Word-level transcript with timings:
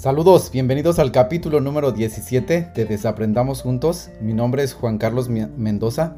Saludos, 0.00 0.50
bienvenidos 0.50 0.98
al 0.98 1.12
capítulo 1.12 1.60
número 1.60 1.92
17 1.92 2.72
de 2.74 2.84
Desaprendamos 2.86 3.60
Juntos. 3.60 4.08
Mi 4.22 4.32
nombre 4.32 4.62
es 4.62 4.72
Juan 4.72 4.96
Carlos 4.96 5.28
Mendoza 5.28 6.16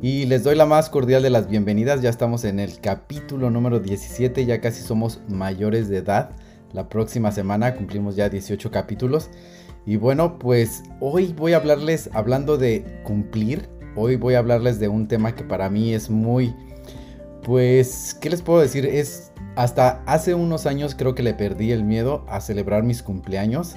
y 0.00 0.24
les 0.24 0.44
doy 0.44 0.56
la 0.56 0.64
más 0.64 0.88
cordial 0.88 1.22
de 1.22 1.28
las 1.28 1.46
bienvenidas. 1.46 2.00
Ya 2.00 2.08
estamos 2.08 2.44
en 2.44 2.58
el 2.58 2.80
capítulo 2.80 3.50
número 3.50 3.80
17, 3.80 4.46
ya 4.46 4.62
casi 4.62 4.80
somos 4.82 5.20
mayores 5.28 5.90
de 5.90 5.98
edad. 5.98 6.30
La 6.72 6.88
próxima 6.88 7.30
semana 7.30 7.74
cumplimos 7.74 8.16
ya 8.16 8.30
18 8.30 8.70
capítulos. 8.70 9.28
Y 9.84 9.96
bueno, 9.96 10.38
pues 10.38 10.82
hoy 10.98 11.34
voy 11.36 11.52
a 11.52 11.58
hablarles, 11.58 12.08
hablando 12.14 12.56
de 12.56 13.02
cumplir, 13.04 13.68
hoy 13.94 14.16
voy 14.16 14.36
a 14.36 14.38
hablarles 14.38 14.80
de 14.80 14.88
un 14.88 15.06
tema 15.06 15.34
que 15.34 15.44
para 15.44 15.68
mí 15.68 15.92
es 15.92 16.08
muy, 16.08 16.54
pues, 17.42 18.16
¿qué 18.20 18.30
les 18.30 18.42
puedo 18.42 18.60
decir? 18.60 18.86
Es 18.86 19.32
hasta 19.56 20.02
hace 20.06 20.34
unos 20.34 20.66
años 20.66 20.94
creo 20.94 21.14
que 21.14 21.22
le 21.22 21.34
perdí 21.34 21.72
el 21.72 21.82
miedo 21.82 22.24
a 22.28 22.40
celebrar 22.40 22.82
mis 22.82 23.02
cumpleaños. 23.02 23.74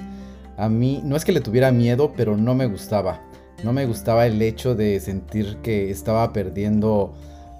A 0.56 0.68
mí 0.68 1.00
no 1.04 1.16
es 1.16 1.24
que 1.24 1.32
le 1.32 1.40
tuviera 1.40 1.72
miedo, 1.72 2.12
pero 2.16 2.36
no 2.36 2.54
me 2.54 2.66
gustaba. 2.66 3.20
No 3.64 3.72
me 3.72 3.86
gustaba 3.86 4.26
el 4.26 4.40
hecho 4.42 4.74
de 4.74 5.00
sentir 5.00 5.58
que 5.62 5.90
estaba 5.90 6.32
perdiendo 6.32 7.14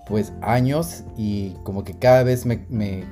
pues 0.07 0.33
años 0.43 1.05
y 1.17 1.51
como 1.63 1.85
que 1.85 1.95
cada 1.95 2.23
vez 2.23 2.45
me, 2.45 3.05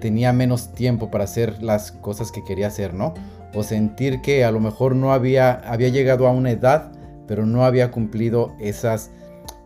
tenía 0.00 0.32
menos 0.32 0.72
tiempo 0.72 1.10
para 1.10 1.24
hacer 1.24 1.62
las 1.62 1.92
cosas 1.92 2.32
que 2.32 2.42
quería 2.44 2.68
hacer, 2.68 2.94
¿no? 2.94 3.14
O 3.54 3.62
sentir 3.62 4.20
que 4.22 4.44
a 4.44 4.50
lo 4.50 4.60
mejor 4.60 4.94
no 4.94 5.12
había, 5.12 5.52
había 5.52 5.88
llegado 5.88 6.26
a 6.26 6.32
una 6.32 6.50
edad, 6.52 6.92
pero 7.26 7.46
no 7.46 7.64
había 7.64 7.90
cumplido 7.90 8.54
esas, 8.60 9.10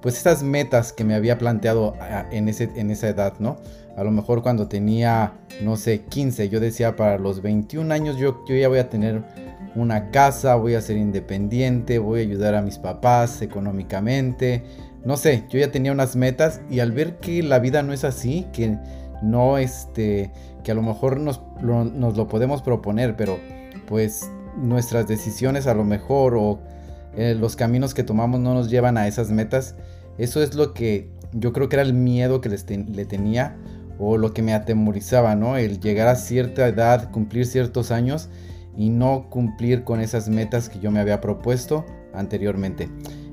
pues 0.04 0.18
esas 0.18 0.42
metas 0.42 0.92
que 0.92 1.02
me 1.02 1.14
había 1.14 1.38
planteado 1.38 1.94
en, 2.30 2.50
ese, 2.50 2.68
en 2.76 2.90
esa 2.90 3.08
edad, 3.08 3.32
¿no? 3.38 3.56
A 3.96 4.04
lo 4.04 4.10
mejor 4.10 4.42
cuando 4.42 4.68
tenía, 4.68 5.32
no 5.62 5.78
sé, 5.78 6.02
15, 6.02 6.50
yo 6.50 6.60
decía 6.60 6.95
para 6.95 7.16
los 7.16 7.40
21 7.40 7.95
años 7.95 8.18
yo, 8.18 8.45
yo 8.46 8.54
ya 8.54 8.68
voy 8.68 8.80
a 8.80 8.90
tener 8.90 9.23
una 9.74 10.10
casa, 10.10 10.56
voy 10.56 10.74
a 10.74 10.82
ser 10.82 10.98
independiente, 10.98 11.98
voy 11.98 12.20
a 12.20 12.23
ayudar 12.23 12.54
a 12.54 12.60
mis 12.60 12.76
papás 12.76 13.40
económicamente. 13.40 14.62
No 15.06 15.16
sé, 15.16 15.45
yo 15.48 15.59
ya 15.59 15.73
tenía 15.73 15.90
unas 15.90 16.16
metas 16.16 16.60
y 16.68 16.80
al 16.80 16.92
ver 16.92 17.16
que 17.16 17.42
la 17.42 17.59
vida 17.59 17.82
no 17.82 17.95
es 17.95 18.04
así, 18.04 18.46
que 18.52 18.76
no 19.23 19.57
este, 19.57 20.30
que 20.64 20.73
a 20.73 20.74
lo 20.74 20.82
mejor 20.82 21.18
nos 21.18 21.40
lo, 21.62 21.82
nos 21.84 22.14
lo 22.14 22.29
podemos 22.29 22.60
proponer, 22.60 23.16
pero 23.16 23.38
pues 23.86 24.30
nuestras 24.59 25.09
decisiones 25.09 25.66
a 25.66 25.73
lo 25.73 25.84
mejor 25.84 26.34
o 26.36 26.60
eh, 27.16 27.34
los 27.34 27.57
caminos 27.57 27.95
que 27.95 28.02
tomamos 28.02 28.40
no 28.40 28.52
nos 28.54 28.68
llevan 28.68 28.98
a 28.98 29.07
esas 29.07 29.30
metas. 29.30 29.74
Eso 30.18 30.43
es 30.43 30.54
lo 30.54 30.74
que 30.74 31.09
yo 31.32 31.52
creo 31.52 31.68
que 31.68 31.76
era 31.76 31.82
el 31.82 31.95
miedo 31.95 32.40
que 32.40 32.48
les 32.48 32.68
le 32.70 33.04
tenía 33.04 33.57
o 33.98 34.18
lo 34.18 34.32
que 34.32 34.43
me 34.43 34.54
atemorizaba, 34.54 35.34
¿no? 35.34 35.57
El 35.57 35.80
llegar 35.80 36.09
a 36.09 36.16
cierta 36.16 36.66
edad, 36.66 37.10
cumplir 37.10 37.46
ciertos 37.46 37.90
años 37.90 38.29
y 38.76 38.90
no 38.90 39.29
cumplir 39.30 39.85
con 39.85 40.01
esas 40.01 40.29
metas 40.29 40.68
que 40.68 40.80
yo 40.80 40.90
me 40.90 41.01
había 41.01 41.20
propuesto 41.20 41.85
anteriormente. 42.12 42.88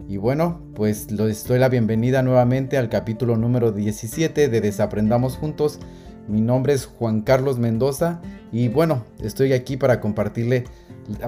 Y 0.07 0.17
bueno, 0.17 0.61
pues 0.75 1.09
les 1.11 1.45
doy 1.45 1.59
la 1.59 1.69
bienvenida 1.69 2.21
nuevamente 2.21 2.77
al 2.77 2.89
capítulo 2.89 3.37
número 3.37 3.71
17 3.71 4.49
de 4.49 4.61
Desaprendamos 4.61 5.37
Juntos. 5.37 5.79
Mi 6.27 6.41
nombre 6.41 6.73
es 6.73 6.85
Juan 6.85 7.21
Carlos 7.21 7.59
Mendoza 7.59 8.21
y 8.51 8.67
bueno, 8.67 9.05
estoy 9.21 9.53
aquí 9.53 9.77
para 9.77 9.99
compartirle 9.99 10.65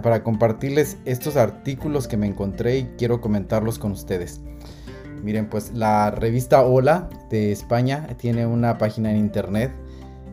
para 0.02 0.24
compartirles 0.24 0.98
estos 1.06 1.36
artículos 1.36 2.08
que 2.08 2.18
me 2.18 2.28
encontré 2.28 2.78
y 2.78 2.84
quiero 2.98 3.22
comentarlos 3.22 3.80
con 3.80 3.92
ustedes. 3.92 4.42
Miren, 5.24 5.48
pues 5.48 5.72
la 5.74 6.12
revista 6.12 6.66
Hola 6.66 7.10
de 7.30 7.54
España 7.54 8.08
tiene 8.18 8.46
una 8.46 8.78
página 8.78 9.10
en 9.10 9.18
internet. 9.18 9.72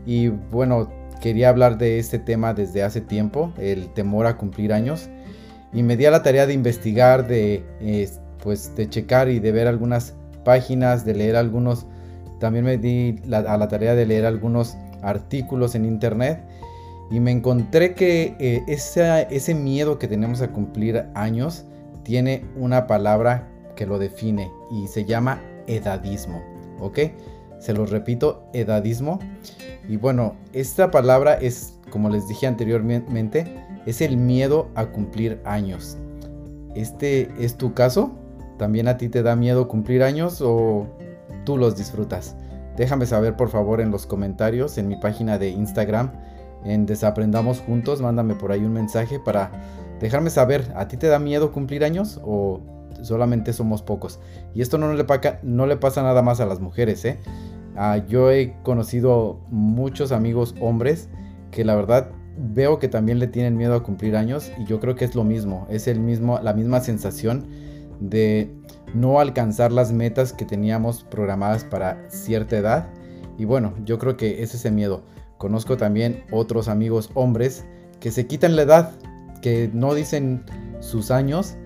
Y 0.05 0.28
bueno, 0.28 0.91
quería 1.20 1.48
hablar 1.48 1.78
de 1.78 2.00
este 2.00 2.19
tema 2.19 2.55
desde 2.55 2.82
hace 2.82 3.00
tiempo, 3.00 3.52
el 3.56 3.92
temor 3.94 4.27
a 4.27 4.36
cumplir 4.36 4.72
años. 4.72 5.08
Y 5.72 5.84
me 5.84 5.97
di 5.97 6.06
a 6.06 6.10
la 6.10 6.24
tarea 6.24 6.44
de 6.47 6.55
investigar, 6.55 7.28
de 7.28 7.62
pues 8.42 8.75
de 8.75 8.88
checar 8.88 9.28
y 9.28 9.38
de 9.38 9.53
ver 9.53 9.69
algunas 9.69 10.14
páginas, 10.44 11.04
de 11.04 11.14
leer 11.14 11.37
algunos, 11.37 11.87
también 12.41 12.64
me 12.64 12.76
di 12.76 13.20
a 13.31 13.56
la 13.56 13.69
tarea 13.69 13.94
de 13.94 14.06
leer 14.06 14.26
algunos 14.26 14.76
artículos 15.03 15.76
en 15.76 15.84
internet. 15.84 16.43
Y 17.12 17.20
me 17.20 17.31
encontré 17.31 17.94
que 17.94 18.34
eh, 18.41 18.64
ese 18.66 19.54
miedo 19.54 20.00
que 20.00 20.09
tenemos 20.09 20.43
a 20.43 20.48
cumplir 20.48 21.06
años 21.14 21.64
tiene 22.03 22.44
una 22.56 22.88
palabra 22.88 23.50
que 23.75 23.86
lo 23.86 23.98
define 23.98 24.50
y 24.70 24.86
se 24.86 25.04
llama 25.04 25.41
edadismo, 25.66 26.42
¿ok? 26.81 26.98
Se 27.58 27.72
lo 27.75 27.86
repito, 27.86 28.44
edadismo. 28.53 29.19
Y 29.88 29.97
bueno, 29.97 30.34
esta 30.53 30.91
palabra 30.91 31.34
es, 31.34 31.75
como 31.91 32.08
les 32.08 32.26
dije 32.26 32.47
anteriormente, 32.47 33.44
es 33.86 34.00
el 34.00 34.16
miedo 34.16 34.69
a 34.75 34.86
cumplir 34.86 35.41
años. 35.44 35.97
¿Este 36.75 37.31
es 37.38 37.56
tu 37.56 37.75
caso? 37.75 38.12
¿También 38.58 38.88
a 38.88 38.97
ti 38.97 39.08
te 39.08 39.22
da 39.22 39.36
miedo 39.36 39.69
cumplir 39.69 40.02
años 40.02 40.41
o 40.41 40.87
tú 41.44 41.56
los 41.56 41.76
disfrutas? 41.76 42.37
Déjame 42.76 43.06
saber 43.06 43.37
por 43.37 43.48
favor 43.50 43.81
en 43.81 43.91
los 43.91 44.06
comentarios 44.06 44.78
en 44.78 44.88
mi 44.88 44.97
página 44.97 45.38
de 45.38 45.50
Instagram 45.50 46.12
en 46.64 46.87
Desaprendamos 46.87 47.60
Juntos. 47.60 48.00
Mándame 48.00 48.34
por 48.34 48.52
ahí 48.52 48.64
un 48.64 48.72
mensaje 48.72 49.19
para 49.19 49.50
dejarme 50.00 50.31
saber, 50.31 50.72
¿a 50.76 50.88
ti 50.88 50.97
te 50.97 51.08
da 51.08 51.19
miedo 51.19 51.52
cumplir 51.52 51.84
años 51.84 52.20
o 52.25 52.60
solamente 53.03 53.53
somos 53.53 53.83
pocos. 53.83 54.21
Y 54.55 54.62
esto 54.62 54.78
no 54.78 54.93
le, 54.93 55.77
pasa 55.77 56.03
nada 56.03 56.22
más 56.22 56.41
a 56.41 56.47
las 56.47 56.61
mujeres, 56.61 57.05
¿eh? 57.05 57.19
Ah, 57.77 57.99
yo 58.09 58.31
he 58.31 58.56
conocido 58.62 59.41
muchos 59.49 60.12
amigos 60.12 60.55
hombres 60.61 61.09
que 61.50 61.65
la 61.65 61.75
verdad 61.77 62.11
veo 62.37 62.78
que 62.78 62.88
también 62.88 63.19
le 63.19 63.27
tienen 63.27 63.56
miedo 63.56 63.75
a 63.75 63.83
cumplir 63.83 64.16
años 64.16 64.50
y 64.59 64.65
yo 64.65 64.81
creo 64.81 64.94
que 64.97 65.05
es 65.05 65.15
lo 65.15 65.25
mismo, 65.25 65.66
es 65.71 65.87
el 65.87 66.00
mismo, 66.00 66.38
la 66.41 66.53
misma 66.53 66.81
sensación 66.81 67.47
de 68.00 68.55
no 68.94 69.21
alcanzar 69.21 69.72
las 69.72 69.93
metas 69.93 70.32
que 70.32 70.44
teníamos 70.44 71.05
programadas 71.05 71.65
para 71.65 72.09
cierta 72.09 72.56
edad. 72.56 72.88
Y 73.38 73.44
bueno, 73.44 73.75
yo 73.84 73.99
creo 73.99 74.17
que 74.17 74.43
es 74.43 74.55
ese 74.55 74.71
miedo. 74.71 75.03
Conozco 75.38 75.77
también 75.77 76.25
otros 76.31 76.69
amigos 76.69 77.11
hombres 77.15 77.65
que 78.00 78.11
se 78.11 78.27
quitan 78.27 78.56
la 78.56 78.62
edad, 78.62 78.93
que 79.43 79.71
no 79.72 79.94
dicen 79.94 80.44
sus 80.81 81.11
años 81.11 81.56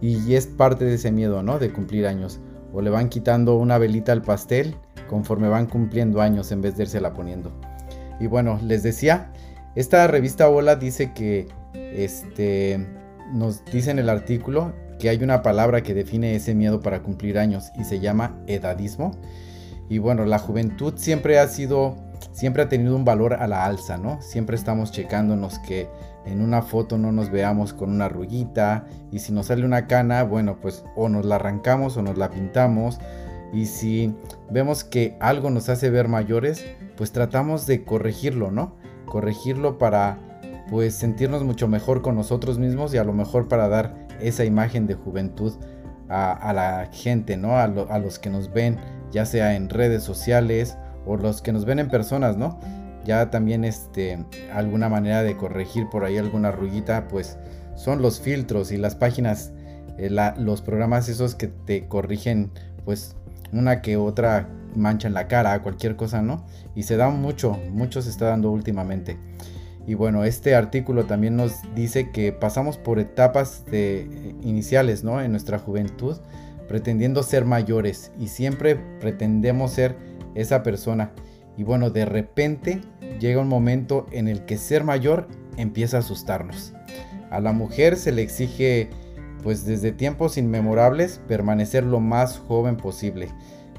y 0.00 0.34
es 0.34 0.46
parte 0.46 0.84
de 0.84 0.94
ese 0.94 1.12
miedo, 1.12 1.42
¿no? 1.42 1.58
De 1.58 1.72
cumplir 1.72 2.06
años. 2.06 2.40
O 2.72 2.82
le 2.82 2.90
van 2.90 3.08
quitando 3.08 3.56
una 3.56 3.78
velita 3.78 4.12
al 4.12 4.22
pastel 4.22 4.76
conforme 5.08 5.48
van 5.48 5.66
cumpliendo 5.66 6.20
años 6.20 6.50
en 6.52 6.60
vez 6.60 6.76
de 6.76 7.00
la 7.00 7.14
poniendo. 7.14 7.52
Y 8.20 8.26
bueno, 8.26 8.58
les 8.62 8.82
decía, 8.82 9.32
esta 9.74 10.06
revista 10.06 10.48
Hola 10.48 10.76
dice 10.76 11.12
que 11.12 11.48
este 11.74 12.86
nos 13.32 13.64
dice 13.64 13.90
en 13.90 13.98
el 13.98 14.08
artículo 14.08 14.72
que 14.98 15.08
hay 15.08 15.22
una 15.22 15.42
palabra 15.42 15.82
que 15.82 15.94
define 15.94 16.36
ese 16.36 16.54
miedo 16.54 16.80
para 16.80 17.02
cumplir 17.02 17.38
años 17.38 17.70
y 17.78 17.84
se 17.84 18.00
llama 18.00 18.36
edadismo. 18.46 19.12
Y 19.88 19.98
bueno, 19.98 20.24
la 20.24 20.38
juventud 20.38 20.94
siempre 20.96 21.38
ha 21.38 21.48
sido 21.48 21.96
siempre 22.32 22.62
ha 22.62 22.68
tenido 22.68 22.96
un 22.96 23.04
valor 23.04 23.34
a 23.34 23.46
la 23.46 23.64
alza, 23.64 23.96
¿no? 23.98 24.20
Siempre 24.22 24.56
estamos 24.56 24.92
checándonos 24.92 25.58
que 25.60 25.88
en 26.26 26.40
una 26.40 26.62
foto 26.62 26.98
no 26.98 27.12
nos 27.12 27.30
veamos 27.30 27.72
con 27.72 27.90
una 27.90 28.08
ruguita 28.08 28.86
y 29.10 29.18
si 29.18 29.32
nos 29.32 29.46
sale 29.46 29.64
una 29.64 29.86
cana, 29.86 30.22
bueno, 30.22 30.58
pues 30.60 30.84
o 30.96 31.08
nos 31.08 31.24
la 31.24 31.36
arrancamos 31.36 31.96
o 31.96 32.02
nos 32.02 32.16
la 32.16 32.30
pintamos 32.30 32.98
y 33.52 33.66
si 33.66 34.14
vemos 34.50 34.84
que 34.84 35.16
algo 35.20 35.50
nos 35.50 35.68
hace 35.68 35.90
ver 35.90 36.08
mayores, 36.08 36.64
pues 36.96 37.12
tratamos 37.12 37.66
de 37.66 37.84
corregirlo, 37.84 38.50
¿no? 38.50 38.74
Corregirlo 39.06 39.78
para 39.78 40.18
pues 40.70 40.94
sentirnos 40.94 41.44
mucho 41.44 41.68
mejor 41.68 42.02
con 42.02 42.16
nosotros 42.16 42.58
mismos 42.58 42.94
y 42.94 42.98
a 42.98 43.04
lo 43.04 43.12
mejor 43.12 43.48
para 43.48 43.68
dar 43.68 44.08
esa 44.20 44.44
imagen 44.44 44.86
de 44.86 44.94
juventud 44.94 45.52
a, 46.08 46.52
la 46.52 46.88
gente, 46.92 47.36
¿no? 47.36 47.58
A 47.58 47.98
los 47.98 48.18
que 48.18 48.30
nos 48.30 48.52
ven, 48.52 48.78
ya 49.10 49.26
sea 49.26 49.54
en 49.56 49.68
redes 49.68 50.02
sociales 50.02 50.76
o 51.06 51.16
los 51.16 51.42
que 51.42 51.52
nos 51.52 51.64
ven 51.64 51.78
en 51.78 51.88
personas, 51.88 52.36
¿no? 52.36 52.58
Ya 53.04 53.30
también 53.30 53.64
este, 53.64 54.24
alguna 54.52 54.88
manera 54.88 55.22
de 55.22 55.36
corregir 55.36 55.88
por 55.90 56.04
ahí 56.04 56.18
alguna 56.18 56.50
ruguita, 56.50 57.08
pues 57.08 57.38
son 57.76 58.00
los 58.02 58.20
filtros 58.20 58.72
y 58.72 58.76
las 58.76 58.94
páginas, 58.94 59.52
eh, 59.98 60.10
los 60.38 60.62
programas 60.62 61.08
esos 61.08 61.34
que 61.34 61.48
te 61.48 61.86
corrigen, 61.86 62.50
pues 62.84 63.16
una 63.52 63.82
que 63.82 63.96
otra 63.96 64.48
mancha 64.74 65.08
en 65.08 65.14
la 65.14 65.28
cara, 65.28 65.60
cualquier 65.62 65.96
cosa, 65.96 66.22
¿no? 66.22 66.44
Y 66.74 66.84
se 66.84 66.96
da 66.96 67.10
mucho, 67.10 67.58
mucho 67.70 68.02
se 68.02 68.10
está 68.10 68.26
dando 68.26 68.50
últimamente. 68.50 69.16
Y 69.86 69.94
bueno, 69.94 70.24
este 70.24 70.54
artículo 70.54 71.04
también 71.04 71.36
nos 71.36 71.60
dice 71.74 72.10
que 72.10 72.32
pasamos 72.32 72.78
por 72.78 72.98
etapas 72.98 73.64
de, 73.66 74.02
eh, 74.02 74.34
iniciales, 74.42 75.04
¿no? 75.04 75.20
En 75.20 75.30
nuestra 75.30 75.58
juventud, 75.58 76.16
pretendiendo 76.68 77.22
ser 77.22 77.44
mayores 77.44 78.10
y 78.18 78.28
siempre 78.28 78.76
pretendemos 79.00 79.72
ser 79.72 79.96
esa 80.34 80.62
persona. 80.62 81.12
Y 81.56 81.62
bueno, 81.62 81.90
de 81.90 82.04
repente 82.04 82.80
llega 83.20 83.40
un 83.40 83.48
momento 83.48 84.06
en 84.10 84.28
el 84.28 84.44
que 84.44 84.58
ser 84.58 84.84
mayor 84.84 85.28
empieza 85.56 85.98
a 85.98 86.00
asustarnos. 86.00 86.74
A 87.30 87.40
la 87.40 87.52
mujer 87.52 87.96
se 87.96 88.12
le 88.12 88.22
exige, 88.22 88.90
pues 89.42 89.64
desde 89.64 89.92
tiempos 89.92 90.36
inmemorables, 90.36 91.20
permanecer 91.28 91.84
lo 91.84 92.00
más 92.00 92.38
joven 92.38 92.76
posible, 92.76 93.28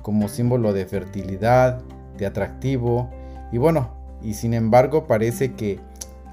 como 0.02 0.28
símbolo 0.28 0.74
de 0.74 0.86
fertilidad, 0.86 1.82
de 2.18 2.26
atractivo. 2.26 3.10
Y 3.52 3.58
bueno, 3.58 3.92
y 4.22 4.34
sin 4.34 4.54
embargo 4.54 5.08
parece 5.08 5.54
que 5.54 5.80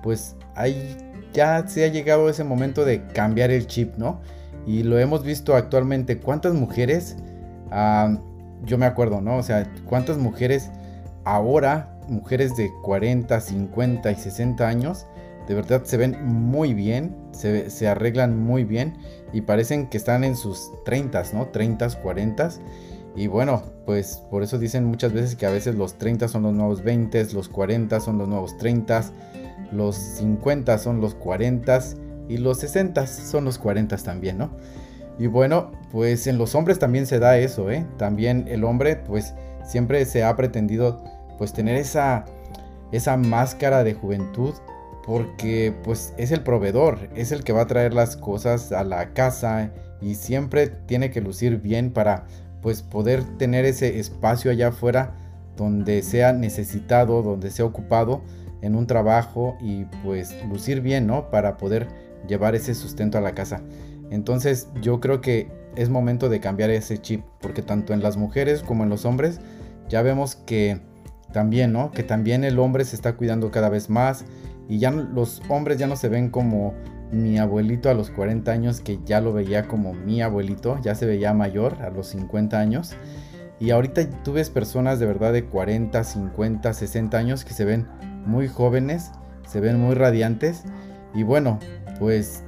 pues 0.02 0.36
hay 0.54 0.96
ya 1.32 1.66
se 1.66 1.84
ha 1.84 1.88
llegado 1.88 2.28
ese 2.28 2.44
momento 2.44 2.84
de 2.84 3.06
cambiar 3.06 3.50
el 3.50 3.66
chip, 3.66 3.96
¿no? 3.96 4.20
Y 4.66 4.82
lo 4.82 4.98
hemos 4.98 5.24
visto 5.24 5.56
actualmente. 5.56 6.18
¿Cuántas 6.18 6.54
mujeres? 6.54 7.16
Ah, 7.70 8.18
yo 8.64 8.78
me 8.78 8.86
acuerdo, 8.86 9.20
¿no? 9.20 9.38
O 9.38 9.42
sea, 9.42 9.66
¿cuántas 9.86 10.18
mujeres 10.18 10.70
ahora, 11.24 11.98
mujeres 12.08 12.56
de 12.56 12.72
40, 12.82 13.40
50 13.40 14.10
y 14.10 14.14
60 14.16 14.68
años, 14.68 15.06
de 15.46 15.54
verdad 15.54 15.82
se 15.84 15.96
ven 15.96 16.16
muy 16.24 16.74
bien, 16.74 17.16
se, 17.32 17.88
arreglan 17.88 18.38
muy 18.38 18.64
bien 18.64 18.96
y 19.32 19.40
parecen 19.40 19.88
que 19.88 19.96
están 19.96 20.24
en 20.24 20.36
sus 20.36 20.70
30, 20.84 21.22
¿no? 21.34 21.46
30, 21.46 22.00
40. 22.00 22.50
Y 23.16 23.26
bueno, 23.26 23.62
pues 23.84 24.22
por 24.30 24.42
eso 24.42 24.58
dicen 24.58 24.84
muchas 24.84 25.12
veces 25.12 25.36
que 25.36 25.46
a 25.46 25.50
veces 25.50 25.74
los 25.74 25.98
30 25.98 26.28
son 26.28 26.44
los 26.44 26.54
nuevos 26.54 26.82
20, 26.82 27.32
los 27.34 27.48
40 27.48 28.00
son 28.00 28.18
los 28.18 28.28
nuevos 28.28 28.56
30, 28.56 29.04
los 29.72 29.96
50 29.96 30.78
son 30.78 31.00
los 31.00 31.14
40 31.14 31.80
y 32.28 32.38
los 32.38 32.58
60 32.60 33.06
son 33.06 33.44
los 33.44 33.58
40 33.58 33.96
también, 33.98 34.38
¿no? 34.38 34.50
Y 35.18 35.26
bueno, 35.26 35.72
pues 35.90 36.26
en 36.26 36.38
los 36.38 36.54
hombres 36.54 36.78
también 36.78 37.06
se 37.06 37.18
da 37.18 37.36
eso, 37.36 37.70
¿eh? 37.70 37.84
También 37.98 38.46
el 38.48 38.64
hombre 38.64 38.96
pues 38.96 39.34
siempre 39.64 40.04
se 40.06 40.24
ha 40.24 40.34
pretendido 40.36 41.04
pues 41.42 41.52
tener 41.52 41.74
esa, 41.74 42.24
esa 42.92 43.16
máscara 43.16 43.82
de 43.82 43.94
juventud 43.94 44.54
porque 45.04 45.74
pues 45.82 46.14
es 46.16 46.30
el 46.30 46.44
proveedor, 46.44 47.08
es 47.16 47.32
el 47.32 47.42
que 47.42 47.52
va 47.52 47.62
a 47.62 47.66
traer 47.66 47.94
las 47.94 48.16
cosas 48.16 48.70
a 48.70 48.84
la 48.84 49.12
casa 49.12 49.72
y 50.00 50.14
siempre 50.14 50.68
tiene 50.68 51.10
que 51.10 51.20
lucir 51.20 51.56
bien 51.60 51.90
para 51.90 52.26
pues 52.60 52.82
poder 52.82 53.24
tener 53.38 53.64
ese 53.64 53.98
espacio 53.98 54.52
allá 54.52 54.68
afuera 54.68 55.16
donde 55.56 56.02
sea 56.02 56.32
necesitado, 56.32 57.22
donde 57.24 57.50
sea 57.50 57.64
ocupado 57.64 58.22
en 58.60 58.76
un 58.76 58.86
trabajo 58.86 59.56
y 59.60 59.86
pues 60.04 60.36
lucir 60.48 60.80
bien, 60.80 61.08
¿no? 61.08 61.28
Para 61.28 61.56
poder 61.56 61.88
llevar 62.28 62.54
ese 62.54 62.72
sustento 62.76 63.18
a 63.18 63.20
la 63.20 63.34
casa. 63.34 63.62
Entonces 64.12 64.68
yo 64.80 65.00
creo 65.00 65.20
que 65.20 65.50
es 65.74 65.88
momento 65.88 66.28
de 66.28 66.38
cambiar 66.38 66.70
ese 66.70 66.98
chip, 66.98 67.24
porque 67.40 67.62
tanto 67.62 67.94
en 67.94 68.00
las 68.00 68.16
mujeres 68.16 68.62
como 68.62 68.84
en 68.84 68.90
los 68.90 69.04
hombres 69.04 69.40
ya 69.88 70.02
vemos 70.02 70.36
que 70.36 70.91
también, 71.32 71.72
¿no? 71.72 71.90
Que 71.90 72.02
también 72.02 72.44
el 72.44 72.58
hombre 72.58 72.84
se 72.84 72.96
está 72.96 73.14
cuidando 73.14 73.50
cada 73.50 73.68
vez 73.68 73.90
más 73.90 74.24
y 74.68 74.78
ya 74.78 74.90
los 74.90 75.42
hombres 75.48 75.78
ya 75.78 75.86
no 75.86 75.96
se 75.96 76.08
ven 76.08 76.30
como 76.30 76.74
mi 77.10 77.38
abuelito 77.38 77.90
a 77.90 77.94
los 77.94 78.10
40 78.10 78.50
años, 78.50 78.80
que 78.80 78.98
ya 79.04 79.20
lo 79.20 79.32
veía 79.32 79.68
como 79.68 79.92
mi 79.92 80.22
abuelito, 80.22 80.78
ya 80.82 80.94
se 80.94 81.06
veía 81.06 81.34
mayor 81.34 81.82
a 81.82 81.90
los 81.90 82.08
50 82.08 82.58
años. 82.58 82.94
Y 83.60 83.70
ahorita 83.70 84.08
tú 84.24 84.32
ves 84.32 84.50
personas 84.50 84.98
de 84.98 85.06
verdad 85.06 85.32
de 85.32 85.44
40, 85.44 86.02
50, 86.02 86.72
60 86.72 87.18
años 87.18 87.44
que 87.44 87.52
se 87.52 87.64
ven 87.64 87.86
muy 88.24 88.48
jóvenes, 88.48 89.12
se 89.46 89.60
ven 89.60 89.78
muy 89.78 89.94
radiantes. 89.94 90.64
Y 91.14 91.22
bueno, 91.22 91.58
pues 91.98 92.44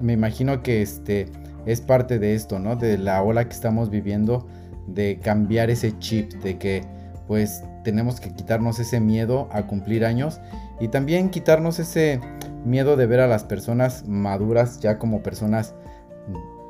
me 0.00 0.14
imagino 0.14 0.62
que 0.62 0.82
este 0.82 1.26
es 1.64 1.80
parte 1.80 2.18
de 2.18 2.34
esto, 2.34 2.58
¿no? 2.58 2.76
De 2.76 2.98
la 2.98 3.22
ola 3.22 3.44
que 3.44 3.54
estamos 3.54 3.88
viviendo, 3.88 4.46
de 4.88 5.20
cambiar 5.22 5.70
ese 5.70 5.96
chip, 5.98 6.32
de 6.42 6.58
que 6.58 6.84
pues 7.28 7.62
tenemos 7.84 8.18
que 8.18 8.32
quitarnos 8.32 8.80
ese 8.80 8.98
miedo 8.98 9.48
a 9.52 9.66
cumplir 9.66 10.04
años 10.04 10.40
y 10.80 10.88
también 10.88 11.28
quitarnos 11.28 11.78
ese 11.78 12.20
miedo 12.64 12.96
de 12.96 13.06
ver 13.06 13.20
a 13.20 13.28
las 13.28 13.44
personas 13.44 14.08
maduras 14.08 14.80
ya 14.80 14.98
como 14.98 15.22
personas 15.22 15.74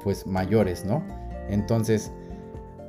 pues 0.03 0.27
mayores, 0.27 0.85
¿no? 0.85 1.03
Entonces, 1.49 2.13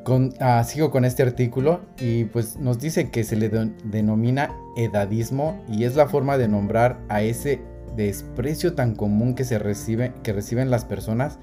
con, 0.03 0.33
ah, 0.39 0.63
sigo 0.63 0.89
con 0.89 1.05
este 1.05 1.23
artículo 1.23 1.81
y 1.99 2.25
pues 2.25 2.57
nos 2.57 2.79
dice 2.79 3.11
que 3.11 3.23
se 3.23 3.35
le 3.35 3.49
denomina 3.49 4.49
edadismo 4.75 5.61
y 5.69 5.83
es 5.83 5.95
la 5.95 6.07
forma 6.07 6.37
de 6.37 6.47
nombrar 6.47 6.99
a 7.07 7.21
ese 7.21 7.61
desprecio 7.95 8.73
tan 8.73 8.95
común 8.95 9.35
que 9.35 9.43
se 9.43 9.59
recibe 9.59 10.13
que 10.23 10.33
reciben 10.33 10.71
las 10.71 10.85
personas 10.85 11.37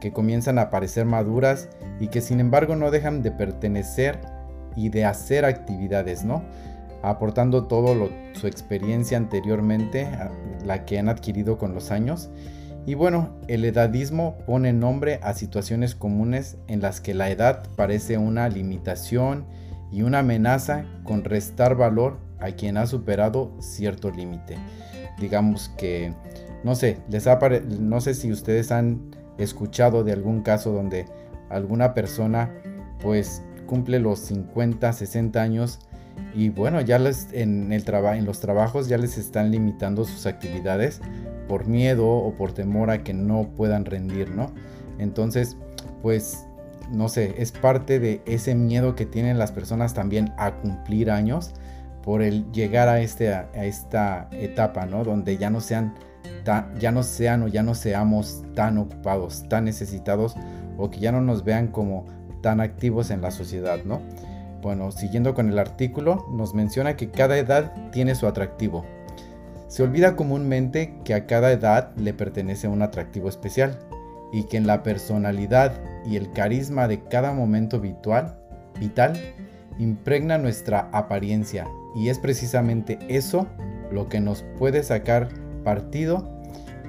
que 0.00 0.12
comienzan 0.12 0.58
a 0.58 0.70
parecer 0.70 1.06
maduras 1.06 1.68
y 2.00 2.08
que 2.08 2.20
sin 2.20 2.40
embargo 2.40 2.76
no 2.76 2.90
dejan 2.90 3.22
de 3.22 3.30
pertenecer 3.30 4.20
y 4.76 4.88
de 4.88 5.04
hacer 5.04 5.44
actividades, 5.44 6.24
¿no? 6.24 6.42
aportando 7.02 7.64
todo 7.64 8.08
su 8.32 8.46
experiencia 8.46 9.18
anteriormente, 9.18 10.08
la 10.64 10.84
que 10.84 10.98
han 10.98 11.08
adquirido 11.08 11.58
con 11.58 11.74
los 11.74 11.90
años. 11.90 12.30
Y 12.86 12.94
bueno, 12.94 13.30
el 13.48 13.64
edadismo 13.64 14.38
pone 14.46 14.72
nombre 14.72 15.20
a 15.22 15.34
situaciones 15.34 15.94
comunes 15.94 16.56
en 16.68 16.80
las 16.80 17.00
que 17.00 17.14
la 17.14 17.30
edad 17.30 17.68
parece 17.76 18.18
una 18.18 18.48
limitación 18.48 19.46
y 19.90 20.02
una 20.02 20.20
amenaza 20.20 20.84
con 21.04 21.22
restar 21.24 21.76
valor 21.76 22.18
a 22.40 22.52
quien 22.52 22.76
ha 22.76 22.86
superado 22.86 23.52
cierto 23.60 24.10
límite. 24.10 24.56
Digamos 25.18 25.70
que, 25.76 26.14
no 26.64 26.74
sé, 26.74 26.98
les 27.08 27.26
no 27.78 28.00
sé 28.00 28.14
si 28.14 28.32
ustedes 28.32 28.72
han 28.72 29.14
escuchado 29.38 30.02
de 30.02 30.12
algún 30.12 30.42
caso 30.42 30.72
donde 30.72 31.06
alguna 31.50 31.94
persona 31.94 32.50
pues 33.00 33.42
cumple 33.72 34.00
los 34.00 34.18
50, 34.18 34.92
60 34.92 35.40
años 35.40 35.78
y 36.34 36.50
bueno, 36.50 36.82
ya 36.82 36.98
les, 36.98 37.32
en, 37.32 37.72
el 37.72 37.82
en 37.88 38.26
los 38.26 38.38
trabajos 38.38 38.86
ya 38.86 38.98
les 38.98 39.16
están 39.16 39.50
limitando 39.50 40.04
sus 40.04 40.26
actividades 40.26 41.00
por 41.48 41.66
miedo 41.66 42.06
o 42.06 42.34
por 42.34 42.52
temor 42.52 42.90
a 42.90 43.02
que 43.02 43.14
no 43.14 43.48
puedan 43.56 43.86
rendir, 43.86 44.28
¿no? 44.28 44.52
Entonces, 44.98 45.56
pues, 46.02 46.44
no 46.90 47.08
sé, 47.08 47.36
es 47.38 47.50
parte 47.50 47.98
de 47.98 48.20
ese 48.26 48.54
miedo 48.54 48.94
que 48.94 49.06
tienen 49.06 49.38
las 49.38 49.52
personas 49.52 49.94
también 49.94 50.34
a 50.36 50.52
cumplir 50.56 51.10
años 51.10 51.54
por 52.02 52.20
el 52.20 52.52
llegar 52.52 52.90
a, 52.90 53.00
este, 53.00 53.32
a 53.32 53.48
esta 53.54 54.28
etapa, 54.32 54.84
¿no? 54.84 55.02
Donde 55.02 55.38
ya 55.38 55.48
no 55.48 55.62
sean 55.62 55.94
ya 56.78 56.92
no 56.92 57.02
sean 57.02 57.42
o 57.42 57.48
ya 57.48 57.62
no 57.62 57.74
seamos 57.74 58.42
tan 58.54 58.76
ocupados, 58.78 59.48
tan 59.48 59.64
necesitados 59.64 60.34
o 60.76 60.90
que 60.90 61.00
ya 61.00 61.12
no 61.12 61.20
nos 61.20 61.44
vean 61.44 61.68
como 61.68 62.04
tan 62.42 62.60
activos 62.60 63.10
en 63.10 63.22
la 63.22 63.30
sociedad, 63.30 63.78
¿no? 63.84 64.02
Bueno, 64.60 64.92
siguiendo 64.92 65.34
con 65.34 65.48
el 65.48 65.58
artículo, 65.58 66.26
nos 66.30 66.54
menciona 66.54 66.96
que 66.96 67.10
cada 67.10 67.36
edad 67.38 67.90
tiene 67.90 68.14
su 68.14 68.26
atractivo. 68.26 68.84
Se 69.68 69.82
olvida 69.82 70.14
comúnmente 70.14 70.94
que 71.04 71.14
a 71.14 71.26
cada 71.26 71.50
edad 71.50 71.96
le 71.96 72.12
pertenece 72.12 72.68
un 72.68 72.82
atractivo 72.82 73.28
especial 73.28 73.78
y 74.32 74.44
que 74.44 74.56
en 74.56 74.66
la 74.66 74.82
personalidad 74.82 75.72
y 76.04 76.16
el 76.16 76.32
carisma 76.32 76.88
de 76.88 77.02
cada 77.02 77.32
momento 77.32 77.80
vital, 77.80 78.36
vital 78.78 79.18
impregna 79.78 80.38
nuestra 80.38 80.90
apariencia 80.92 81.66
y 81.96 82.08
es 82.08 82.18
precisamente 82.18 82.98
eso 83.08 83.46
lo 83.90 84.08
que 84.08 84.20
nos 84.20 84.44
puede 84.58 84.82
sacar 84.82 85.28
partido 85.64 86.42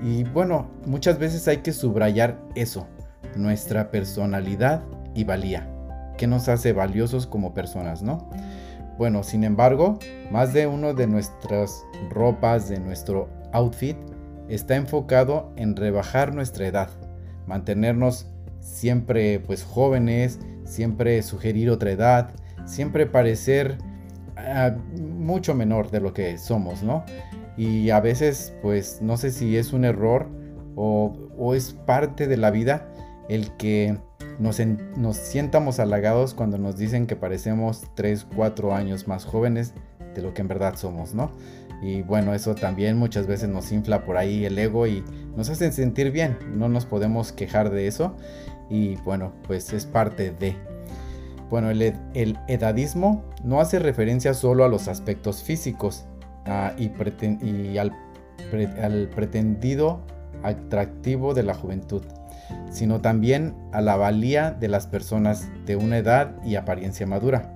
y 0.03 0.23
bueno, 0.25 0.69
muchas 0.85 1.17
veces 1.17 1.47
hay 1.47 1.57
que 1.57 1.71
subrayar 1.71 2.37
eso, 2.55 2.87
nuestra 3.35 3.89
personalidad 3.91 4.83
y 5.13 5.23
valía 5.23 5.67
que 6.17 6.27
nos 6.27 6.47
hace 6.49 6.73
valiosos 6.73 7.27
como 7.27 7.53
personas, 7.53 8.03
¿no? 8.03 8.29
Bueno, 8.97 9.23
sin 9.23 9.43
embargo, 9.43 9.97
más 10.31 10.53
de 10.53 10.67
uno 10.67 10.93
de 10.93 11.07
nuestras 11.07 11.83
ropas, 12.09 12.69
de 12.69 12.79
nuestro 12.79 13.29
outfit, 13.51 13.97
está 14.49 14.75
enfocado 14.75 15.51
en 15.55 15.75
rebajar 15.75 16.33
nuestra 16.33 16.67
edad, 16.67 16.89
mantenernos 17.47 18.27
siempre 18.59 19.39
pues 19.39 19.63
jóvenes, 19.63 20.39
siempre 20.63 21.21
sugerir 21.23 21.69
otra 21.71 21.91
edad, 21.91 22.29
siempre 22.65 23.05
parecer 23.05 23.77
ah, 24.37 24.75
mucho 25.01 25.55
menor 25.55 25.89
de 25.89 25.99
lo 25.99 26.13
que 26.13 26.37
somos, 26.37 26.83
¿no? 26.83 27.03
Y 27.57 27.89
a 27.89 27.99
veces 27.99 28.53
pues 28.61 29.01
no 29.01 29.17
sé 29.17 29.31
si 29.31 29.57
es 29.57 29.73
un 29.73 29.85
error 29.85 30.27
o, 30.75 31.13
o 31.37 31.55
es 31.55 31.73
parte 31.73 32.27
de 32.27 32.37
la 32.37 32.51
vida 32.51 32.92
el 33.29 33.51
que 33.57 33.97
nos, 34.39 34.59
nos 34.97 35.17
sientamos 35.17 35.79
halagados 35.79 36.33
cuando 36.33 36.57
nos 36.57 36.77
dicen 36.77 37.07
que 37.07 37.15
parecemos 37.15 37.83
3, 37.95 38.27
4 38.35 38.73
años 38.73 39.07
más 39.07 39.25
jóvenes 39.25 39.73
de 40.15 40.21
lo 40.21 40.33
que 40.33 40.41
en 40.41 40.47
verdad 40.47 40.75
somos, 40.75 41.13
¿no? 41.13 41.31
Y 41.81 42.01
bueno, 42.01 42.33
eso 42.33 42.55
también 42.55 42.97
muchas 42.97 43.27
veces 43.27 43.49
nos 43.49 43.71
infla 43.71 44.05
por 44.05 44.15
ahí 44.15 44.45
el 44.45 44.57
ego 44.57 44.87
y 44.87 45.03
nos 45.35 45.49
hace 45.49 45.71
sentir 45.71 46.11
bien, 46.11 46.37
no 46.55 46.69
nos 46.69 46.85
podemos 46.85 47.31
quejar 47.33 47.71
de 47.71 47.87
eso 47.87 48.15
y 48.69 48.95
bueno, 48.97 49.33
pues 49.45 49.73
es 49.73 49.85
parte 49.85 50.31
de... 50.31 50.55
Bueno, 51.49 51.69
el, 51.69 51.93
edadismo 52.47 53.25
no 53.43 53.59
hace 53.59 53.79
referencia 53.79 54.33
solo 54.33 54.63
a 54.63 54.69
los 54.69 54.87
aspectos 54.87 55.43
físicos 55.43 56.05
ah, 56.45 56.73
y 56.77 57.77
al 57.77 59.09
pretendido 59.09 60.01
atractivo 60.41 61.33
de 61.33 61.43
la 61.43 61.53
juventud 61.53 62.01
sino 62.69 63.01
también 63.01 63.55
a 63.71 63.81
la 63.81 63.95
valía 63.95 64.51
de 64.51 64.67
las 64.67 64.87
personas 64.87 65.49
de 65.65 65.75
una 65.75 65.97
edad 65.97 66.35
y 66.43 66.55
apariencia 66.55 67.07
madura, 67.07 67.53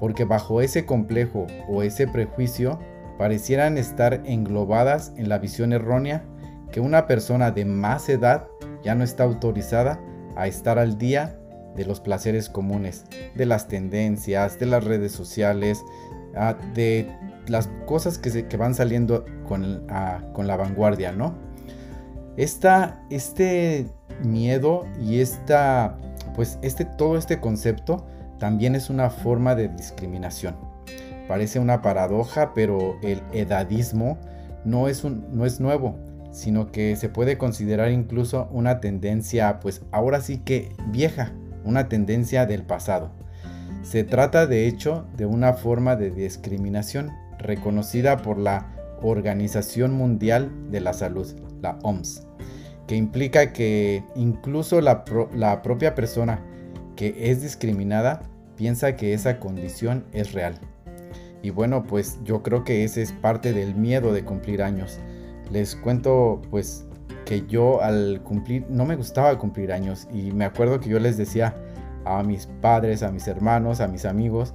porque 0.00 0.24
bajo 0.24 0.60
ese 0.60 0.86
complejo 0.86 1.46
o 1.68 1.82
ese 1.82 2.06
prejuicio 2.06 2.78
parecieran 3.18 3.78
estar 3.78 4.22
englobadas 4.24 5.12
en 5.16 5.28
la 5.28 5.38
visión 5.38 5.72
errónea 5.72 6.24
que 6.70 6.80
una 6.80 7.06
persona 7.06 7.50
de 7.50 7.64
más 7.64 8.08
edad 8.08 8.46
ya 8.82 8.94
no 8.94 9.04
está 9.04 9.24
autorizada 9.24 10.00
a 10.36 10.46
estar 10.46 10.78
al 10.78 10.98
día 10.98 11.38
de 11.76 11.84
los 11.84 12.00
placeres 12.00 12.48
comunes, 12.48 13.04
de 13.34 13.46
las 13.46 13.68
tendencias, 13.68 14.58
de 14.58 14.66
las 14.66 14.84
redes 14.84 15.12
sociales, 15.12 15.82
ah, 16.34 16.56
de 16.74 17.10
las 17.46 17.68
cosas 17.86 18.18
que, 18.18 18.30
se, 18.30 18.46
que 18.46 18.56
van 18.56 18.74
saliendo 18.74 19.24
con, 19.46 19.86
ah, 19.90 20.20
con 20.32 20.46
la 20.46 20.56
vanguardia, 20.56 21.12
¿no? 21.12 21.34
este 22.36 23.86
miedo 24.22 24.86
y 25.00 25.20
esta, 25.20 25.96
pues 26.34 26.58
este, 26.62 26.84
todo 26.84 27.16
este 27.16 27.40
concepto 27.40 28.06
también 28.38 28.74
es 28.74 28.90
una 28.90 29.10
forma 29.10 29.54
de 29.54 29.68
discriminación. 29.68 30.56
Parece 31.28 31.58
una 31.58 31.82
paradoja, 31.82 32.52
pero 32.54 32.98
el 33.02 33.22
edadismo 33.32 34.18
no 34.64 34.88
es, 34.88 35.04
un, 35.04 35.26
no 35.32 35.44
es 35.44 35.60
nuevo, 35.60 35.98
sino 36.30 36.70
que 36.70 36.96
se 36.96 37.08
puede 37.08 37.38
considerar 37.38 37.90
incluso 37.90 38.48
una 38.52 38.80
tendencia, 38.80 39.58
pues 39.60 39.82
ahora 39.90 40.20
sí 40.20 40.38
que 40.38 40.72
vieja, 40.88 41.32
una 41.64 41.88
tendencia 41.88 42.46
del 42.46 42.62
pasado. 42.62 43.10
Se 43.82 44.04
trata 44.04 44.46
de 44.46 44.66
hecho 44.66 45.06
de 45.16 45.26
una 45.26 45.54
forma 45.54 45.96
de 45.96 46.10
discriminación 46.10 47.10
reconocida 47.38 48.18
por 48.18 48.38
la 48.38 48.72
Organización 49.02 49.92
Mundial 49.92 50.50
de 50.70 50.80
la 50.80 50.92
Salud, 50.92 51.26
la 51.62 51.78
OMS, 51.82 52.26
que 52.86 52.96
implica 52.96 53.52
que 53.52 54.04
incluso 54.14 54.80
la, 54.80 55.04
la 55.34 55.62
propia 55.62 55.94
persona 55.94 56.40
que 56.94 57.30
es 57.30 57.42
discriminada 57.42 58.22
piensa 58.56 58.96
que 58.96 59.12
esa 59.12 59.38
condición 59.38 60.04
es 60.12 60.32
real. 60.32 60.58
Y 61.42 61.50
bueno, 61.50 61.84
pues 61.84 62.18
yo 62.24 62.42
creo 62.42 62.64
que 62.64 62.84
ese 62.84 63.02
es 63.02 63.12
parte 63.12 63.52
del 63.52 63.74
miedo 63.74 64.12
de 64.12 64.24
cumplir 64.24 64.62
años. 64.62 64.98
Les 65.50 65.76
cuento 65.76 66.42
pues 66.50 66.86
que 67.24 67.46
yo 67.46 67.82
al 67.82 68.22
cumplir, 68.22 68.64
no 68.70 68.84
me 68.84 68.96
gustaba 68.96 69.38
cumplir 69.38 69.72
años 69.72 70.08
y 70.12 70.32
me 70.32 70.44
acuerdo 70.44 70.80
que 70.80 70.88
yo 70.88 70.98
les 70.98 71.16
decía 71.16 71.54
a 72.04 72.22
mis 72.22 72.46
padres, 72.46 73.02
a 73.02 73.10
mis 73.10 73.28
hermanos, 73.28 73.80
a 73.80 73.88
mis 73.88 74.04
amigos, 74.04 74.54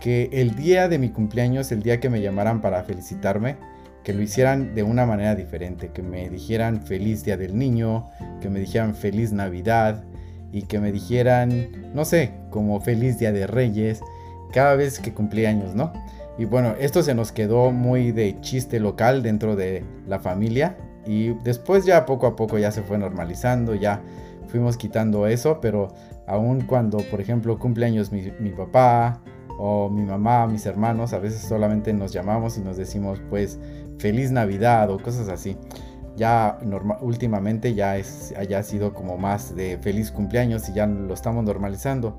que 0.00 0.28
el 0.32 0.56
día 0.56 0.88
de 0.88 0.98
mi 0.98 1.10
cumpleaños, 1.10 1.72
el 1.72 1.82
día 1.82 2.00
que 2.00 2.10
me 2.10 2.20
llamaran 2.20 2.60
para 2.60 2.82
felicitarme, 2.82 3.56
que 4.04 4.14
lo 4.14 4.22
hicieran 4.22 4.74
de 4.74 4.82
una 4.82 5.06
manera 5.06 5.34
diferente, 5.34 5.90
que 5.92 6.02
me 6.02 6.28
dijeran 6.30 6.82
feliz 6.82 7.24
día 7.24 7.36
del 7.36 7.58
niño, 7.58 8.06
que 8.40 8.48
me 8.48 8.60
dijeran 8.60 8.94
feliz 8.94 9.32
Navidad 9.32 10.04
y 10.52 10.62
que 10.62 10.80
me 10.80 10.92
dijeran, 10.92 11.92
no 11.94 12.04
sé, 12.04 12.32
como 12.50 12.80
feliz 12.80 13.18
día 13.18 13.32
de 13.32 13.46
Reyes, 13.46 14.00
cada 14.52 14.74
vez 14.74 14.98
que 14.98 15.12
cumplí 15.12 15.46
años, 15.46 15.74
¿no? 15.74 15.92
Y 16.38 16.46
bueno, 16.46 16.74
esto 16.80 17.02
se 17.02 17.14
nos 17.14 17.32
quedó 17.32 17.70
muy 17.70 18.12
de 18.12 18.40
chiste 18.40 18.80
local 18.80 19.22
dentro 19.22 19.56
de 19.56 19.84
la 20.08 20.18
familia 20.18 20.76
y 21.06 21.34
después 21.44 21.84
ya 21.84 22.06
poco 22.06 22.26
a 22.26 22.36
poco 22.36 22.58
ya 22.58 22.70
se 22.70 22.82
fue 22.82 22.98
normalizando, 22.98 23.74
ya 23.74 24.02
fuimos 24.48 24.76
quitando 24.76 25.26
eso, 25.26 25.60
pero 25.60 25.88
aún 26.26 26.62
cuando, 26.62 26.98
por 27.10 27.20
ejemplo, 27.20 27.58
cumpleaños 27.58 28.10
mi, 28.10 28.32
mi 28.40 28.50
papá 28.50 29.20
o 29.58 29.90
mi 29.90 30.02
mamá, 30.02 30.46
mis 30.46 30.64
hermanos, 30.64 31.12
a 31.12 31.18
veces 31.18 31.42
solamente 31.42 31.92
nos 31.92 32.12
llamamos 32.12 32.56
y 32.56 32.62
nos 32.62 32.78
decimos 32.78 33.20
pues 33.28 33.58
feliz 34.00 34.30
Navidad 34.30 34.90
o 34.90 34.98
cosas 34.98 35.28
así. 35.28 35.56
Ya 36.16 36.58
últimamente 37.00 37.74
ya 37.74 37.96
es, 37.96 38.34
haya 38.36 38.62
sido 38.62 38.92
como 38.92 39.16
más 39.16 39.54
de 39.54 39.78
feliz 39.78 40.10
cumpleaños 40.10 40.68
y 40.68 40.74
ya 40.74 40.86
lo 40.86 41.14
estamos 41.14 41.44
normalizando. 41.44 42.18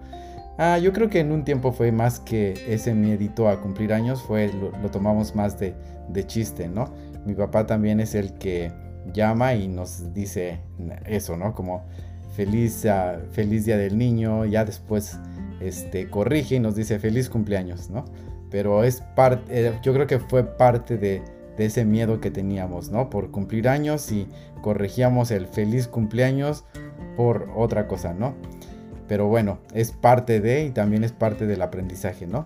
Ah, 0.58 0.78
yo 0.78 0.94
creo 0.94 1.10
que 1.10 1.20
en 1.20 1.32
un 1.32 1.44
tiempo 1.44 1.72
fue 1.72 1.92
más 1.92 2.20
que 2.20 2.54
ese 2.68 2.94
miedito 2.94 3.50
a 3.50 3.62
cumplir 3.62 3.94
años, 3.94 4.22
fue 4.22 4.52
lo, 4.54 4.72
tomamos 4.90 5.36
más 5.36 5.60
de, 5.60 5.74
de, 6.10 6.26
chiste, 6.26 6.68
¿no? 6.68 6.94
Mi 7.26 7.34
papá 7.34 7.66
también 7.66 8.00
es 8.00 8.16
el 8.16 8.34
que 8.34 8.72
llama 9.14 9.54
y 9.56 9.68
nos 9.68 10.14
dice 10.14 10.62
eso, 11.06 11.38
¿no? 11.38 11.54
Como 11.54 11.84
feliz, 12.36 12.86
uh, 12.86 13.32
feliz 13.32 13.66
día 13.66 13.78
del 13.78 13.98
niño, 13.98 14.46
ya 14.46 14.66
después 14.66 15.18
este, 15.60 16.10
corrige 16.10 16.56
y 16.56 16.60
nos 16.60 16.76
dice 16.76 17.00
feliz 17.00 17.30
cumpleaños, 17.30 17.90
¿no? 17.90 18.06
Pero 18.50 18.84
es 18.84 19.02
parte, 19.16 19.68
eh, 19.68 19.80
yo 19.84 19.94
creo 19.94 20.08
que 20.08 20.20
fue 20.20 20.44
parte 20.44 20.98
de, 20.98 21.22
de 21.58 21.66
ese 21.66 21.86
miedo 21.86 22.22
que 22.22 22.32
teníamos, 22.32 22.90
¿no? 22.90 23.10
Por 23.10 23.32
cumplir 23.32 23.68
años 23.68 24.12
y 24.12 24.28
corregíamos 24.62 25.32
el 25.32 25.48
feliz 25.48 25.88
cumpleaños 25.88 26.66
por 27.16 27.50
otra 27.56 27.88
cosa, 27.88 28.14
¿no? 28.14 28.36
Pero 29.08 29.28
bueno, 29.28 29.60
es 29.74 29.92
parte 29.92 30.40
de 30.40 30.66
y 30.66 30.72
también 30.72 31.04
es 31.04 31.12
parte 31.12 31.46
del 31.46 31.62
aprendizaje, 31.62 32.28
¿no? 32.28 32.46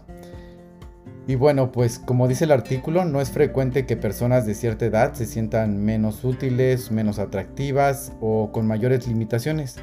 Y 1.27 1.35
bueno, 1.35 1.71
pues 1.71 1.97
como 1.97 2.27
dice 2.27 2.45
el 2.45 2.51
artículo, 2.51 3.03
no 3.03 3.19
es 3.19 3.31
frecuente 3.31 3.88
que 3.88 3.97
personas 3.97 4.45
de 4.45 4.53
cierta 4.53 4.85
edad 4.85 5.13
se 5.13 5.25
sientan 5.25 5.83
menos 5.83 6.24
útiles, 6.24 6.91
menos 6.91 7.17
atractivas 7.17 8.13
o 8.21 8.51
con 8.51 8.67
mayores 8.67 9.07
limitaciones, 9.07 9.77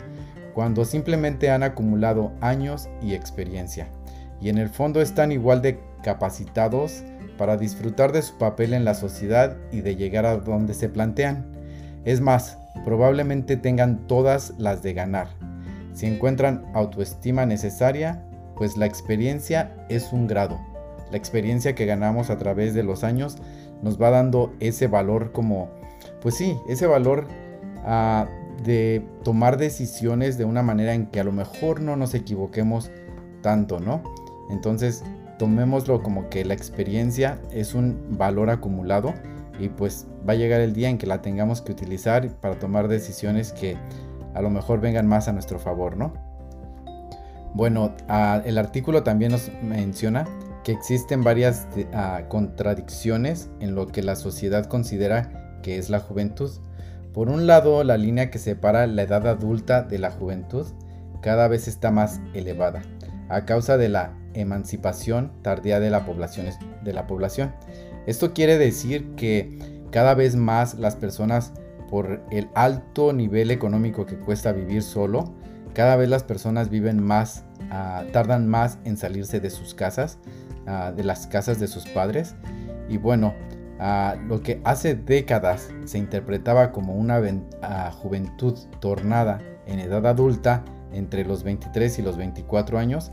cuando 0.54 0.84
simplemente 0.84 1.50
han 1.50 1.64
acumulado 1.64 2.32
años 2.40 2.88
y 3.00 3.14
experiencia. 3.14 3.88
Y 4.40 4.50
en 4.50 4.58
el 4.58 4.68
fondo 4.68 5.00
están 5.00 5.32
igual 5.32 5.62
de 5.62 5.80
capacitados 6.04 7.02
para 7.38 7.56
disfrutar 7.56 8.12
de 8.12 8.22
su 8.22 8.36
papel 8.38 8.74
en 8.74 8.84
la 8.84 8.94
sociedad 8.94 9.56
y 9.70 9.80
de 9.80 9.96
llegar 9.96 10.26
a 10.26 10.36
donde 10.36 10.74
se 10.74 10.88
plantean. 10.88 11.46
Es 12.04 12.20
más, 12.20 12.58
probablemente 12.84 13.56
tengan 13.56 14.06
todas 14.06 14.54
las 14.58 14.82
de 14.82 14.94
ganar, 14.94 15.28
si 15.94 16.06
encuentran 16.06 16.64
autoestima 16.74 17.44
necesaria, 17.46 18.22
pues 18.56 18.76
la 18.76 18.86
experiencia 18.86 19.74
es 19.88 20.12
un 20.12 20.26
grado. 20.26 20.58
La 21.10 21.18
experiencia 21.18 21.74
que 21.74 21.86
ganamos 21.86 22.30
a 22.30 22.38
través 22.38 22.74
de 22.74 22.82
los 22.82 23.04
años 23.04 23.36
nos 23.82 24.00
va 24.00 24.10
dando 24.10 24.54
ese 24.60 24.86
valor 24.86 25.32
como, 25.32 25.68
pues 26.22 26.36
sí, 26.36 26.56
ese 26.68 26.86
valor 26.86 27.28
ah, 27.84 28.26
de 28.64 29.04
tomar 29.22 29.58
decisiones 29.58 30.38
de 30.38 30.44
una 30.44 30.62
manera 30.62 30.94
en 30.94 31.06
que 31.06 31.20
a 31.20 31.24
lo 31.24 31.32
mejor 31.32 31.80
no 31.80 31.96
nos 31.96 32.14
equivoquemos 32.14 32.90
tanto, 33.42 33.78
¿no? 33.78 34.02
Entonces, 34.50 35.02
tomémoslo 35.42 36.04
como 36.04 36.28
que 36.30 36.44
la 36.44 36.54
experiencia 36.54 37.40
es 37.50 37.74
un 37.74 38.16
valor 38.16 38.48
acumulado 38.48 39.12
y 39.58 39.70
pues 39.70 40.06
va 40.26 40.34
a 40.34 40.36
llegar 40.36 40.60
el 40.60 40.72
día 40.72 40.88
en 40.88 40.98
que 40.98 41.08
la 41.08 41.20
tengamos 41.20 41.60
que 41.62 41.72
utilizar 41.72 42.28
para 42.40 42.60
tomar 42.60 42.86
decisiones 42.86 43.50
que 43.50 43.76
a 44.34 44.40
lo 44.40 44.50
mejor 44.50 44.80
vengan 44.80 45.08
más 45.08 45.26
a 45.26 45.32
nuestro 45.32 45.58
favor, 45.58 45.96
¿no? 45.96 46.12
Bueno, 47.54 47.92
el 48.44 48.56
artículo 48.56 49.02
también 49.02 49.32
nos 49.32 49.50
menciona 49.64 50.28
que 50.62 50.70
existen 50.70 51.24
varias 51.24 51.66
contradicciones 52.28 53.50
en 53.58 53.74
lo 53.74 53.88
que 53.88 54.04
la 54.04 54.14
sociedad 54.14 54.66
considera 54.66 55.58
que 55.64 55.76
es 55.76 55.90
la 55.90 55.98
juventud. 55.98 56.52
Por 57.12 57.28
un 57.28 57.48
lado, 57.48 57.82
la 57.82 57.96
línea 57.96 58.30
que 58.30 58.38
separa 58.38 58.86
la 58.86 59.02
edad 59.02 59.26
adulta 59.26 59.82
de 59.82 59.98
la 59.98 60.12
juventud 60.12 60.68
cada 61.20 61.48
vez 61.48 61.66
está 61.66 61.90
más 61.90 62.20
elevada, 62.32 62.82
a 63.28 63.44
causa 63.44 63.76
de 63.76 63.88
la 63.88 64.21
emancipación 64.34 65.32
tardía 65.42 65.80
de 65.80 65.90
la 65.90 66.04
población. 66.04 66.46
De 66.82 66.92
la 66.92 67.06
población. 67.06 67.52
Esto 68.06 68.32
quiere 68.32 68.58
decir 68.58 69.14
que 69.14 69.58
cada 69.90 70.14
vez 70.14 70.36
más 70.36 70.74
las 70.74 70.96
personas 70.96 71.52
por 71.88 72.22
el 72.30 72.48
alto 72.54 73.12
nivel 73.12 73.50
económico 73.50 74.06
que 74.06 74.16
cuesta 74.16 74.52
vivir 74.52 74.82
solo, 74.82 75.34
cada 75.74 75.96
vez 75.96 76.08
las 76.08 76.22
personas 76.22 76.68
viven 76.68 77.02
más, 77.02 77.44
ah, 77.70 78.04
tardan 78.12 78.48
más 78.48 78.78
en 78.84 78.96
salirse 78.96 79.40
de 79.40 79.50
sus 79.50 79.74
casas, 79.74 80.18
ah, 80.66 80.92
de 80.94 81.04
las 81.04 81.26
casas 81.26 81.60
de 81.60 81.68
sus 81.68 81.86
padres. 81.86 82.34
Y 82.88 82.98
bueno, 82.98 83.34
ah, 83.78 84.16
lo 84.26 84.42
que 84.42 84.60
hace 84.64 84.94
décadas 84.94 85.68
se 85.84 85.98
interpretaba 85.98 86.72
como 86.72 86.94
una 86.94 87.20
juventud 87.92 88.58
tornada 88.80 89.40
en 89.66 89.78
edad 89.78 90.06
adulta 90.06 90.64
entre 90.92 91.24
los 91.24 91.42
23 91.42 91.98
y 91.98 92.02
los 92.02 92.16
24 92.16 92.78
años, 92.78 93.12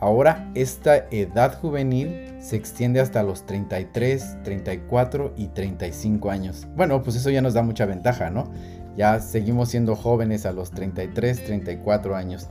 Ahora 0.00 0.50
esta 0.54 0.96
edad 1.10 1.60
juvenil 1.60 2.34
se 2.40 2.56
extiende 2.56 3.00
hasta 3.00 3.22
los 3.22 3.44
33, 3.44 4.42
34 4.42 5.34
y 5.36 5.48
35 5.48 6.30
años. 6.30 6.66
Bueno, 6.74 7.02
pues 7.02 7.16
eso 7.16 7.28
ya 7.28 7.42
nos 7.42 7.52
da 7.52 7.62
mucha 7.62 7.84
ventaja, 7.84 8.30
¿no? 8.30 8.50
Ya 8.96 9.20
seguimos 9.20 9.68
siendo 9.68 9.96
jóvenes 9.96 10.46
a 10.46 10.52
los 10.52 10.70
33, 10.70 11.44
34 11.44 12.16
años. 12.16 12.48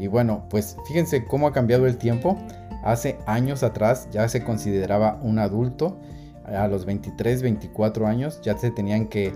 Y 0.00 0.08
bueno, 0.08 0.46
pues 0.50 0.76
fíjense 0.88 1.24
cómo 1.24 1.46
ha 1.46 1.52
cambiado 1.52 1.86
el 1.86 1.96
tiempo. 1.96 2.36
Hace 2.82 3.18
años 3.26 3.62
atrás 3.62 4.08
ya 4.10 4.28
se 4.28 4.42
consideraba 4.42 5.20
un 5.22 5.38
adulto. 5.38 6.00
A 6.44 6.66
los 6.66 6.86
23, 6.86 7.42
24 7.42 8.08
años 8.08 8.40
ya 8.42 8.58
se 8.58 8.72
tenían 8.72 9.06
que 9.06 9.32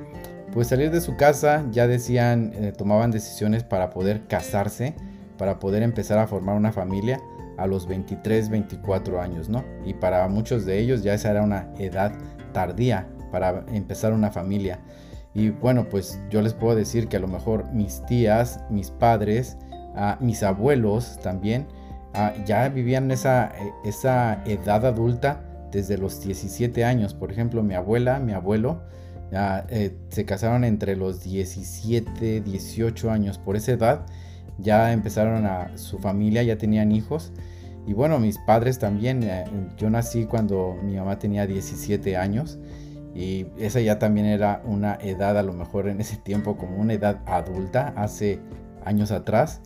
pues 0.52 0.68
salir 0.68 0.90
de 0.90 1.00
su 1.00 1.16
casa, 1.16 1.64
ya 1.70 1.86
decían, 1.86 2.52
eh, 2.54 2.72
tomaban 2.76 3.12
decisiones 3.12 3.62
para 3.62 3.90
poder 3.90 4.26
casarse, 4.26 4.94
para 5.38 5.60
poder 5.60 5.82
empezar 5.84 6.18
a 6.18 6.26
formar 6.26 6.56
una 6.56 6.72
familia 6.72 7.20
a 7.56 7.66
los 7.66 7.86
23, 7.86 8.48
24 8.48 9.20
años, 9.20 9.48
¿no? 9.48 9.64
Y 9.84 9.94
para 9.94 10.26
muchos 10.28 10.64
de 10.64 10.78
ellos 10.78 11.02
ya 11.02 11.14
esa 11.14 11.30
era 11.30 11.42
una 11.42 11.72
edad 11.78 12.12
tardía 12.52 13.08
para 13.30 13.64
empezar 13.72 14.12
una 14.12 14.30
familia. 14.30 14.80
Y 15.34 15.50
bueno, 15.50 15.88
pues 15.88 16.20
yo 16.30 16.40
les 16.40 16.54
puedo 16.54 16.76
decir 16.76 17.08
que 17.08 17.16
a 17.16 17.20
lo 17.20 17.26
mejor 17.26 17.70
mis 17.72 18.04
tías, 18.06 18.60
mis 18.70 18.90
padres, 18.90 19.58
ah, 19.96 20.16
mis 20.20 20.42
abuelos 20.42 21.18
también, 21.22 21.66
ah, 22.14 22.32
ya 22.46 22.68
vivían 22.68 23.10
esa, 23.10 23.46
eh, 23.46 23.72
esa 23.84 24.42
edad 24.44 24.86
adulta 24.86 25.44
desde 25.72 25.98
los 25.98 26.22
17 26.22 26.84
años. 26.84 27.14
Por 27.14 27.32
ejemplo, 27.32 27.64
mi 27.64 27.74
abuela, 27.74 28.20
mi 28.20 28.32
abuelo, 28.32 28.82
ya, 29.32 29.66
eh, 29.68 29.96
se 30.10 30.24
casaron 30.24 30.62
entre 30.62 30.94
los 30.94 31.24
17, 31.24 32.40
18 32.40 33.10
años. 33.10 33.38
Por 33.38 33.56
esa 33.56 33.72
edad 33.72 34.06
ya 34.58 34.92
empezaron 34.92 35.46
a 35.46 35.76
su 35.76 35.98
familia, 35.98 36.42
ya 36.42 36.58
tenían 36.58 36.92
hijos. 36.92 37.32
Y 37.86 37.92
bueno, 37.92 38.18
mis 38.18 38.38
padres 38.38 38.78
también, 38.78 39.22
eh, 39.22 39.44
yo 39.76 39.90
nací 39.90 40.24
cuando 40.24 40.76
mi 40.82 40.96
mamá 40.96 41.18
tenía 41.18 41.46
17 41.46 42.16
años 42.16 42.58
Y 43.14 43.46
esa 43.58 43.80
ya 43.80 43.98
también 43.98 44.26
era 44.26 44.62
una 44.64 44.94
edad 44.94 45.38
a 45.38 45.42
lo 45.42 45.52
mejor 45.52 45.88
en 45.88 46.00
ese 46.00 46.16
tiempo 46.16 46.56
como 46.56 46.78
una 46.78 46.94
edad 46.94 47.20
adulta 47.26 47.92
hace 47.96 48.40
años 48.84 49.10
atrás. 49.12 49.60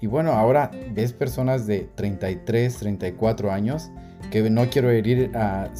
Y 0.00 0.06
bueno, 0.06 0.32
ahora 0.32 0.70
ves 0.92 1.12
personas 1.12 1.66
de 1.66 1.88
33, 1.94 2.76
34 2.76 3.52
años 3.52 3.90
que 4.30 4.48
no 4.50 4.68
quiero 4.68 4.90
herir 4.90 5.30
a, 5.36 5.70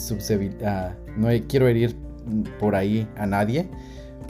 a 0.65 0.95
no 1.17 1.29
quiero 1.49 1.69
herir 1.69 1.97
por 2.59 2.75
ahí 2.75 3.07
a 3.17 3.27
nadie, 3.27 3.69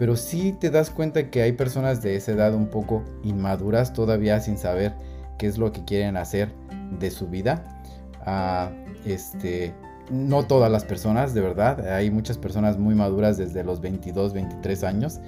pero 0.03 0.17
sí 0.17 0.51
te 0.51 0.69
das 0.69 0.91
cuenta 0.91 1.31
que 1.31 1.43
hay 1.43 1.53
personas 1.53 2.03
de 2.03 2.17
esa 2.17 2.33
edad 2.33 2.57
un 2.57 2.67
poco 2.67 3.05
inmaduras 3.23 3.93
todavía 3.93 4.41
sin 4.41 4.59
saber 4.59 4.95
qué 5.39 5.47
es 5.47 5.59
lo 5.59 5.71
que 5.71 5.85
quieren 5.85 6.17
hacer 6.17 6.53
de 6.99 7.09
su 7.13 7.29
vida. 7.29 7.81
Ah, 8.27 8.73
este, 9.05 9.73
no 10.11 10.45
todas 10.45 10.73
las 10.73 10.85
personas, 10.85 11.35
de 11.35 11.41
verdad, 11.41 11.89
hay 11.95 12.11
muchas 12.11 12.37
personas 12.37 12.79
muy 12.79 12.97
maduras 12.97 13.37
desde 13.37 13.63
los 13.63 13.81
22, 13.81 14.33
23 14.33 14.83
años, 14.83 15.21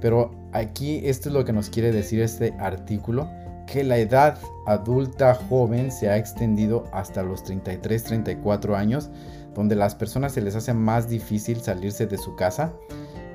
pero 0.00 0.30
aquí 0.52 1.00
esto 1.02 1.28
es 1.28 1.34
lo 1.34 1.44
que 1.44 1.52
nos 1.52 1.68
quiere 1.68 1.90
decir 1.90 2.22
este 2.22 2.54
artículo, 2.60 3.28
que 3.66 3.82
la 3.82 3.98
edad 3.98 4.38
adulta 4.68 5.34
joven 5.34 5.90
se 5.90 6.08
ha 6.08 6.16
extendido 6.16 6.84
hasta 6.92 7.24
los 7.24 7.42
33, 7.42 8.04
34 8.04 8.76
años, 8.76 9.10
donde 9.52 9.74
las 9.74 9.96
personas 9.96 10.30
se 10.30 10.42
les 10.42 10.54
hace 10.54 10.74
más 10.74 11.08
difícil 11.08 11.60
salirse 11.60 12.06
de 12.06 12.18
su 12.18 12.36
casa. 12.36 12.72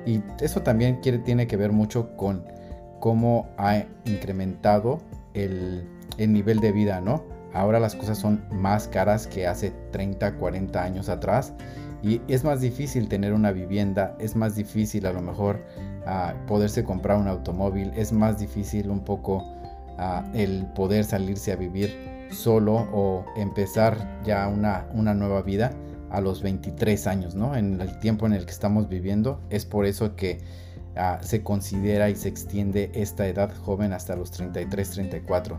Y 0.06 0.22
eso 0.40 0.62
también 0.62 1.00
quiere, 1.02 1.18
tiene 1.18 1.46
que 1.46 1.56
ver 1.56 1.72
mucho 1.72 2.16
con 2.16 2.44
cómo 3.00 3.48
ha 3.58 3.84
incrementado 4.04 5.00
el, 5.34 5.86
el 6.18 6.32
nivel 6.32 6.60
de 6.60 6.72
vida, 6.72 7.00
¿no? 7.00 7.24
Ahora 7.54 7.80
las 7.80 7.94
cosas 7.94 8.18
son 8.18 8.44
más 8.50 8.88
caras 8.88 9.26
que 9.26 9.46
hace 9.46 9.72
30, 9.92 10.34
40 10.34 10.82
años 10.82 11.08
atrás 11.08 11.54
y 12.02 12.20
es 12.28 12.44
más 12.44 12.60
difícil 12.60 13.08
tener 13.08 13.32
una 13.32 13.52
vivienda, 13.52 14.14
es 14.20 14.36
más 14.36 14.54
difícil 14.54 15.06
a 15.06 15.12
lo 15.12 15.22
mejor 15.22 15.64
ah, 16.06 16.34
poderse 16.46 16.84
comprar 16.84 17.18
un 17.18 17.26
automóvil, 17.26 17.92
es 17.96 18.12
más 18.12 18.38
difícil 18.38 18.90
un 18.90 19.00
poco 19.00 19.44
ah, 19.98 20.24
el 20.34 20.66
poder 20.74 21.04
salirse 21.04 21.52
a 21.52 21.56
vivir 21.56 22.28
solo 22.30 22.86
o 22.92 23.24
empezar 23.36 24.20
ya 24.24 24.46
una, 24.48 24.86
una 24.92 25.14
nueva 25.14 25.42
vida 25.42 25.72
a 26.10 26.20
los 26.20 26.42
23 26.42 27.06
años, 27.06 27.34
¿no? 27.34 27.56
En 27.56 27.80
el 27.80 27.98
tiempo 27.98 28.26
en 28.26 28.32
el 28.32 28.44
que 28.44 28.52
estamos 28.52 28.88
viviendo. 28.88 29.40
Es 29.50 29.66
por 29.66 29.86
eso 29.86 30.16
que 30.16 30.40
ah, 30.96 31.18
se 31.22 31.42
considera 31.42 32.10
y 32.10 32.16
se 32.16 32.28
extiende 32.28 32.90
esta 32.94 33.26
edad 33.26 33.54
joven 33.54 33.92
hasta 33.92 34.16
los 34.16 34.30
33, 34.30 34.90
34. 34.90 35.58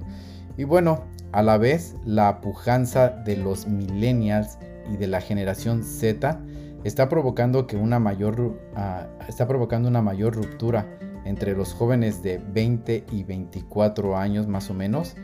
Y 0.57 0.63
bueno, 0.63 1.03
a 1.31 1.43
la 1.43 1.57
vez 1.57 1.95
la 2.05 2.41
pujanza 2.41 3.09
de 3.09 3.37
los 3.37 3.67
millennials 3.67 4.57
y 4.91 4.97
de 4.97 5.07
la 5.07 5.21
generación 5.21 5.83
Z 5.83 6.41
está 6.83 7.09
provocando 7.09 7.67
que 7.67 7.77
una 7.77 7.99
mayor 7.99 8.59
ah, 8.75 9.07
está 9.27 9.47
provocando 9.47 9.89
una 9.89 10.01
mayor 10.01 10.35
ruptura 10.35 10.87
entre 11.25 11.55
los 11.55 11.73
jóvenes 11.73 12.23
de 12.23 12.39
20 12.39 13.05
y 13.11 13.23
24 13.23 14.17
años 14.17 14.47
más 14.47 14.69
o 14.69 14.73
menos 14.73 15.15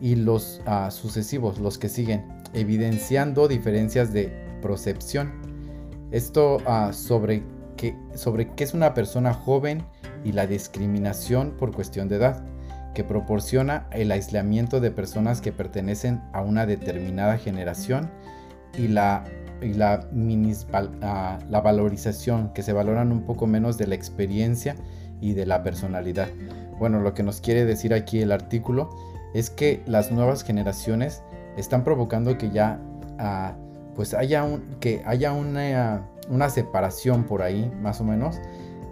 y 0.00 0.16
los 0.16 0.60
ah, 0.66 0.90
sucesivos, 0.90 1.58
los 1.58 1.78
que 1.78 1.88
siguen, 1.88 2.24
evidenciando 2.54 3.48
diferencias 3.48 4.12
de 4.12 4.41
percepción. 4.62 5.30
Esto 6.10 6.56
ah, 6.64 6.94
sobre, 6.94 7.42
qué, 7.76 7.94
sobre 8.14 8.48
qué 8.54 8.64
es 8.64 8.72
una 8.72 8.94
persona 8.94 9.34
joven 9.34 9.84
y 10.24 10.32
la 10.32 10.46
discriminación 10.46 11.50
por 11.58 11.72
cuestión 11.72 12.08
de 12.08 12.16
edad, 12.16 12.42
que 12.94 13.04
proporciona 13.04 13.86
el 13.92 14.10
aislamiento 14.10 14.80
de 14.80 14.90
personas 14.90 15.42
que 15.42 15.52
pertenecen 15.52 16.22
a 16.32 16.40
una 16.40 16.64
determinada 16.64 17.36
generación 17.36 18.10
y 18.78 18.88
la, 18.88 19.24
y 19.60 19.74
la, 19.74 20.08
ah, 21.02 21.38
la 21.50 21.60
valorización, 21.60 22.54
que 22.54 22.62
se 22.62 22.72
valoran 22.72 23.12
un 23.12 23.22
poco 23.22 23.46
menos 23.46 23.76
de 23.76 23.86
la 23.86 23.94
experiencia 23.94 24.76
y 25.20 25.34
de 25.34 25.44
la 25.44 25.62
personalidad. 25.62 26.28
Bueno, 26.78 27.00
lo 27.00 27.14
que 27.14 27.22
nos 27.22 27.40
quiere 27.40 27.64
decir 27.64 27.94
aquí 27.94 28.20
el 28.20 28.32
artículo 28.32 28.90
es 29.34 29.50
que 29.50 29.82
las 29.86 30.10
nuevas 30.10 30.42
generaciones 30.42 31.22
están 31.56 31.84
provocando 31.84 32.36
que 32.38 32.50
ya 32.50 32.80
uh, 33.18 33.61
pues 33.94 34.14
haya, 34.14 34.44
un, 34.44 34.76
que 34.80 35.02
haya 35.04 35.32
una, 35.32 36.08
una, 36.28 36.48
separación 36.48 37.24
por 37.24 37.42
ahí, 37.42 37.70
más 37.80 38.00
o 38.00 38.04
menos, 38.04 38.40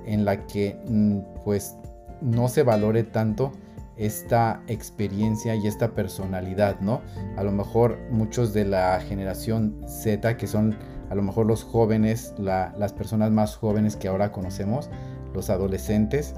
en 0.06 0.24
la 0.24 0.46
que 0.46 0.78
mm, 0.88 1.18
pues 1.44 1.76
no 2.20 2.48
se 2.48 2.62
valore 2.62 3.02
tanto 3.02 3.52
esta 3.96 4.62
experiencia 4.66 5.54
y 5.54 5.66
esta 5.66 5.90
personalidad, 5.90 6.80
¿no? 6.80 7.02
A 7.36 7.42
lo 7.42 7.52
mejor 7.52 7.98
muchos 8.10 8.54
de 8.54 8.64
la 8.64 8.98
generación 9.00 9.76
Z, 9.86 10.36
que 10.38 10.46
son 10.46 10.76
a 11.10 11.14
lo 11.14 11.22
mejor 11.22 11.44
los 11.44 11.64
jóvenes, 11.64 12.34
las 12.38 12.92
personas 12.92 13.30
más 13.30 13.56
jóvenes 13.56 13.96
que 13.96 14.08
ahora 14.08 14.32
conocemos, 14.32 14.88
los 15.34 15.50
adolescentes, 15.50 16.34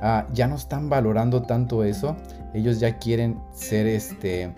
ah, 0.00 0.26
ya 0.32 0.48
no 0.48 0.56
están 0.56 0.88
valorando 0.88 1.42
tanto 1.42 1.84
eso. 1.84 2.16
Ellos 2.54 2.80
ya 2.80 2.98
quieren 2.98 3.38
ser 3.52 3.86
este 3.86 4.54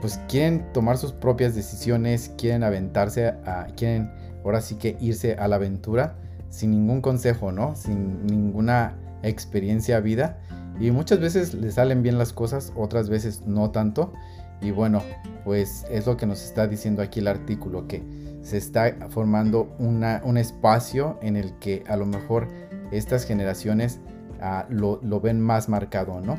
pues 0.00 0.20
quieren 0.28 0.64
tomar 0.72 0.98
sus 0.98 1.12
propias 1.12 1.54
decisiones, 1.54 2.32
quieren 2.38 2.62
aventarse, 2.62 3.28
a, 3.28 3.66
quieren 3.76 4.10
ahora 4.44 4.60
sí 4.60 4.76
que 4.76 4.96
irse 5.00 5.34
a 5.34 5.48
la 5.48 5.56
aventura 5.56 6.16
sin 6.50 6.70
ningún 6.70 7.00
consejo, 7.00 7.52
¿no? 7.52 7.74
Sin 7.74 8.26
ninguna 8.26 8.96
experiencia 9.22 10.00
vida. 10.00 10.38
Y 10.78 10.90
muchas 10.90 11.20
veces 11.20 11.54
les 11.54 11.74
salen 11.74 12.02
bien 12.02 12.18
las 12.18 12.32
cosas, 12.32 12.72
otras 12.76 13.08
veces 13.08 13.42
no 13.46 13.70
tanto. 13.70 14.12
Y 14.60 14.70
bueno, 14.70 15.02
pues 15.44 15.84
es 15.90 16.06
lo 16.06 16.16
que 16.16 16.26
nos 16.26 16.42
está 16.42 16.66
diciendo 16.66 17.02
aquí 17.02 17.20
el 17.20 17.28
artículo, 17.28 17.86
que 17.86 18.02
se 18.42 18.58
está 18.58 18.94
formando 19.10 19.74
un 19.78 20.36
espacio 20.36 21.18
en 21.22 21.36
el 21.36 21.52
que 21.58 21.82
a 21.88 21.96
lo 21.96 22.06
mejor 22.06 22.48
estas 22.92 23.24
generaciones 23.24 23.98
ah, 24.40 24.66
lo, 24.70 25.20
ven 25.20 25.40
más 25.40 25.68
marcado, 25.68 26.20
¿no? 26.20 26.38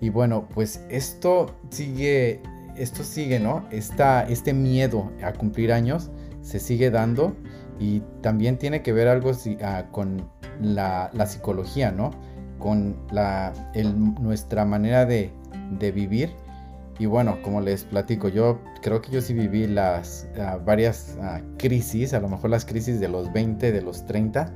Y 0.00 0.10
bueno, 0.10 0.48
pues 0.54 0.84
esto 0.90 1.54
sigue, 1.70 2.40
esto 2.76 3.02
sigue, 3.02 3.40
¿no? 3.40 3.66
este 3.70 4.54
miedo 4.54 5.10
a 5.22 5.32
cumplir 5.32 5.72
años 5.72 6.10
se 6.40 6.60
sigue 6.60 6.90
dando 6.90 7.36
y 7.78 8.00
también 8.22 8.58
tiene 8.58 8.82
que 8.82 8.92
ver 8.92 9.08
algo 9.08 9.32
ah, 9.62 9.84
con 9.90 10.28
la, 10.60 11.10
psicología, 11.26 11.92
¿no? 11.92 12.10
Con 12.58 12.96
la, 13.10 13.52
nuestra 14.20 14.64
manera 14.64 15.04
de, 15.04 15.30
vivir. 15.92 16.30
Y 16.98 17.06
bueno, 17.06 17.38
como 17.42 17.60
les 17.60 17.84
platico, 17.84 18.28
yo 18.28 18.58
creo 18.82 19.00
que 19.00 19.12
yo 19.12 19.20
sí 19.20 19.32
viví 19.32 19.68
las 19.68 20.26
ah, 20.40 20.58
varias 20.64 21.16
ah, 21.20 21.40
crisis, 21.56 22.14
a 22.14 22.20
lo 22.20 22.28
mejor 22.28 22.50
las 22.50 22.64
crisis 22.64 22.98
de 22.98 23.08
los 23.08 23.32
20, 23.32 23.70
de 23.70 23.82
los 23.82 24.04
30, 24.06 24.52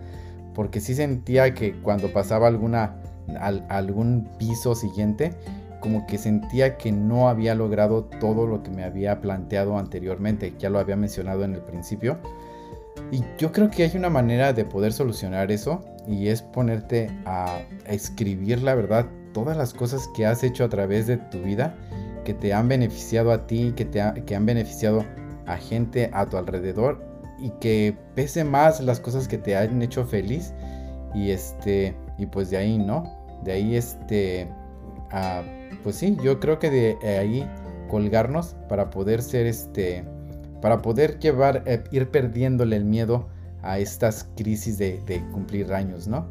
porque 0.54 0.80
sí 0.80 0.94
sentía 0.94 1.54
que 1.54 1.74
cuando 1.80 2.12
pasaba 2.12 2.48
alguna 2.48 3.01
algún 3.36 4.28
piso 4.38 4.74
siguiente, 4.74 5.32
como 5.80 6.06
que 6.06 6.16
sentía 6.16 6.76
que 6.76 6.92
no 6.92 7.28
había 7.28 7.54
logrado 7.54 8.04
todo 8.04 8.46
lo 8.46 8.62
que 8.62 8.70
me 8.70 8.84
había 8.84 9.20
planteado 9.20 9.78
anteriormente, 9.78 10.54
ya 10.58 10.70
lo 10.70 10.78
había 10.78 10.96
mencionado 10.96 11.44
en 11.44 11.54
el 11.54 11.60
principio. 11.60 12.18
Y 13.10 13.22
yo 13.38 13.52
creo 13.52 13.70
que 13.70 13.82
hay 13.82 13.96
una 13.96 14.10
manera 14.10 14.52
de 14.52 14.64
poder 14.64 14.92
solucionar 14.92 15.50
eso 15.50 15.84
y 16.06 16.28
es 16.28 16.42
ponerte 16.42 17.10
a, 17.26 17.60
escribir 17.86 18.62
la 18.62 18.74
verdad, 18.74 19.06
todas 19.32 19.56
las 19.56 19.74
cosas 19.74 20.08
que 20.14 20.24
has 20.24 20.44
hecho 20.44 20.64
a 20.64 20.68
través 20.68 21.06
de 21.06 21.16
tu 21.16 21.38
vida, 21.40 21.74
que 22.24 22.34
te 22.34 22.54
han 22.54 22.68
beneficiado 22.68 23.32
a 23.32 23.46
ti, 23.46 23.72
que, 23.76 23.84
te 23.84 24.00
que 24.24 24.36
han 24.36 24.46
beneficiado 24.46 25.04
a 25.46 25.56
gente 25.56 26.10
a 26.12 26.26
tu 26.26 26.36
alrededor 26.36 27.02
y 27.40 27.50
que 27.60 27.96
pese 28.14 28.44
más 28.44 28.80
las 28.80 29.00
cosas 29.00 29.26
que 29.26 29.38
te 29.38 29.56
han 29.56 29.82
hecho 29.82 30.04
feliz 30.04 30.54
y 31.14 31.30
este 31.30 31.96
y 32.18 32.26
pues 32.26 32.50
de 32.50 32.58
ahí, 32.58 32.78
¿no? 32.78 33.21
De 33.44 33.52
ahí, 33.52 33.76
este, 33.76 34.48
pues 35.82 35.96
sí, 35.96 36.16
yo 36.22 36.40
creo 36.40 36.58
que 36.58 36.70
de 36.70 37.18
ahí 37.18 37.48
colgarnos 37.92 38.56
para 38.70 38.88
poder 38.88 39.20
ser, 39.20 39.46
este, 39.46 40.02
para 40.62 40.80
poder 40.80 41.18
llevar, 41.18 41.62
eh, 41.66 41.84
ir 41.90 42.08
perdiéndole 42.08 42.76
el 42.76 42.86
miedo 42.86 43.28
a 43.62 43.78
estas 43.78 44.26
crisis 44.34 44.78
de, 44.78 45.22
cumplir 45.30 45.74
años, 45.74 46.08
¿no? 46.08 46.26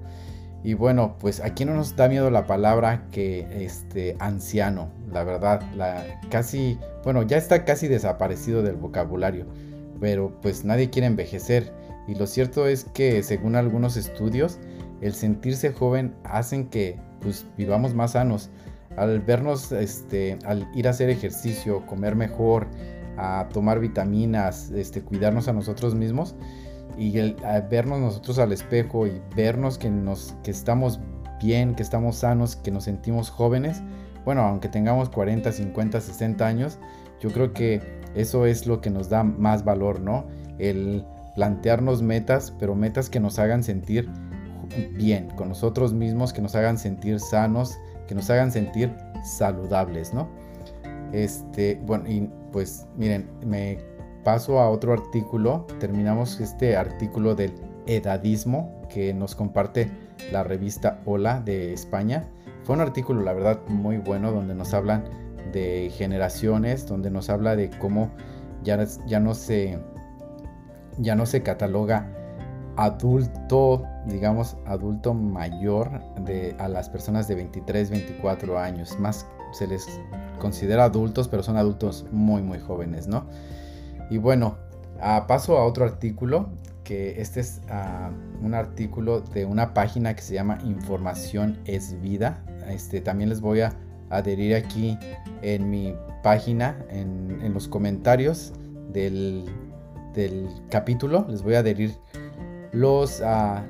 Y 0.64 0.74
bueno, 0.74 1.18
pues 1.20 1.40
aquí 1.40 1.64
no 1.64 1.76
nos 1.76 1.96
da 1.96 2.08
miedo 2.08 2.32
la 2.32 2.48
palabra 2.48 3.08
que 3.12 3.48
este 3.64 4.16
anciano, 4.20 4.90
la 5.12 5.24
verdad, 5.24 5.62
la 5.76 6.20
casi, 6.32 6.80
bueno, 7.04 7.22
ya 7.22 7.38
está 7.38 7.64
casi 7.64 7.88
desaparecido 7.88 8.64
del 8.64 8.76
vocabulario, 8.76 9.46
pero 10.00 10.40
pues 10.42 10.66
nadie 10.66 10.90
quiere 10.90 11.08
envejecer 11.08 11.72
y 12.08 12.16
lo 12.16 12.26
cierto 12.26 12.68
es 12.68 12.86
que 12.86 13.22
según 13.22 13.56
algunos 13.56 13.98
estudios 13.98 14.58
el 15.02 15.14
sentirse 15.14 15.74
joven 15.74 16.14
hacen 16.24 16.68
que 16.70 17.00
pues, 17.22 17.46
vivamos 17.58 17.94
más 17.94 18.12
sanos. 18.12 18.50
Al 18.98 19.22
vernos, 19.22 19.72
este, 19.72 20.38
al 20.46 20.68
ir 20.76 20.88
a 20.88 20.92
hacer 20.92 21.10
ejercicio, 21.10 21.86
comer 21.86 22.16
mejor, 22.16 22.68
a 23.18 23.48
tomar 23.54 23.80
vitaminas, 23.80 24.70
este, 24.72 25.02
cuidarnos 25.02 25.48
a 25.48 25.54
nosotros 25.54 25.96
mismos 25.96 26.36
y 26.98 27.18
el, 27.18 27.36
vernos 27.70 28.00
nosotros 28.00 28.40
al 28.40 28.52
espejo 28.52 29.08
y 29.08 29.22
vernos 29.36 29.78
que, 29.78 29.90
nos, 29.90 30.36
que 30.44 30.52
estamos 30.52 31.00
bien, 31.42 31.74
que 31.76 31.84
estamos 31.84 32.18
sanos, 32.18 32.56
que 32.56 32.72
nos 32.72 32.84
sentimos 32.84 33.30
jóvenes, 33.30 33.82
bueno, 34.26 34.42
aunque 34.42 34.68
tengamos 34.68 35.10
40, 35.10 35.52
50, 35.52 36.02
60 36.02 36.46
años, 36.46 36.80
yo 37.20 37.32
creo 37.32 37.54
que 37.54 37.82
eso 38.14 38.46
es 38.46 38.68
lo 38.68 38.82
que 38.82 38.90
nos 38.90 39.10
da 39.10 39.24
más 39.24 39.64
valor, 39.64 40.00
¿no? 40.00 40.26
El 40.60 41.06
plantearnos 41.36 42.02
metas, 42.02 42.54
pero 42.60 42.76
metas 42.76 43.10
que 43.10 43.20
nos 43.20 43.40
hagan 43.40 43.64
sentir 43.64 44.10
bien 44.94 45.30
con 45.36 45.50
nosotros 45.50 45.94
mismos, 45.94 46.34
que 46.34 46.42
nos 46.42 46.56
hagan 46.56 46.78
sentir 46.78 47.20
sanos, 47.20 47.78
que 48.08 48.16
nos 48.16 48.30
hagan 48.30 48.52
sentir 48.52 48.96
saludables, 49.24 50.14
¿no? 50.14 50.30
Este, 51.12 51.80
bueno, 51.86 52.10
y 52.10 52.30
pues 52.52 52.88
miren, 52.98 53.30
me 53.46 53.80
paso 54.24 54.60
a 54.60 54.70
otro 54.70 54.94
artículo, 54.94 55.66
terminamos 55.80 56.40
este 56.40 56.76
artículo 56.78 57.36
del 57.36 57.54
edadismo 57.88 58.82
que 58.90 59.14
nos 59.14 59.36
comparte 59.36 59.90
la 60.32 60.44
revista 60.44 61.02
Hola 61.06 61.42
de 61.42 61.74
España. 61.74 62.30
Fue 62.64 62.76
un 62.76 62.82
artículo, 62.82 63.22
la 63.22 63.34
verdad, 63.34 63.60
muy 63.68 63.98
bueno 63.98 64.32
donde 64.32 64.54
nos 64.54 64.74
hablan 64.74 65.04
de 65.52 65.92
generaciones, 65.94 66.86
donde 66.86 67.10
nos 67.10 67.30
habla 67.30 67.56
de 67.56 67.70
cómo 67.70 68.12
ya, 68.64 68.86
ya, 69.08 69.20
no, 69.20 69.34
se, 69.34 69.80
ya 71.00 71.16
no 71.16 71.26
se 71.26 71.42
cataloga 71.42 72.21
adulto, 72.78 73.84
digamos, 74.06 74.58
adulto 74.66 75.14
mayor 75.14 76.02
de, 76.26 76.56
a 76.60 76.68
las 76.68 76.90
personas 76.90 77.28
de 77.28 77.36
23, 77.36 77.90
24 77.90 78.60
años. 78.60 79.00
Más 79.00 79.26
se 79.52 79.68
les 79.68 79.88
considera 80.40 80.86
adultos, 80.86 81.28
pero 81.28 81.44
son 81.44 81.58
adultos 81.58 82.06
muy, 82.12 82.42
muy 82.42 82.60
jóvenes, 82.60 83.08
¿no? 83.08 83.26
Y 84.10 84.18
bueno, 84.18 84.58
paso 85.28 85.58
a 85.58 85.66
otro 85.66 85.86
artículo, 85.86 86.50
que 86.84 87.22
este 87.22 87.40
es 87.40 87.62
un 88.42 88.54
artículo 88.54 89.22
de 89.22 89.46
una 89.46 89.74
página 89.74 90.16
que 90.16 90.22
se 90.22 90.34
llama 90.34 90.58
Información 90.66 91.60
es 91.66 92.00
Vida. 92.02 92.44
Este, 92.68 93.02
también 93.02 93.30
les 93.30 93.42
voy 93.42 93.62
a 93.62 93.74
adherir 94.10 94.56
aquí 94.56 94.98
en 95.42 95.70
mi 95.70 95.96
página, 96.24 96.78
en, 96.90 97.54
los 97.54 97.68
comentarios 97.68 98.54
del, 98.92 99.46
del, 100.14 100.48
capítulo, 100.70 101.26
les 101.30 101.42
voy 101.42 101.56
a 101.56 101.60
adherir 101.60 101.96
los, 102.72 103.22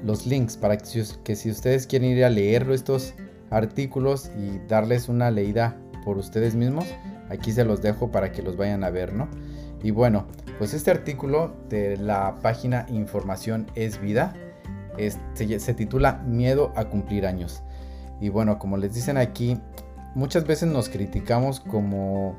los 0.04 0.26
links 0.26 0.58
para 0.58 0.78
que, 0.78 1.04
que 1.24 1.36
si 1.36 1.50
ustedes 1.50 1.88
quieren 1.88 2.12
ir 2.12 2.26
a 2.26 2.30
leer 2.30 2.70
estos 2.72 3.14
artículos 3.50 4.32
y 4.38 4.60
darles 4.68 5.10
una 5.10 5.32
leída 5.32 5.76
por 6.06 6.18
ustedes 6.18 6.56
mismos, 6.56 6.86
aquí 7.30 7.52
se 7.52 7.66
los 7.66 7.82
dejo 7.82 8.12
para 8.12 8.32
que 8.32 8.42
los 8.42 8.58
vayan 8.58 8.84
a 8.84 8.90
ver, 8.90 9.14
¿no? 9.14 9.28
Y 9.84 9.92
bueno, 9.92 10.28
pues 10.60 10.74
este 10.74 10.92
artículo 10.92 11.56
de 11.70 11.98
la 11.98 12.38
página 12.42 12.86
Información 12.90 13.68
es 13.76 14.00
Vida 14.00 14.34
se, 15.34 15.60
se 15.60 15.74
titula 15.74 16.22
Miedo 16.26 16.72
a 16.76 16.86
cumplir 16.86 17.26
años. 17.26 17.64
Y 18.20 18.30
bueno, 18.30 18.60
como 18.60 18.78
les 18.78 18.94
dicen 18.94 19.18
aquí, 19.18 19.58
muchas 20.16 20.46
veces 20.46 20.70
nos 20.70 20.90
criticamos 20.90 21.60
como 21.60 22.36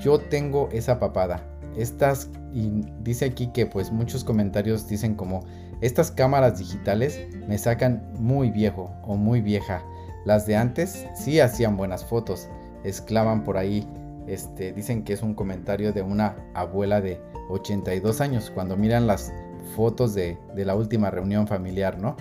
yo 0.00 0.18
tengo 0.18 0.68
esa 0.72 0.98
papada. 0.98 1.42
Estas, 1.76 2.30
y 2.52 2.82
dice 3.02 3.26
aquí 3.26 3.48
que 3.48 3.66
pues 3.66 3.90
muchos 3.90 4.24
comentarios 4.24 4.88
dicen 4.88 5.14
como 5.14 5.44
estas 5.80 6.10
cámaras 6.10 6.58
digitales 6.58 7.20
me 7.46 7.58
sacan 7.58 8.10
muy 8.18 8.50
viejo 8.50 8.90
o 9.02 9.16
muy 9.16 9.40
vieja. 9.40 9.82
Las 10.24 10.46
de 10.46 10.56
antes 10.56 11.06
sí 11.14 11.40
hacían 11.40 11.76
buenas 11.76 12.04
fotos. 12.04 12.48
Exclaman 12.84 13.44
por 13.44 13.56
ahí 13.56 13.86
este, 14.26 14.72
dicen 14.72 15.04
que 15.04 15.12
es 15.12 15.22
un 15.22 15.34
comentario 15.34 15.92
de 15.92 16.02
una 16.02 16.36
abuela 16.54 17.00
de 17.00 17.20
82 17.48 18.20
años 18.20 18.50
cuando 18.50 18.76
miran 18.76 19.06
las 19.06 19.32
fotos 19.76 20.14
de, 20.14 20.38
la 20.54 20.74
última 20.74 21.10
reunión 21.10 21.46
familiar, 21.46 21.98
¿no? 21.98 22.16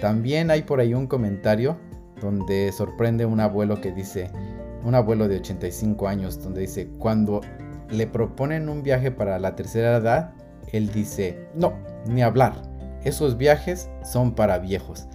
También 0.00 0.50
hay 0.50 0.62
por 0.62 0.80
ahí 0.80 0.94
un 0.94 1.06
comentario 1.06 1.76
donde 2.20 2.70
sorprende 2.72 3.26
un 3.26 3.40
abuelo 3.40 3.80
que 3.80 3.92
dice, 3.92 4.30
un 4.84 4.94
abuelo 4.94 5.28
de 5.28 5.36
85 5.36 6.08
años, 6.08 6.42
donde 6.42 6.62
dice, 6.62 6.88
cuando 6.98 7.40
le 7.90 8.06
proponen 8.06 8.68
un 8.68 8.82
viaje 8.82 9.10
para 9.10 9.38
la 9.38 9.54
tercera 9.54 9.96
edad, 9.96 10.32
él 10.72 10.92
dice, 10.92 11.48
no, 11.54 11.72
ni 12.06 12.22
hablar, 12.22 12.67
esos 13.04 13.36
viajes 13.36 13.90
son 14.02 14.34
para 14.34 14.58
viejos. 14.58 15.06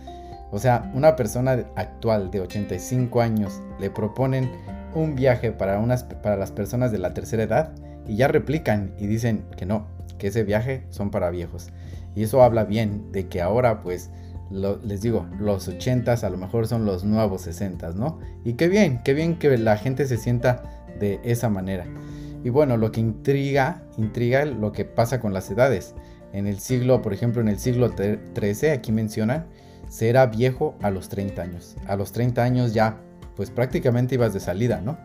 O 0.52 0.60
sea, 0.60 0.92
una 0.94 1.16
persona 1.16 1.66
actual 1.76 2.30
de 2.30 2.42
85 2.42 3.22
años 3.22 3.62
le 3.80 3.90
proponen 3.90 4.52
un 4.94 5.16
viaje 5.16 5.52
para, 5.52 5.80
unas, 5.80 6.04
para 6.04 6.38
las 6.38 6.52
personas 6.52 6.92
de 6.92 7.00
la 7.00 7.14
tercera 7.14 7.44
edad 7.44 7.74
y 8.08 8.18
ya 8.18 8.28
replican 8.28 8.94
y 9.00 9.08
dicen 9.08 9.46
que 9.58 9.66
no, 9.66 9.88
que 10.18 10.28
ese 10.28 10.44
viaje 10.44 10.86
son 10.90 11.10
para 11.10 11.32
viejos. 11.32 11.70
Y 12.16 12.24
eso 12.24 12.44
habla 12.44 12.66
bien 12.66 13.12
de 13.12 13.28
que 13.28 13.42
ahora 13.42 13.82
pues 13.82 14.12
les 14.52 15.02
digo, 15.02 15.26
los 15.40 15.68
80 15.68 16.14
a 16.14 16.30
lo 16.30 16.38
mejor 16.38 16.68
son 16.68 16.86
los 16.86 17.04
nuevos 17.04 17.42
60 17.42 17.92
¿no? 17.94 18.20
Y 18.44 18.54
qué 18.54 18.68
bien, 18.68 19.02
qué 19.04 19.14
bien 19.14 19.40
que 19.40 19.58
la 19.58 19.78
gente 19.78 20.06
se 20.06 20.18
sienta 20.18 20.62
de 21.00 21.20
esa 21.24 21.50
manera. 21.50 21.86
Y 22.44 22.50
bueno, 22.50 22.78
lo 22.78 22.92
que 22.92 23.00
intriga, 23.00 23.84
intriga 23.98 24.46
lo 24.46 24.72
que 24.72 24.86
pasa 24.86 25.20
con 25.20 25.34
las 25.34 25.50
edades. 25.50 25.96
En 26.34 26.48
el 26.48 26.60
siglo, 26.60 27.02
por 27.02 27.14
ejemplo, 27.14 27.42
en 27.42 27.48
el 27.48 27.60
siglo 27.60 27.92
13, 27.92 28.72
aquí 28.72 28.92
mencionan, 28.92 29.46
se 29.88 30.10
era 30.10 30.26
viejo 30.26 30.76
a 30.82 30.90
los 30.90 31.08
30 31.08 31.42
años. 31.42 31.76
A 31.88 31.96
los 31.96 32.12
30 32.12 32.44
años 32.44 32.74
ya 32.74 32.98
pues 33.36 33.50
prácticamente 33.50 34.16
ibas 34.16 34.34
de 34.34 34.40
salida, 34.40 34.82
¿no? 34.82 34.98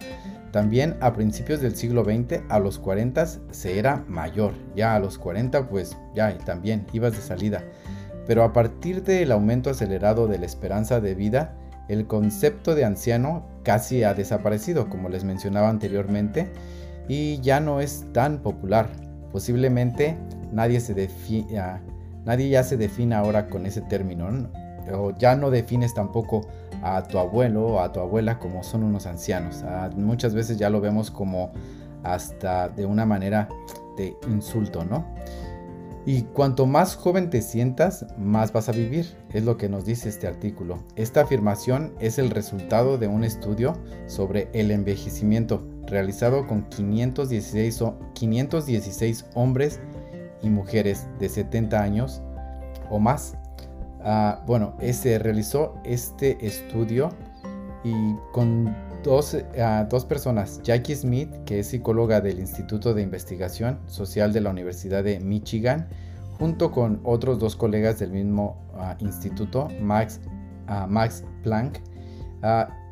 También 0.52 0.96
a 1.00 1.12
principios 1.12 1.60
del 1.60 1.76
siglo 1.76 2.04
XX, 2.04 2.40
a 2.48 2.58
los 2.58 2.78
40 2.78 3.26
se 3.50 3.78
era 3.78 4.04
mayor, 4.08 4.54
ya 4.74 4.94
a 4.94 4.98
los 4.98 5.18
40 5.18 5.68
pues 5.68 5.96
ya 6.14 6.36
también 6.38 6.86
ibas 6.92 7.12
de 7.12 7.22
salida. 7.22 7.62
Pero 8.26 8.42
a 8.42 8.52
partir 8.52 9.02
del 9.02 9.32
aumento 9.32 9.70
acelerado 9.70 10.26
de 10.26 10.38
la 10.38 10.46
esperanza 10.46 11.00
de 11.00 11.14
vida, 11.14 11.54
el 11.88 12.06
concepto 12.06 12.74
de 12.74 12.84
anciano 12.84 13.46
casi 13.62 14.02
ha 14.04 14.14
desaparecido, 14.14 14.88
como 14.88 15.08
les 15.08 15.24
mencionaba 15.24 15.68
anteriormente, 15.68 16.50
y 17.08 17.40
ya 17.40 17.60
no 17.60 17.80
es 17.80 18.06
tan 18.12 18.38
popular. 18.38 18.88
Posiblemente 19.32 20.16
nadie, 20.52 20.80
se 20.80 21.08
nadie 22.24 22.48
ya 22.48 22.62
se 22.62 22.76
define 22.76 23.14
ahora 23.14 23.48
con 23.48 23.66
ese 23.66 23.80
término, 23.82 24.48
o 24.92 25.10
ya 25.16 25.36
no 25.36 25.50
defines 25.50 25.94
tampoco 25.94 26.46
a 26.82 27.02
tu 27.02 27.18
abuelo 27.18 27.66
o 27.66 27.80
a 27.80 27.92
tu 27.92 28.00
abuela 28.00 28.38
como 28.38 28.62
son 28.62 28.82
unos 28.82 29.06
ancianos. 29.06 29.62
Ah, 29.64 29.90
muchas 29.96 30.34
veces 30.34 30.58
ya 30.58 30.70
lo 30.70 30.80
vemos 30.80 31.10
como 31.10 31.52
hasta 32.02 32.68
de 32.68 32.86
una 32.86 33.04
manera 33.04 33.48
de 33.96 34.16
insulto, 34.28 34.84
¿no? 34.84 35.04
Y 36.06 36.22
cuanto 36.22 36.64
más 36.64 36.96
joven 36.96 37.28
te 37.28 37.42
sientas, 37.42 38.06
más 38.16 38.50
vas 38.52 38.70
a 38.70 38.72
vivir, 38.72 39.14
es 39.34 39.44
lo 39.44 39.58
que 39.58 39.68
nos 39.68 39.84
dice 39.84 40.08
este 40.08 40.26
artículo. 40.26 40.78
Esta 40.96 41.20
afirmación 41.20 41.92
es 42.00 42.18
el 42.18 42.30
resultado 42.30 42.96
de 42.96 43.08
un 43.08 43.24
estudio 43.24 43.74
sobre 44.06 44.48
el 44.54 44.70
envejecimiento 44.70 45.68
realizado 45.86 46.46
con 46.46 46.62
516, 46.70 47.82
516 48.14 49.26
hombres 49.34 49.80
y 50.42 50.50
mujeres 50.50 51.06
de 51.18 51.28
70 51.28 51.80
años 51.80 52.22
o 52.90 52.98
más 52.98 53.36
Ah, 54.00 54.42
bueno, 54.46 54.74
se 54.92 55.18
realizó 55.18 55.74
este 55.84 56.46
estudio 56.46 57.10
y 57.84 58.14
con 58.32 58.74
dos, 59.02 59.36
ah, 59.60 59.86
dos, 59.90 60.04
personas, 60.04 60.60
Jackie 60.62 60.94
Smith, 60.94 61.30
que 61.44 61.60
es 61.60 61.68
psicóloga 61.68 62.20
del 62.20 62.38
Instituto 62.38 62.94
de 62.94 63.02
Investigación 63.02 63.80
Social 63.86 64.32
de 64.32 64.40
la 64.40 64.50
Universidad 64.50 65.02
de 65.02 65.18
Michigan, 65.20 65.88
junto 66.38 66.70
con 66.70 67.00
otros 67.02 67.38
dos 67.38 67.56
colegas 67.56 67.98
del 67.98 68.12
mismo 68.12 68.56
ah, 68.76 68.96
instituto, 69.00 69.68
Max, 69.80 70.20
Max 70.88 71.24
Planck, 71.42 71.80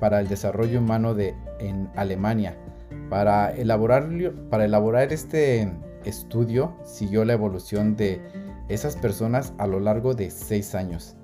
para 0.01 0.21
el 0.21 0.29
desarrollo 0.29 0.81
humano 0.81 1.15
de, 1.15 1.35
en 1.61 1.89
Alemania. 1.95 2.57
Para 3.11 3.53
elaborar, 3.53 4.09
para 4.51 4.65
elaborar 4.65 5.13
este 5.13 5.71
estudio 6.07 6.77
siguió 6.85 7.25
la 7.25 7.35
evolución 7.35 7.97
de 7.97 8.21
esas 8.69 8.97
personas 8.97 9.53
a 9.59 9.67
lo 9.67 9.81
largo 9.81 10.15
de 10.15 10.31
6 10.31 10.75
años. 10.75 11.17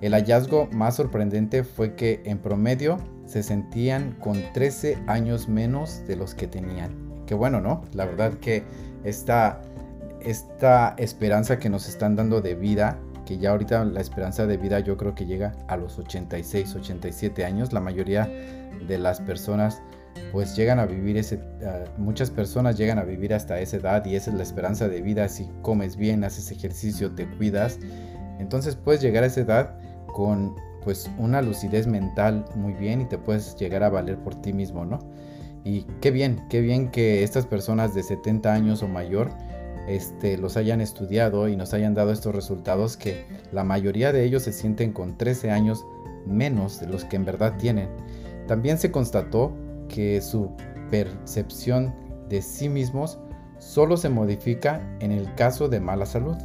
El 0.00 0.12
hallazgo 0.12 0.68
más 0.70 0.96
sorprendente 0.96 1.64
fue 1.64 1.94
que 1.96 2.22
en 2.24 2.38
promedio 2.38 2.98
se 3.26 3.42
sentían 3.42 4.12
con 4.20 4.40
13 4.52 4.98
años 5.06 5.48
menos 5.48 6.06
de 6.06 6.16
los 6.16 6.34
que 6.34 6.46
tenían. 6.46 7.24
Qué 7.26 7.34
bueno, 7.34 7.60
¿no? 7.60 7.82
La 7.92 8.06
verdad 8.06 8.34
que 8.34 8.62
esta, 9.04 9.60
esta 10.20 10.94
esperanza 10.98 11.58
que 11.58 11.68
nos 11.68 11.88
están 11.88 12.16
dando 12.16 12.40
de 12.40 12.54
vida, 12.54 12.98
que 13.26 13.38
ya 13.38 13.50
ahorita 13.50 13.84
la 13.84 14.00
esperanza 14.00 14.46
de 14.46 14.56
vida 14.56 14.80
yo 14.80 14.96
creo 14.96 15.14
que 15.14 15.26
llega 15.26 15.54
a 15.66 15.76
los 15.76 15.98
86, 15.98 16.76
87 16.76 17.44
años, 17.44 17.72
la 17.72 17.80
mayoría 17.80 18.26
de 18.86 18.98
las 18.98 19.20
personas 19.20 19.82
pues 20.32 20.56
llegan 20.56 20.78
a 20.78 20.86
vivir 20.86 21.16
ese, 21.16 21.40
muchas 21.96 22.30
personas 22.30 22.76
llegan 22.76 22.98
a 22.98 23.04
vivir 23.04 23.34
hasta 23.34 23.60
esa 23.60 23.76
edad 23.76 24.04
y 24.04 24.16
esa 24.16 24.30
es 24.30 24.36
la 24.36 24.42
esperanza 24.42 24.88
de 24.88 25.00
vida 25.00 25.28
si 25.28 25.48
comes 25.62 25.96
bien, 25.96 26.24
haces 26.24 26.50
ejercicio, 26.50 27.12
te 27.12 27.26
cuidas, 27.36 27.78
entonces 28.38 28.76
puedes 28.76 29.00
llegar 29.00 29.24
a 29.24 29.26
esa 29.26 29.40
edad 29.40 29.78
con 30.14 30.54
pues 30.84 31.10
una 31.18 31.42
lucidez 31.42 31.86
mental 31.86 32.44
muy 32.54 32.72
bien 32.74 33.00
y 33.00 33.04
te 33.04 33.18
puedes 33.18 33.56
llegar 33.56 33.82
a 33.82 33.90
valer 33.90 34.18
por 34.18 34.34
ti 34.40 34.52
mismo, 34.52 34.84
¿no? 34.84 34.98
Y 35.64 35.82
qué 36.00 36.10
bien, 36.10 36.40
qué 36.48 36.60
bien 36.60 36.90
que 36.90 37.22
estas 37.22 37.46
personas 37.46 37.94
de 37.94 38.02
70 38.02 38.52
años 38.52 38.82
o 38.82 38.88
mayor 38.88 39.30
este, 39.88 40.38
los 40.38 40.56
hayan 40.56 40.80
estudiado 40.80 41.48
y 41.48 41.56
nos 41.56 41.74
hayan 41.74 41.94
dado 41.94 42.12
estos 42.12 42.34
resultados 42.34 42.96
que 42.96 43.24
la 43.52 43.64
mayoría 43.64 44.12
de 44.12 44.24
ellos 44.24 44.44
se 44.44 44.52
sienten 44.52 44.92
con 44.92 45.16
13 45.16 45.50
años 45.50 45.84
menos 46.26 46.80
de 46.80 46.86
los 46.86 47.04
que 47.04 47.16
en 47.16 47.24
verdad 47.24 47.56
tienen. 47.58 47.88
También 48.46 48.78
se 48.78 48.90
constató 48.90 49.52
que 49.88 50.20
su 50.20 50.50
percepción 50.90 51.94
de 52.28 52.42
sí 52.42 52.68
mismos 52.68 53.18
solo 53.58 53.96
se 53.96 54.08
modifica 54.08 54.80
en 55.00 55.12
el 55.12 55.34
caso 55.34 55.68
de 55.68 55.80
mala 55.80 56.06
salud. 56.06 56.36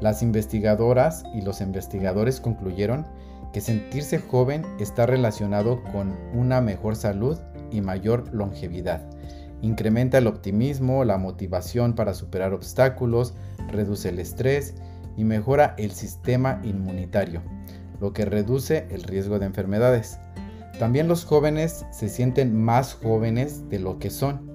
Las 0.00 0.22
investigadoras 0.22 1.24
y 1.34 1.42
los 1.42 1.60
investigadores 1.60 2.40
concluyeron 2.40 3.06
que 3.52 3.60
sentirse 3.60 4.18
joven 4.18 4.64
está 4.80 5.06
relacionado 5.06 5.82
con 5.92 6.12
una 6.34 6.60
mejor 6.60 6.96
salud 6.96 7.38
y 7.70 7.80
mayor 7.80 8.32
longevidad. 8.34 9.08
Incrementa 9.62 10.18
el 10.18 10.26
optimismo, 10.26 11.04
la 11.04 11.16
motivación 11.16 11.94
para 11.94 12.14
superar 12.14 12.52
obstáculos, 12.52 13.34
reduce 13.68 14.10
el 14.10 14.18
estrés 14.18 14.74
y 15.16 15.24
mejora 15.24 15.74
el 15.78 15.92
sistema 15.92 16.60
inmunitario, 16.64 17.42
lo 18.00 18.12
que 18.12 18.24
reduce 18.24 18.86
el 18.90 19.04
riesgo 19.04 19.38
de 19.38 19.46
enfermedades. 19.46 20.18
También 20.78 21.08
los 21.08 21.24
jóvenes 21.24 21.86
se 21.90 22.08
sienten 22.08 22.56
más 22.56 22.94
jóvenes 22.94 23.68
de 23.68 23.78
lo 23.78 23.98
que 23.98 24.10
son. 24.10 24.50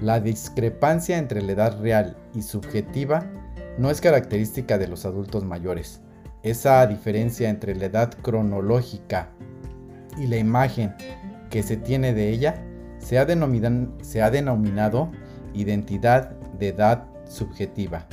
La 0.00 0.20
discrepancia 0.20 1.18
entre 1.18 1.42
la 1.42 1.52
edad 1.52 1.80
real 1.80 2.16
y 2.34 2.42
subjetiva 2.42 3.26
no 3.78 3.90
es 3.90 4.00
característica 4.00 4.78
de 4.78 4.88
los 4.88 5.04
adultos 5.04 5.44
mayores. 5.44 6.00
Esa 6.42 6.86
diferencia 6.86 7.50
entre 7.50 7.74
la 7.74 7.86
edad 7.86 8.14
cronológica 8.22 9.30
y 10.18 10.26
la 10.26 10.36
imagen 10.36 10.94
que 11.50 11.62
se 11.62 11.76
tiene 11.76 12.14
de 12.14 12.30
ella 12.30 12.64
se 12.98 13.18
ha, 13.18 13.24
denominado 14.30 15.10
identidad 15.54 16.30
de 16.58 16.68
edad 16.68 17.04
subjetiva. 17.28 18.06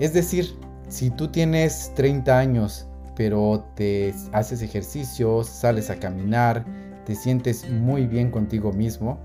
Es 0.00 0.12
decir, 0.14 0.56
si 0.88 1.10
tú 1.10 1.28
tienes 1.28 1.92
30 1.94 2.38
años, 2.38 2.88
pero 3.22 3.64
te 3.76 4.12
haces 4.32 4.62
ejercicios, 4.62 5.46
sales 5.46 5.90
a 5.90 5.94
caminar, 6.00 6.64
te 7.06 7.14
sientes 7.14 7.70
muy 7.70 8.08
bien 8.08 8.32
contigo 8.32 8.72
mismo, 8.72 9.20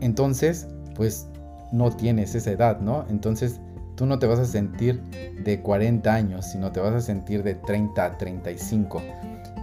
entonces, 0.00 0.66
pues 0.96 1.28
no 1.70 1.94
tienes 1.94 2.34
esa 2.34 2.50
edad, 2.50 2.80
¿no? 2.80 3.04
Entonces, 3.08 3.60
tú 3.94 4.04
no 4.04 4.18
te 4.18 4.26
vas 4.26 4.40
a 4.40 4.44
sentir 4.44 5.00
de 5.44 5.60
40 5.60 6.12
años, 6.12 6.46
sino 6.46 6.72
te 6.72 6.80
vas 6.80 6.92
a 6.92 7.00
sentir 7.00 7.44
de 7.44 7.54
30 7.54 8.04
a 8.04 8.18
35 8.18 9.00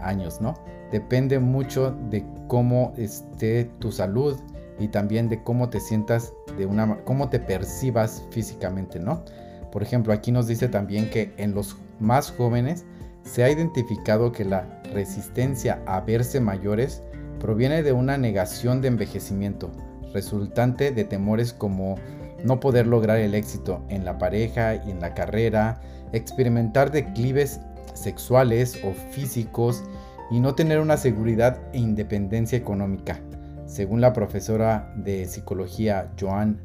años, 0.01 0.39
¿no? 0.39 0.53
Depende 0.93 1.37
mucho 1.37 1.93
de 2.09 2.23
cómo 2.47 2.93
esté 2.95 3.65
tu 3.79 3.91
salud 3.91 4.37
y 4.79 4.87
también 4.87 5.27
de 5.27 5.43
cómo 5.43 5.69
te 5.69 5.81
sientas 5.81 6.31
de 6.57 6.65
una 6.65 7.03
cómo 7.03 7.27
te 7.29 7.41
percibas 7.41 8.23
físicamente, 8.29 8.97
¿no? 8.97 9.25
Por 9.73 9.83
ejemplo, 9.83 10.13
aquí 10.13 10.31
nos 10.31 10.47
dice 10.47 10.69
también 10.69 11.09
que 11.09 11.33
en 11.35 11.53
los 11.53 11.75
más 11.99 12.31
jóvenes 12.31 12.85
se 13.27 13.43
ha 13.43 13.51
identificado 13.51 14.31
que 14.31 14.45
la 14.45 14.81
resistencia 14.93 15.81
a 15.85 16.01
verse 16.01 16.39
mayores 16.39 17.03
proviene 17.39 17.83
de 17.83 17.93
una 17.93 18.17
negación 18.17 18.81
de 18.81 18.87
envejecimiento, 18.87 19.71
resultante 20.13 20.91
de 20.91 21.03
temores 21.03 21.53
como 21.53 21.95
no 22.43 22.59
poder 22.59 22.87
lograr 22.87 23.17
el 23.19 23.35
éxito 23.35 23.83
en 23.89 24.05
la 24.05 24.17
pareja 24.17 24.75
y 24.75 24.91
en 24.91 25.01
la 25.01 25.13
carrera, 25.13 25.81
experimentar 26.13 26.91
declives 26.91 27.59
sexuales 27.93 28.79
o 28.83 28.93
físicos 29.11 29.83
y 30.31 30.39
no 30.39 30.55
tener 30.55 30.79
una 30.79 30.97
seguridad 30.97 31.59
e 31.73 31.79
independencia 31.79 32.57
económica, 32.57 33.19
según 33.65 34.01
la 34.01 34.13
profesora 34.13 34.93
de 34.95 35.25
psicología 35.25 36.11
Joan 36.19 36.61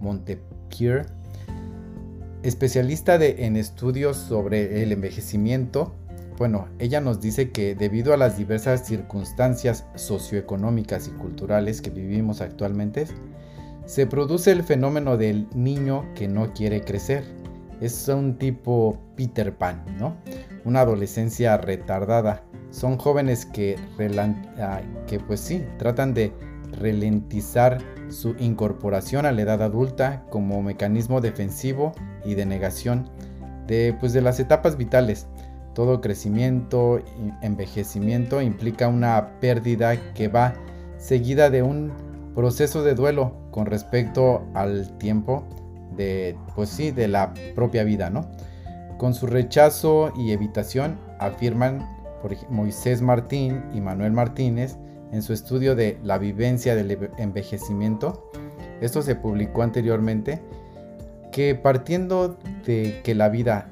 Montepierre, 0.00 1.06
especialista 2.42 3.16
en 3.22 3.56
estudios 3.56 4.16
sobre 4.16 4.82
el 4.82 4.92
envejecimiento. 4.92 5.94
Bueno, 6.40 6.68
ella 6.78 7.02
nos 7.02 7.20
dice 7.20 7.50
que 7.50 7.74
debido 7.74 8.14
a 8.14 8.16
las 8.16 8.38
diversas 8.38 8.86
circunstancias 8.86 9.84
socioeconómicas 9.94 11.06
y 11.06 11.10
culturales 11.10 11.82
que 11.82 11.90
vivimos 11.90 12.40
actualmente, 12.40 13.04
se 13.84 14.06
produce 14.06 14.50
el 14.50 14.62
fenómeno 14.62 15.18
del 15.18 15.48
niño 15.54 16.06
que 16.14 16.28
no 16.28 16.54
quiere 16.54 16.80
crecer. 16.80 17.24
Es 17.82 18.08
un 18.08 18.38
tipo 18.38 18.98
Peter 19.16 19.54
Pan, 19.54 19.84
¿no? 19.98 20.16
Una 20.64 20.80
adolescencia 20.80 21.58
retardada 21.58 22.42
son 22.70 22.96
jóvenes 22.96 23.44
que, 23.44 23.76
que 25.06 25.20
pues 25.20 25.40
sí, 25.40 25.62
tratan 25.76 26.14
de 26.14 26.32
ralentizar 26.80 27.82
su 28.08 28.34
incorporación 28.38 29.26
a 29.26 29.32
la 29.32 29.42
edad 29.42 29.60
adulta 29.60 30.24
como 30.30 30.62
mecanismo 30.62 31.20
defensivo 31.20 31.92
y 32.24 32.32
de 32.32 32.46
negación 32.46 33.10
de, 33.70 33.94
pues, 34.00 34.12
de 34.12 34.20
las 34.20 34.40
etapas 34.40 34.76
vitales. 34.76 35.26
Todo 35.74 36.00
crecimiento 36.00 37.00
envejecimiento 37.42 38.42
implica 38.42 38.88
una 38.88 39.40
pérdida 39.40 39.96
que 40.14 40.28
va 40.28 40.54
seguida 40.98 41.48
de 41.50 41.62
un 41.62 41.92
proceso 42.34 42.82
de 42.82 42.94
duelo 42.94 43.34
con 43.50 43.66
respecto 43.66 44.46
al 44.54 44.96
tiempo 44.98 45.44
de, 45.96 46.36
pues 46.54 46.68
sí, 46.68 46.90
de 46.90 47.08
la 47.08 47.32
propia 47.54 47.84
vida, 47.84 48.10
¿no? 48.10 48.26
Con 48.98 49.14
su 49.14 49.26
rechazo 49.26 50.12
y 50.16 50.32
evitación 50.32 50.98
afirman 51.18 51.86
por 52.20 52.36
Moisés 52.50 53.00
Martín 53.00 53.62
y 53.72 53.80
Manuel 53.80 54.12
Martínez 54.12 54.76
en 55.12 55.22
su 55.22 55.32
estudio 55.32 55.74
de 55.74 55.98
la 56.02 56.18
vivencia 56.18 56.74
del 56.74 57.10
envejecimiento. 57.18 58.30
Esto 58.80 59.02
se 59.02 59.16
publicó 59.16 59.62
anteriormente 59.62 60.40
que 61.32 61.54
partiendo 61.54 62.38
de 62.66 63.00
que 63.02 63.14
la 63.14 63.28
vida 63.28 63.68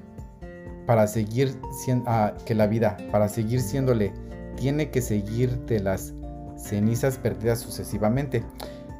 para 0.88 1.06
seguir 1.06 1.54
siendo 1.70 2.04
ah, 2.08 2.34
que 2.44 2.56
la 2.56 2.66
vida 2.66 2.96
para 3.12 3.28
seguir 3.28 3.60
siéndole 3.60 4.12
tiene 4.56 4.90
que 4.90 5.02
seguir 5.02 5.56
de 5.66 5.78
las 5.78 6.14
cenizas 6.56 7.18
perdidas 7.18 7.60
sucesivamente. 7.60 8.42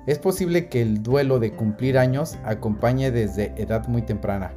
Es 0.07 0.21
posible 0.21 0.69
que 0.69 0.83
el 0.83 1.03
duelo 1.03 1.41
de 1.41 1.51
cumplir 1.51 1.99
años 1.99 2.37
acompañe 2.45 3.11
desde 3.11 3.53
edad 3.61 3.89
muy 3.89 4.03
temprana 4.03 4.53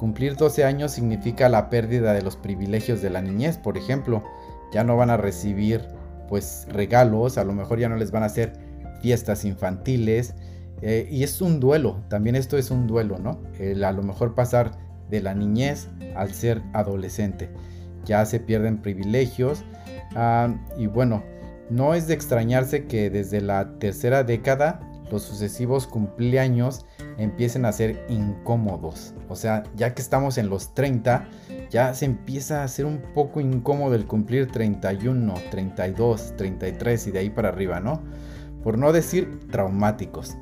Cumplir 0.00 0.34
12 0.34 0.64
años 0.64 0.92
significa 0.92 1.50
la 1.50 1.68
pérdida 1.68 2.14
de 2.14 2.22
los 2.22 2.34
privilegios 2.34 3.02
de 3.02 3.10
la 3.10 3.20
niñez, 3.20 3.58
por 3.58 3.76
ejemplo. 3.76 4.24
Ya 4.72 4.82
no 4.82 4.96
van 4.96 5.10
a 5.10 5.18
recibir 5.18 5.86
pues 6.26 6.66
regalos, 6.70 7.36
a 7.36 7.44
lo 7.44 7.52
mejor 7.52 7.78
ya 7.78 7.90
no 7.90 7.96
les 7.96 8.10
van 8.10 8.22
a 8.22 8.26
hacer 8.26 8.54
fiestas 9.02 9.44
infantiles. 9.44 10.34
Eh, 10.80 11.06
y 11.10 11.22
es 11.22 11.42
un 11.42 11.60
duelo, 11.60 12.02
también 12.08 12.34
esto 12.34 12.56
es 12.56 12.70
un 12.70 12.86
duelo, 12.86 13.18
¿no? 13.18 13.42
El 13.58 13.84
a 13.84 13.92
lo 13.92 14.02
mejor 14.02 14.34
pasar 14.34 14.70
de 15.10 15.20
la 15.20 15.34
niñez 15.34 15.88
al 16.14 16.32
ser 16.32 16.62
adolescente. 16.72 17.50
Ya 18.04 18.24
se 18.24 18.40
pierden 18.40 18.78
privilegios. 18.78 19.64
Ah, 20.14 20.54
y 20.76 20.86
bueno, 20.86 21.22
no 21.68 21.94
es 21.94 22.06
de 22.06 22.14
extrañarse 22.14 22.86
que 22.86 23.10
desde 23.10 23.40
la 23.40 23.78
tercera 23.78 24.24
década 24.24 24.80
los 25.10 25.22
sucesivos 25.22 25.86
cumpleaños 25.86 26.86
empiecen 27.18 27.64
a 27.64 27.72
ser 27.72 28.04
incómodos. 28.08 29.14
O 29.28 29.36
sea, 29.36 29.64
ya 29.76 29.94
que 29.94 30.02
estamos 30.02 30.38
en 30.38 30.48
los 30.48 30.74
30, 30.74 31.28
ya 31.68 31.94
se 31.94 32.04
empieza 32.04 32.60
a 32.60 32.64
hacer 32.64 32.86
un 32.86 33.00
poco 33.14 33.40
incómodo 33.40 33.94
el 33.94 34.06
cumplir 34.06 34.50
31, 34.50 35.34
32, 35.50 36.36
33 36.36 37.06
y 37.06 37.10
de 37.10 37.18
ahí 37.18 37.30
para 37.30 37.48
arriba, 37.48 37.80
¿no? 37.80 38.02
Por 38.62 38.78
no 38.78 38.92
decir 38.92 39.40
traumáticos. 39.50 40.36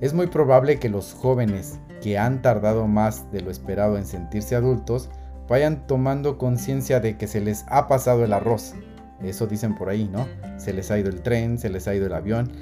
Es 0.00 0.14
muy 0.14 0.26
probable 0.26 0.78
que 0.78 0.88
los 0.88 1.12
jóvenes 1.12 1.78
que 2.00 2.18
han 2.18 2.42
tardado 2.42 2.86
más 2.86 3.30
de 3.32 3.42
lo 3.42 3.50
esperado 3.50 3.98
en 3.98 4.06
sentirse 4.06 4.56
adultos 4.56 5.10
vayan 5.50 5.86
tomando 5.88 6.38
conciencia 6.38 7.00
de 7.00 7.18
que 7.18 7.26
se 7.26 7.40
les 7.40 7.64
ha 7.68 7.88
pasado 7.88 8.24
el 8.24 8.32
arroz. 8.32 8.74
Eso 9.20 9.46
dicen 9.48 9.74
por 9.74 9.88
ahí, 9.88 10.08
¿no? 10.08 10.26
Se 10.56 10.72
les 10.72 10.90
ha 10.90 10.98
ido 10.98 11.10
el 11.10 11.22
tren, 11.22 11.58
se 11.58 11.68
les 11.68 11.88
ha 11.88 11.94
ido 11.94 12.06
el 12.06 12.14
avión. 12.14 12.52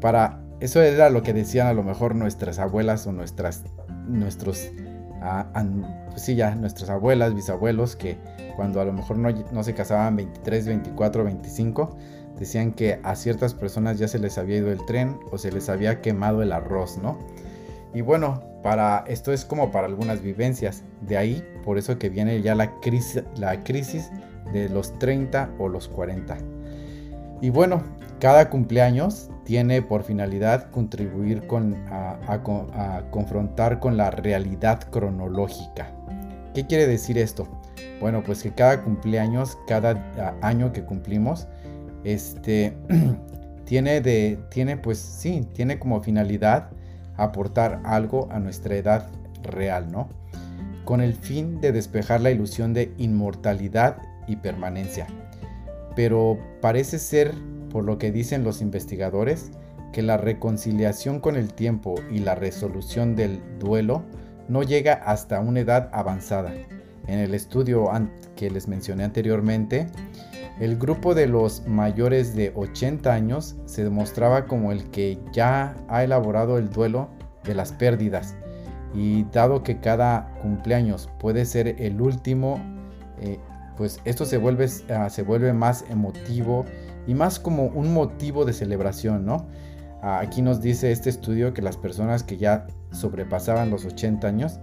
Para 0.00 0.40
eso 0.60 0.82
era 0.82 1.08
lo 1.08 1.22
que 1.22 1.32
decían 1.32 1.66
a 1.66 1.72
lo 1.72 1.82
mejor 1.82 2.14
nuestras 2.14 2.58
abuelas 2.58 3.06
o 3.06 3.12
nuestras, 3.12 3.64
nuestros, 4.06 4.70
ah, 5.22 5.46
pues 6.10 6.22
sí, 6.22 6.34
ya, 6.34 6.54
nuestras 6.54 6.90
abuelas, 6.90 7.34
bisabuelos, 7.34 7.96
que 7.96 8.18
cuando 8.56 8.80
a 8.80 8.84
lo 8.84 8.92
mejor 8.92 9.16
no, 9.16 9.30
no 9.30 9.64
se 9.64 9.74
casaban 9.74 10.14
23, 10.14 10.66
24, 10.66 11.24
25, 11.24 11.96
decían 12.38 12.72
que 12.72 13.00
a 13.02 13.16
ciertas 13.16 13.54
personas 13.54 13.98
ya 13.98 14.06
se 14.06 14.18
les 14.18 14.36
había 14.36 14.58
ido 14.58 14.70
el 14.70 14.84
tren 14.84 15.18
o 15.32 15.38
se 15.38 15.50
les 15.50 15.70
había 15.70 16.02
quemado 16.02 16.42
el 16.42 16.52
arroz, 16.52 16.98
¿no? 16.98 17.18
Y 17.94 18.02
bueno, 18.02 18.53
para 18.64 19.04
esto 19.08 19.30
es 19.30 19.44
como 19.44 19.70
para 19.70 19.86
algunas 19.86 20.22
vivencias. 20.22 20.84
De 21.02 21.18
ahí, 21.18 21.44
por 21.62 21.76
eso 21.76 21.98
que 21.98 22.08
viene 22.08 22.40
ya 22.40 22.54
la 22.54 22.80
crisis, 22.80 23.22
la 23.36 23.62
crisis 23.62 24.10
de 24.54 24.70
los 24.70 24.98
30 24.98 25.50
o 25.58 25.68
los 25.68 25.86
40. 25.86 26.38
Y 27.42 27.50
bueno, 27.50 27.82
cada 28.20 28.48
cumpleaños 28.48 29.28
tiene 29.44 29.82
por 29.82 30.02
finalidad 30.02 30.70
contribuir 30.70 31.46
con, 31.46 31.74
a, 31.90 32.40
confrontar 33.10 33.80
con 33.80 33.98
la 33.98 34.10
realidad 34.10 34.80
cronológica. 34.90 35.92
¿Qué 36.54 36.66
quiere 36.66 36.86
decir 36.86 37.18
esto? 37.18 37.46
Bueno, 38.00 38.22
pues 38.24 38.42
que 38.42 38.54
cada 38.54 38.82
cumpleaños, 38.82 39.58
cada 39.68 39.94
año 40.40 40.72
que 40.72 40.82
cumplimos, 40.82 41.48
este, 42.02 42.74
tiene 43.66 44.00
de, 44.00 44.38
tiene 44.48 44.78
pues 44.78 44.96
sí, 44.96 45.46
tiene 45.52 45.78
como 45.78 46.00
finalidad 46.00 46.70
aportar 47.16 47.80
algo 47.84 48.28
a 48.30 48.38
nuestra 48.38 48.76
edad 48.76 49.08
real, 49.42 49.90
¿no? 49.90 50.08
Con 50.84 51.00
el 51.00 51.14
fin 51.14 51.60
de 51.60 51.72
despejar 51.72 52.20
la 52.20 52.30
ilusión 52.30 52.74
de 52.74 52.92
inmortalidad 52.98 53.98
y 54.26 54.36
permanencia. 54.36 55.06
Pero 55.96 56.38
parece 56.60 56.98
ser 56.98 57.32
por 57.70 57.84
lo 57.84 57.98
que 57.98 58.12
dicen 58.12 58.44
los 58.44 58.60
investigadores, 58.60 59.50
que 59.92 60.02
la 60.02 60.16
reconciliación 60.16 61.20
con 61.20 61.36
el 61.36 61.54
tiempo 61.54 61.94
y 62.10 62.18
la 62.18 62.34
resolución 62.34 63.16
del 63.16 63.40
duelo 63.58 64.04
no 64.48 64.62
llega 64.62 64.94
hasta 64.94 65.40
una 65.40 65.60
edad 65.60 65.90
avanzada. 65.92 66.52
en 67.06 67.18
el 67.18 67.34
estudio 67.34 67.90
que 68.34 68.50
les 68.50 68.66
mencioné 68.66 69.04
anteriormente, 69.04 69.88
el 70.60 70.76
grupo 70.78 71.14
de 71.14 71.26
los 71.26 71.66
mayores 71.66 72.36
de 72.36 72.52
80 72.54 73.12
años 73.12 73.56
se 73.66 73.82
demostraba 73.82 74.46
como 74.46 74.70
el 74.70 74.90
que 74.90 75.18
ya 75.32 75.74
ha 75.88 76.04
elaborado 76.04 76.58
el 76.58 76.70
duelo 76.70 77.08
de 77.42 77.54
las 77.54 77.72
pérdidas 77.72 78.36
y 78.94 79.24
dado 79.24 79.62
que 79.64 79.80
cada 79.80 80.32
cumpleaños 80.40 81.10
puede 81.18 81.44
ser 81.44 81.80
el 81.82 82.00
último, 82.00 82.60
eh, 83.20 83.38
pues 83.76 84.00
esto 84.04 84.24
se 84.24 84.38
vuelve, 84.38 84.68
ah, 84.90 85.10
se 85.10 85.22
vuelve 85.22 85.52
más 85.52 85.84
emotivo 85.90 86.64
y 87.06 87.14
más 87.14 87.40
como 87.40 87.64
un 87.66 87.92
motivo 87.92 88.44
de 88.44 88.52
celebración, 88.52 89.26
¿no? 89.26 89.48
Ah, 90.02 90.20
aquí 90.20 90.40
nos 90.40 90.60
dice 90.60 90.92
este 90.92 91.10
estudio 91.10 91.52
que 91.52 91.62
las 91.62 91.76
personas 91.76 92.22
que 92.22 92.36
ya 92.36 92.68
sobrepasaban 92.92 93.70
los 93.70 93.84
80 93.84 94.28
años, 94.28 94.60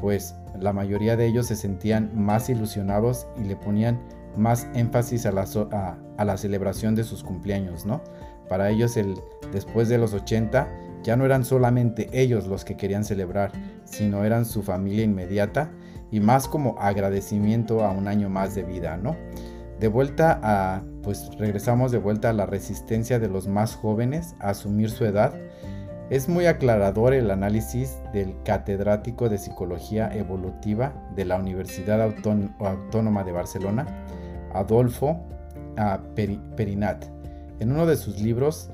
pues 0.00 0.36
la 0.60 0.72
mayoría 0.72 1.16
de 1.16 1.26
ellos 1.26 1.46
se 1.46 1.56
sentían 1.56 2.12
más 2.14 2.48
ilusionados 2.48 3.26
y 3.36 3.44
le 3.44 3.56
ponían 3.56 3.98
más 4.36 4.66
énfasis 4.74 5.26
a 5.26 5.32
la, 5.32 6.36
celebración 6.36 6.94
de 6.94 7.04
sus 7.04 7.22
cumpleaños, 7.22 7.86
¿no? 7.86 8.02
Para 8.48 8.70
ellos 8.70 8.96
el 8.96 9.14
después 9.52 9.88
de 9.88 9.98
los 9.98 10.14
80 10.14 10.68
ya 11.02 11.16
no 11.16 11.24
eran 11.24 11.44
solamente 11.44 12.08
ellos 12.12 12.46
los 12.46 12.64
que 12.64 12.76
querían 12.76 13.04
celebrar, 13.04 13.52
sino 13.84 14.24
eran 14.24 14.44
su 14.44 14.62
familia 14.62 15.04
inmediata 15.04 15.70
y 16.10 16.20
más 16.20 16.46
como 16.46 16.76
agradecimiento 16.78 17.84
a 17.84 17.90
un 17.90 18.06
año 18.06 18.28
más 18.28 18.54
de 18.54 18.62
vida, 18.62 18.96
¿no? 18.96 19.16
De 19.80 19.88
vuelta 19.88 20.38
a, 20.42 20.82
pues 21.02 21.28
regresamos 21.38 21.90
de 21.90 21.98
vuelta 21.98 22.30
a 22.30 22.32
la 22.32 22.46
resistencia 22.46 23.18
de 23.18 23.28
los 23.28 23.48
más 23.48 23.74
jóvenes 23.74 24.36
a 24.38 24.50
asumir 24.50 24.90
su 24.90 25.04
edad. 25.04 25.34
Es 26.08 26.28
muy 26.28 26.46
aclarador 26.46 27.14
el 27.14 27.30
análisis 27.30 27.98
del 28.12 28.36
catedrático 28.44 29.28
de 29.28 29.38
Psicología 29.38 30.08
Evolutiva 30.12 30.92
de 31.16 31.24
la 31.24 31.36
Universidad 31.36 32.00
Autónoma 32.02 33.24
de 33.24 33.32
Barcelona, 33.32 34.01
Adolfo 34.54 35.20
Perinat. 36.56 37.04
En 37.60 37.72
uno 37.72 37.86
de 37.86 37.96
sus 37.96 38.20
libros, 38.20 38.70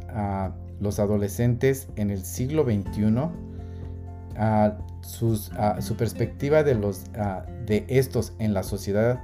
Los 0.80 0.98
adolescentes 1.00 1.88
en 1.96 2.10
el 2.10 2.24
siglo 2.24 2.64
XXI, 2.64 3.30
su 5.02 5.96
perspectiva 5.96 6.62
de, 6.62 7.84
estos 7.88 8.32
en 8.38 8.54
la 8.54 8.62
sociedad, 8.62 9.20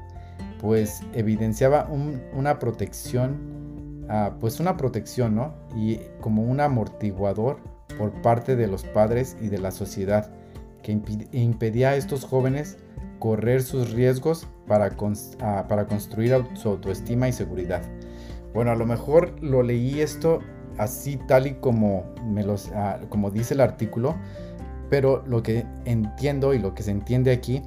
pues 0.61 1.03
evidenciaba 1.13 1.89
una 2.35 2.59
protección, 2.59 4.07
pues 4.41 4.61
una 4.61 4.77
protección, 4.77 5.35
¿no? 5.35 5.55
Y 5.77 6.01
como 6.21 6.43
un 6.43 6.61
amortiguador 6.61 7.59
por 7.97 8.11
parte 8.23 8.57
de 8.57 8.67
los 8.67 8.85
padres 8.85 9.37
y 9.41 9.49
de 9.49 9.59
la 9.59 9.71
sociedad, 9.71 10.31
que 10.83 10.93
impedía 11.33 11.91
a 11.91 11.97
estos 11.97 12.25
jóvenes 12.25 12.77
correr 13.25 13.63
sus 13.63 13.91
riesgos 13.93 14.47
para, 14.67 14.95
ah, 15.41 15.65
para 15.67 15.87
construir 15.87 16.45
su 16.53 16.69
autoestima 16.69 17.27
y 17.27 17.33
seguridad. 17.33 17.81
Bueno, 18.53 18.71
a 18.71 18.75
lo 18.75 18.85
mejor 18.85 19.43
lo 19.43 19.63
leí 19.63 20.03
esto 20.03 20.41
así 20.77 21.17
tal 21.27 21.47
y 21.47 21.55
como, 21.55 22.05
me 22.23 22.45
los, 22.45 22.71
ah, 22.75 23.01
como 23.09 23.31
dice 23.31 23.55
el 23.55 23.63
artículo, 23.63 24.15
pero 24.91 25.25
lo 25.27 25.43
que 25.43 25.65
entiendo 25.87 26.53
y 26.53 26.59
lo 26.59 26.75
que 26.75 26.83
se 26.83 26.91
entiende 26.91 27.33
aquí 27.33 27.63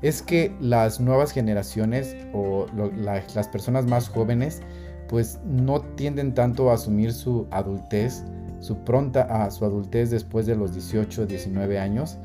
es 0.00 0.22
que 0.22 0.56
las 0.58 1.00
nuevas 1.00 1.32
generaciones 1.32 2.16
o 2.32 2.64
las 2.96 3.48
personas 3.48 3.84
más 3.84 4.08
jóvenes 4.08 4.62
pues 5.10 5.38
no 5.44 5.82
tienden 5.82 6.32
tanto 6.32 6.70
a 6.70 6.74
asumir 6.76 7.12
su 7.12 7.46
adultez, 7.50 8.24
su 8.60 8.78
pronta 8.84 9.44
a 9.44 9.50
su 9.50 9.66
adultez 9.66 10.08
después 10.08 10.46
de 10.46 10.56
los 10.56 10.72
18, 10.72 11.26
19 11.26 11.78
años, 11.78 12.16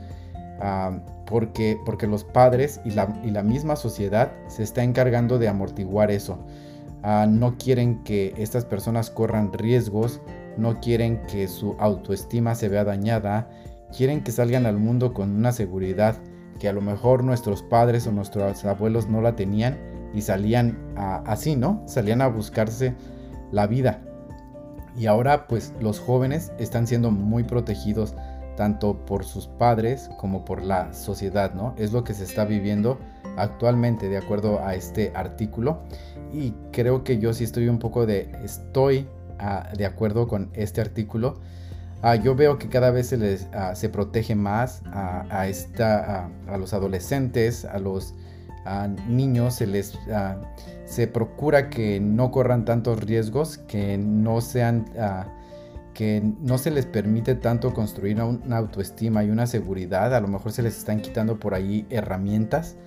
porque, 1.30 1.80
porque 1.86 2.08
los 2.08 2.24
padres 2.24 2.82
y 2.84 2.92
la, 2.92 3.16
y 3.24 3.30
la, 3.30 3.44
misma 3.44 3.76
sociedad 3.76 4.32
se 4.48 4.64
está 4.64 4.84
encargando 4.84 5.38
de 5.38 5.48
amortiguar 5.48 6.10
eso. 6.10 6.40
Ah, 7.04 7.28
no 7.30 7.56
quieren 7.58 8.04
que 8.04 8.34
estas 8.38 8.66
personas 8.66 9.12
corran 9.12 9.54
riesgos, 9.54 10.22
no 10.58 10.80
quieren 10.80 11.22
que 11.28 11.48
su 11.48 11.76
autoestima 11.80 12.56
se 12.56 12.68
vea 12.68 12.84
dañada, 12.84 13.48
quieren 13.96 14.24
que 14.24 14.32
salgan 14.32 14.66
al 14.66 14.78
mundo 14.78 15.14
con 15.14 15.30
una 15.36 15.52
seguridad 15.52 16.18
que 16.60 16.68
a 16.68 16.74
lo 16.74 16.82
mejor 16.82 17.24
nuestros 17.24 17.62
padres 17.62 18.08
o 18.08 18.12
nuestros 18.12 18.66
abuelos 18.66 19.08
no 19.08 19.22
la 19.22 19.36
tenían 19.36 19.78
y 20.16 20.22
salían 20.22 20.80
así, 20.98 21.56
¿no? 21.56 21.84
Salían 21.86 22.22
a 22.22 22.28
buscarse 22.28 22.96
la 23.52 23.68
vida. 23.68 24.02
Y 24.98 25.06
ahora 25.06 25.48
pues 25.48 25.74
los 25.80 26.00
jóvenes 26.00 26.52
están 26.58 26.88
siendo 26.88 27.12
muy 27.12 27.44
protegidos 27.44 28.16
tanto 28.60 29.06
por 29.06 29.24
sus 29.24 29.48
padres 29.48 30.10
como 30.18 30.44
por 30.44 30.62
la 30.62 30.94
sociedad, 30.94 31.54
¿no? 31.54 31.74
Es 31.78 31.94
lo 31.94 32.04
que 32.04 32.14
se 32.14 32.26
está 32.26 32.44
viviendo 32.44 33.00
actualmente 33.38 34.10
de 34.10 34.18
acuerdo 34.18 34.60
a 34.62 34.76
este 34.76 35.14
artículo 35.16 35.84
y 36.34 36.52
creo 36.74 37.06
que 37.06 37.20
yo 37.20 37.34
sí 37.34 37.46
estoy 37.46 37.70
un 37.70 37.80
poco 37.80 38.06
de 38.06 38.30
estoy 38.44 39.08
ah, 39.40 39.70
de 39.78 39.86
acuerdo 39.86 40.28
con 40.28 40.50
este 40.52 40.82
artículo. 40.82 41.40
Ah, 42.02 42.16
yo 42.16 42.36
veo 42.36 42.60
que 42.60 42.68
cada 42.68 42.92
vez 42.92 43.08
se 43.08 43.16
les 43.16 43.48
ah, 43.54 43.76
se 43.76 43.88
protege 43.88 44.36
más 44.36 44.82
a, 44.92 45.48
esta, 45.48 46.30
a 46.46 46.58
los 46.58 46.74
adolescentes, 46.74 47.64
a 47.64 47.80
los 47.80 48.14
niños, 49.08 49.56
se 49.56 49.68
les 49.68 49.98
se 50.84 51.08
procura 51.08 51.70
que 51.70 52.02
no 52.02 52.30
corran 52.30 52.66
tantos 52.66 53.00
riesgos, 53.00 53.58
que 53.58 53.98
no 53.98 54.42
sean 54.42 54.84
que 56.00 56.24
no 56.40 56.58
se 56.58 56.72
les 56.72 56.86
permite 56.86 57.36
tanto 57.36 57.74
construir 57.74 58.22
una 58.22 58.56
autoestima 58.56 59.26
y 59.26 59.32
una 59.32 59.46
seguridad, 59.48 60.16
a 60.16 60.22
lo 60.22 60.30
mejor 60.30 60.54
se 60.54 60.64
les 60.64 60.78
están 60.78 61.02
quitando 61.02 61.40
por 61.40 61.54
ahí 61.54 61.86
herramientas 61.90 62.78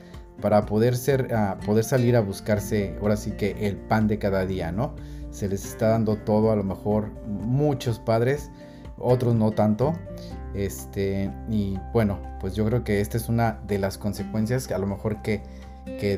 para 0.40 0.64
poder 0.64 0.96
ser, 0.96 1.28
ah, 1.34 1.58
poder 1.66 1.84
salir 1.84 2.16
a 2.16 2.22
buscarse 2.22 2.96
ahora 3.02 3.18
sí 3.18 3.32
que 3.32 3.68
el 3.68 3.76
pan 3.76 4.08
de 4.08 4.18
cada 4.18 4.46
día, 4.46 4.72
¿no? 4.72 4.94
Se 5.30 5.46
les 5.46 5.62
está 5.66 5.88
dando 5.88 6.16
todo, 6.16 6.52
a 6.52 6.56
lo 6.56 6.64
mejor 6.64 7.10
muchos 7.26 7.98
padres, 7.98 8.50
otros 8.96 9.34
no 9.34 9.50
tanto. 9.50 9.92
Este, 10.54 11.30
y 11.50 11.78
bueno, 11.92 12.18
pues 12.40 12.54
yo 12.54 12.64
creo 12.64 12.82
que 12.82 13.02
esta 13.02 13.18
es 13.18 13.28
una 13.28 13.60
de 13.66 13.78
las 13.78 13.98
consecuencias 13.98 14.66
que 14.66 14.72
a 14.72 14.78
lo 14.78 14.86
mejor 14.86 15.20
que, 15.20 15.42
que 15.84 16.14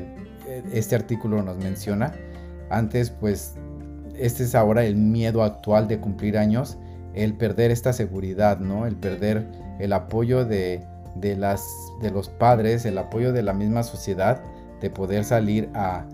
eh, 0.47 0.63
este 0.73 0.95
artículo 0.95 1.43
nos 1.43 1.57
menciona. 1.57 2.13
Antes, 2.71 3.11
pues, 3.11 3.57
este 4.17 4.45
es 4.45 4.55
ahora 4.55 4.85
el 4.85 4.95
miedo 4.95 5.43
actual 5.43 5.89
de 5.89 5.99
cumplir 5.99 6.39
años 6.39 6.79
el 7.15 7.35
perder 7.35 7.71
esta 7.71 7.93
seguridad, 7.93 8.59
¿no? 8.59 8.87
El 8.87 8.97
perder 8.97 9.47
el 9.79 9.93
apoyo 9.93 10.45
de, 10.45 10.85
las, 11.21 11.93
de 12.01 12.11
los 12.11 12.29
padres, 12.29 12.85
el 12.85 12.99
apoyo 12.99 13.33
de 13.33 13.43
la 13.43 13.53
misma 13.53 13.83
sociedad, 13.83 14.43
de 14.81 14.91
poder 14.91 15.25
salir 15.25 15.71
a, 15.75 16.07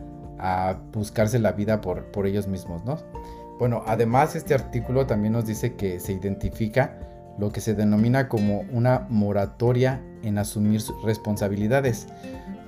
buscarse 0.93 1.39
la 1.39 1.53
vida 1.53 1.83
por, 1.83 2.05
por 2.13 2.27
ellos 2.27 2.49
mismos, 2.49 2.83
¿no? 2.87 2.97
Bueno, 3.59 3.83
además 3.87 4.35
este 4.37 4.55
artículo 4.55 5.07
también 5.07 5.35
nos 5.35 5.45
dice 5.45 5.75
que 5.75 6.01
se 6.01 6.15
identifica 6.15 6.99
lo 7.39 7.53
que 7.53 7.61
se 7.61 7.75
denomina 7.75 8.27
como 8.29 8.65
una 8.73 9.07
moratoria 9.11 10.03
en 10.23 10.39
asumir 10.39 10.81
responsabilidades. 11.05 12.07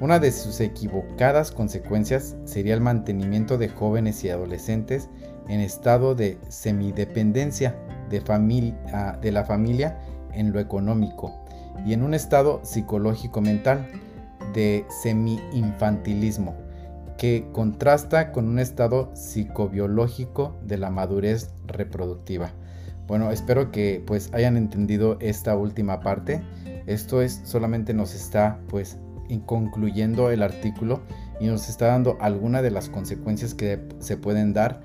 Una 0.00 0.18
de 0.18 0.32
sus 0.32 0.60
equivocadas 0.60 1.50
consecuencias 1.50 2.36
sería 2.44 2.74
el 2.74 2.82
mantenimiento 2.82 3.56
de 3.56 3.68
jóvenes 3.68 4.22
y 4.24 4.30
adolescentes 4.30 5.08
en 5.48 5.60
estado 5.60 6.14
de 6.14 6.38
semidependencia 6.48 7.74
de, 8.12 8.20
familia, 8.20 9.18
de 9.20 9.32
la 9.32 9.44
familia 9.44 9.98
en 10.32 10.52
lo 10.52 10.60
económico 10.60 11.32
y 11.84 11.94
en 11.94 12.02
un 12.02 12.14
estado 12.14 12.60
psicológico 12.62 13.40
mental 13.40 13.88
de 14.54 14.84
semi-infantilismo 15.02 16.54
que 17.16 17.48
contrasta 17.52 18.30
con 18.32 18.48
un 18.48 18.58
estado 18.58 19.10
psicobiológico 19.14 20.58
de 20.62 20.76
la 20.76 20.90
madurez 20.90 21.54
reproductiva. 21.66 22.52
Bueno, 23.06 23.30
espero 23.30 23.70
que 23.70 24.02
pues 24.06 24.30
hayan 24.32 24.56
entendido 24.56 25.16
esta 25.20 25.56
última 25.56 26.00
parte. 26.00 26.42
Esto 26.86 27.22
es 27.22 27.40
solamente 27.44 27.94
nos 27.94 28.14
está 28.14 28.58
pues 28.68 28.98
concluyendo 29.46 30.30
el 30.30 30.42
artículo 30.42 31.00
y 31.40 31.46
nos 31.46 31.68
está 31.68 31.86
dando 31.86 32.18
alguna 32.20 32.60
de 32.60 32.70
las 32.70 32.88
consecuencias 32.88 33.54
que 33.54 33.80
se 33.98 34.16
pueden 34.16 34.52
dar 34.52 34.82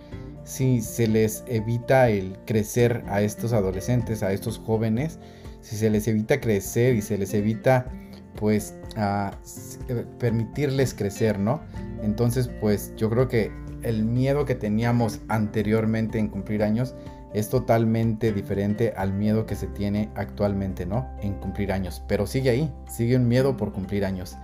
si 0.48 0.82
se 0.82 1.08
les 1.08 1.44
evita 1.48 2.08
el 2.08 2.38
crecer 2.46 3.04
a 3.08 3.22
estos 3.22 3.52
adolescentes, 3.52 4.24
a 4.24 4.32
estos 4.32 4.58
jóvenes, 4.58 5.20
si 5.60 5.76
se 5.76 5.90
les 5.90 6.08
evita 6.08 6.40
crecer 6.40 6.96
y 6.96 7.02
se 7.02 7.18
les 7.18 7.34
evita 7.34 7.92
pues 8.40 8.74
eh, 8.96 10.06
permitirles 10.20 10.94
crecer, 10.94 11.38
¿no? 11.38 11.60
Entonces 12.02 12.50
pues 12.62 12.94
yo 12.96 13.10
creo 13.10 13.28
que 13.28 13.52
el 13.84 14.06
miedo 14.06 14.46
que 14.46 14.56
teníamos 14.56 15.20
anteriormente 15.28 16.18
en 16.18 16.30
cumplir 16.30 16.64
años 16.64 16.96
es 17.34 17.50
totalmente 17.50 18.32
diferente 18.32 18.94
al 18.96 19.12
miedo 19.12 19.46
que 19.46 19.56
se 19.56 19.68
tiene 19.68 20.10
actualmente, 20.16 20.86
¿no? 20.86 21.10
En 21.20 21.34
cumplir 21.34 21.74
años. 21.74 22.02
Pero 22.08 22.26
sigue 22.26 22.52
ahí, 22.52 22.74
sigue 22.88 23.18
un 23.18 23.28
miedo 23.28 23.58
por 23.58 23.74
cumplir 23.74 24.06
años. 24.06 24.38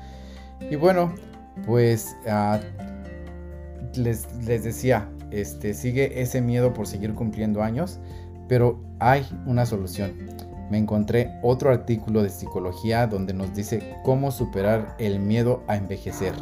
Y 0.69 0.75
bueno, 0.75 1.15
pues 1.65 2.13
ah, 2.27 2.59
les, 3.95 4.27
les 4.43 4.65
decía, 4.65 5.09
este, 5.33 5.73
sigue 5.73 6.21
ese 6.21 6.41
miedo 6.41 6.73
por 6.73 6.87
seguir 6.87 7.13
cumpliendo 7.13 7.63
años, 7.63 7.99
pero 8.47 8.79
hay 8.99 9.25
una 9.45 9.65
solución. 9.65 10.13
me 10.71 10.77
encontré 10.77 11.37
otro 11.43 11.69
artículo 11.69 12.23
de 12.23 12.29
psicología 12.29 13.05
donde 13.05 13.33
nos 13.33 13.53
dice 13.53 13.95
cómo 14.03 14.31
superar 14.31 14.95
el 14.97 15.19
miedo 15.19 15.63
a 15.67 15.75
envejecer. 15.75 16.33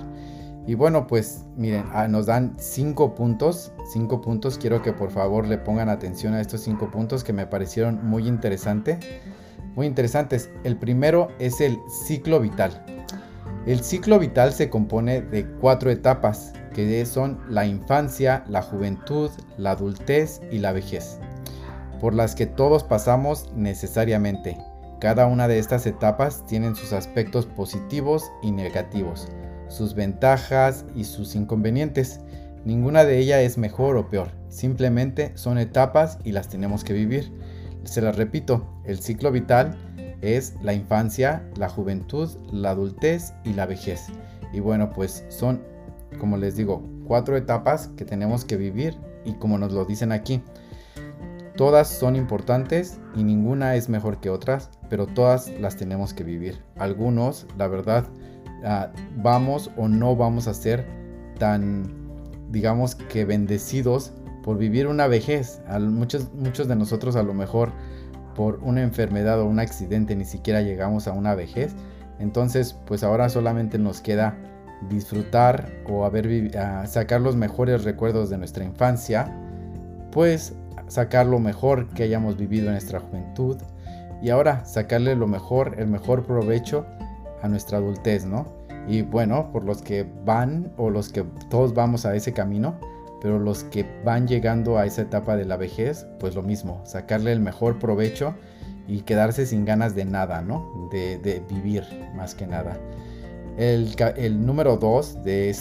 Y 0.68 0.76
bueno, 0.76 1.08
pues 1.08 1.44
miren, 1.58 1.86
ah, 1.92 2.08
nos 2.08 2.28
dan 2.28 2.56
cinco 2.58 3.16
puntos, 3.16 3.74
cinco 3.92 4.22
puntos. 4.22 4.58
Quiero 4.58 4.82
que 4.82 4.94
por 4.94 5.10
favor 5.10 5.48
le 5.48 5.58
pongan 5.58 5.90
atención 5.90 6.34
a 6.34 6.42
estos 6.42 6.62
cinco 6.62 6.92
puntos 6.92 7.24
que 7.24 7.34
me 7.34 7.48
parecieron 7.48 8.06
muy 8.06 8.28
interesantes. 8.28 9.00
Muy 9.76 9.88
interesantes. 9.88 10.50
El 10.64 10.78
primero 10.78 11.30
es 11.40 11.62
el 11.62 11.80
ciclo 12.06 12.40
vital. 12.40 12.86
El 13.66 13.84
ciclo 13.84 14.20
vital 14.20 14.54
se 14.54 14.70
compone 14.70 15.22
de 15.22 15.46
cuatro 15.46 15.90
etapas, 15.90 16.54
que 16.74 17.06
son 17.06 17.40
la 17.50 17.66
infancia, 17.66 18.44
la 18.48 18.62
juventud, 18.62 19.30
la 19.58 19.72
adultez 19.72 20.42
y 20.52 20.60
la 20.60 20.72
vejez, 20.72 21.20
por 22.00 22.14
las 22.14 22.36
que 22.36 22.46
todos 22.46 22.84
pasamos 22.84 23.52
necesariamente. 23.56 24.58
Cada 25.00 25.26
una 25.26 25.48
de 25.48 25.60
estas 25.60 25.86
etapas 25.86 26.46
tienen 26.46 26.76
sus 26.76 26.94
aspectos 26.94 27.46
positivos 27.46 28.32
y 28.42 28.52
negativos 28.52 29.28
sus 29.72 29.96
ventajas 29.96 30.86
y 30.96 31.06
sus 31.06 31.36
inconvenientes. 31.36 32.20
Ninguna 32.66 33.06
de 33.06 33.18
ellas 33.18 33.42
es 33.42 33.58
mejor 33.58 33.98
o 33.98 34.10
peor, 34.10 34.30
simplemente 34.50 35.32
son 35.36 35.58
etapas 35.58 36.20
y 36.24 36.34
las 36.34 36.50
tenemos 36.50 36.84
que 36.84 36.94
vivir. 36.94 37.32
Se 37.84 38.02
las 38.02 38.16
repito, 38.16 38.68
el 38.86 39.00
ciclo 39.00 39.32
vital 39.32 39.76
es 40.22 40.54
la 40.62 40.74
infancia, 40.74 41.50
la 41.56 41.70
juventud, 41.70 42.30
la 42.52 42.72
adultez 42.72 43.34
y 43.44 43.54
la 43.54 43.66
vejez. 43.66 44.08
Y 44.54 44.60
bueno, 44.60 44.92
pues 44.92 45.26
son, 45.30 45.64
como 46.22 46.38
les 46.38 46.56
digo, 46.56 46.88
cuatro 47.08 47.36
etapas 47.36 47.88
que 47.98 48.06
tenemos 48.06 48.46
que 48.46 48.56
vivir 48.56 48.96
y 49.26 49.34
como 49.34 49.58
nos 49.58 49.74
lo 49.74 49.86
dicen 49.86 50.12
aquí, 50.12 50.44
todas 51.58 51.90
son 51.90 52.16
importantes 52.16 53.00
y 53.16 53.24
ninguna 53.24 53.76
es 53.76 53.90
mejor 53.90 54.20
que 54.20 54.30
otras, 54.30 54.70
pero 54.88 55.08
todas 55.08 55.50
las 55.60 55.76
tenemos 55.76 56.14
que 56.14 56.24
vivir. 56.24 56.64
Algunos, 56.78 57.48
la 57.58 57.68
verdad, 57.68 58.06
Ah, 58.64 58.92
vamos 59.18 59.72
o 59.76 59.88
no 59.88 60.16
vamos 60.16 60.48
a 60.48 60.54
ser 60.54 60.86
tan, 61.40 61.92
digamos 62.52 62.94
que 62.94 63.26
bendecidos 63.26 64.14
por 64.44 64.58
vivir 64.58 64.88
una 64.88 65.08
vejez. 65.08 65.62
muchos, 65.80 66.32
muchos 66.34 66.68
de 66.68 66.76
nosotros 66.76 67.16
a 67.16 67.24
lo 67.24 67.34
mejor 67.34 67.72
por 68.36 68.60
una 68.62 68.82
enfermedad 68.82 69.40
o 69.42 69.46
un 69.46 69.60
accidente 69.60 70.16
ni 70.16 70.26
siquiera 70.26 70.62
llegamos 70.62 71.08
a 71.08 71.14
una 71.14 71.34
vejez. 71.34 71.74
Entonces, 72.20 72.76
pues 72.86 73.04
ahora 73.04 73.30
solamente 73.30 73.80
nos 73.80 74.00
queda 74.02 74.38
disfrutar 74.90 75.72
o 75.88 76.06
haber, 76.06 76.52
sacar 76.88 77.22
los 77.22 77.36
mejores 77.36 77.84
recuerdos 77.84 78.30
de 78.30 78.38
nuestra 78.38 78.64
infancia, 78.64 79.34
pues 80.12 80.54
sacar 80.88 81.26
lo 81.26 81.40
mejor 81.40 81.88
que 81.90 82.04
hayamos 82.04 82.38
vivido 82.38 82.68
en 82.68 82.74
nuestra 82.74 83.00
juventud 83.00 83.58
y 84.22 84.30
ahora 84.30 84.66
sacarle 84.66 85.16
lo 85.16 85.28
mejor, 85.28 85.76
el 85.78 85.88
mejor 85.88 86.26
provecho 86.26 86.86
a 87.42 87.48
nuestra 87.48 87.78
adultez, 87.78 88.26
¿no? 88.26 88.46
Y 88.88 89.02
bueno, 89.02 89.52
por 89.52 89.64
los 89.64 89.82
que 89.82 90.08
van 90.26 90.72
o 90.78 90.90
los 90.90 91.10
que 91.10 91.24
todos 91.50 91.74
vamos 91.74 92.06
a 92.06 92.16
ese 92.16 92.34
camino, 92.34 92.80
pero 93.22 93.40
los 93.40 93.64
que 93.66 93.86
van 94.04 94.28
llegando 94.28 94.78
a 94.78 94.86
esa 94.86 95.04
etapa 95.04 95.36
de 95.36 95.46
la 95.46 95.58
vejez, 95.58 96.08
pues 96.20 96.36
lo 96.36 96.42
mismo, 96.42 96.82
sacarle 96.86 97.32
el 97.32 97.40
mejor 97.40 97.78
provecho 97.80 98.36
y 98.88 99.02
quedarse 99.02 99.46
sin 99.46 99.64
ganas 99.66 99.96
de 99.96 100.06
nada, 100.06 100.42
¿no? 100.42 100.90
De, 100.92 101.44
vivir 101.48 101.84
más 102.16 102.34
que 102.34 102.48
nada. 102.48 102.78
El, 103.62 104.44
número 104.44 104.76
dos 104.76 105.24
de 105.24 105.56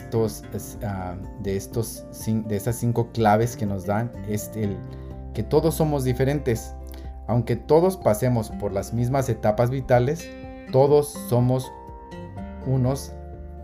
ah, 0.83 1.17
de 1.43 1.55
estos, 1.55 2.07
de 2.27 2.57
esas 2.57 2.77
cinco 2.77 3.13
claves 3.13 3.59
que 3.59 3.67
nos 3.67 3.85
dan 3.85 4.11
es 4.27 4.51
el 4.55 4.75
que 5.35 5.43
todos 5.43 5.75
somos 5.75 6.03
diferentes. 6.03 6.75
Aunque 7.27 7.57
todos 7.57 7.99
pasemos 7.99 8.49
por 8.53 8.73
las 8.73 8.95
mismas 8.95 9.29
etapas 9.29 9.69
vitales, 9.69 10.27
todos 10.73 11.09
somos 11.29 11.71
unos 12.67 13.13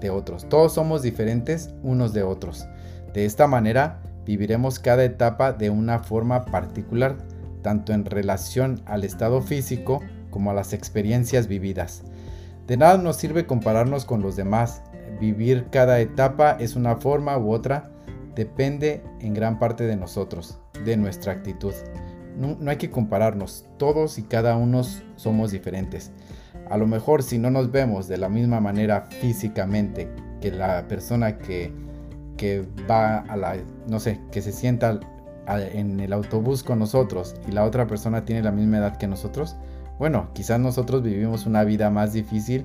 de 0.02 0.10
otros. 0.10 0.46
Todos 0.50 0.74
somos 0.74 1.00
diferentes 1.00 1.70
unos 1.82 2.12
de 2.12 2.22
otros. 2.22 2.66
De 3.14 3.24
esta 3.24 3.46
manera 3.46 4.02
viviremos 4.26 4.78
cada 4.78 5.04
etapa 5.04 5.54
de 5.54 5.70
una 5.70 6.00
forma 6.00 6.44
particular, 6.44 7.16
tanto 7.62 7.94
en 7.94 8.04
relación 8.04 8.82
al 8.84 9.02
estado 9.02 9.40
físico 9.40 10.02
como 10.28 10.50
a 10.50 10.54
las 10.54 10.74
experiencias 10.74 11.46
vividas. 11.46 12.02
De 12.66 12.76
nada 12.76 12.98
nos 12.98 13.16
sirve 13.16 13.46
compararnos 13.46 14.04
con 14.04 14.22
los 14.22 14.34
demás. 14.34 14.82
Vivir 15.20 15.66
cada 15.70 16.00
etapa 16.00 16.56
es 16.58 16.74
una 16.74 16.96
forma 16.96 17.38
u 17.38 17.52
otra, 17.52 17.90
depende 18.34 19.02
en 19.20 19.34
gran 19.34 19.58
parte 19.58 19.84
de 19.84 19.96
nosotros, 19.96 20.58
de 20.84 20.96
nuestra 20.96 21.32
actitud. 21.32 21.72
No, 22.36 22.58
hay 22.68 22.76
que 22.76 22.90
compararnos, 22.90 23.66
todos 23.78 24.18
y 24.18 24.22
cada 24.22 24.56
uno 24.56 24.82
somos 25.14 25.52
diferentes. 25.52 26.10
A 26.68 26.76
lo 26.76 26.86
mejor 26.86 27.22
si 27.22 27.38
no 27.38 27.50
nos 27.50 27.70
vemos 27.70 28.08
de 28.08 28.18
la 28.18 28.28
misma 28.28 28.60
manera 28.60 29.06
físicamente 29.20 30.10
que 30.40 30.50
la 30.50 30.86
persona 30.88 31.38
que, 31.38 31.72
va 32.90 33.18
a 33.18 33.36
la, 33.36 33.56
no 33.88 34.00
sé, 34.00 34.20
que 34.32 34.42
se 34.42 34.52
sienta 34.52 35.00
en 35.72 36.00
el 36.00 36.12
autobús 36.12 36.62
con 36.62 36.80
nosotros 36.80 37.36
y 37.48 37.52
la 37.52 37.64
otra 37.64 37.86
persona 37.86 38.24
tiene 38.24 38.42
la 38.42 38.50
misma 38.50 38.78
edad 38.78 38.96
que 38.96 39.06
nosotros, 39.06 39.56
bueno, 39.98 40.28
quizás 40.34 40.60
nosotros 40.60 41.02
vivimos 41.02 41.46
una 41.46 41.64
vida 41.64 41.90
más 41.90 42.12
difícil, 42.12 42.64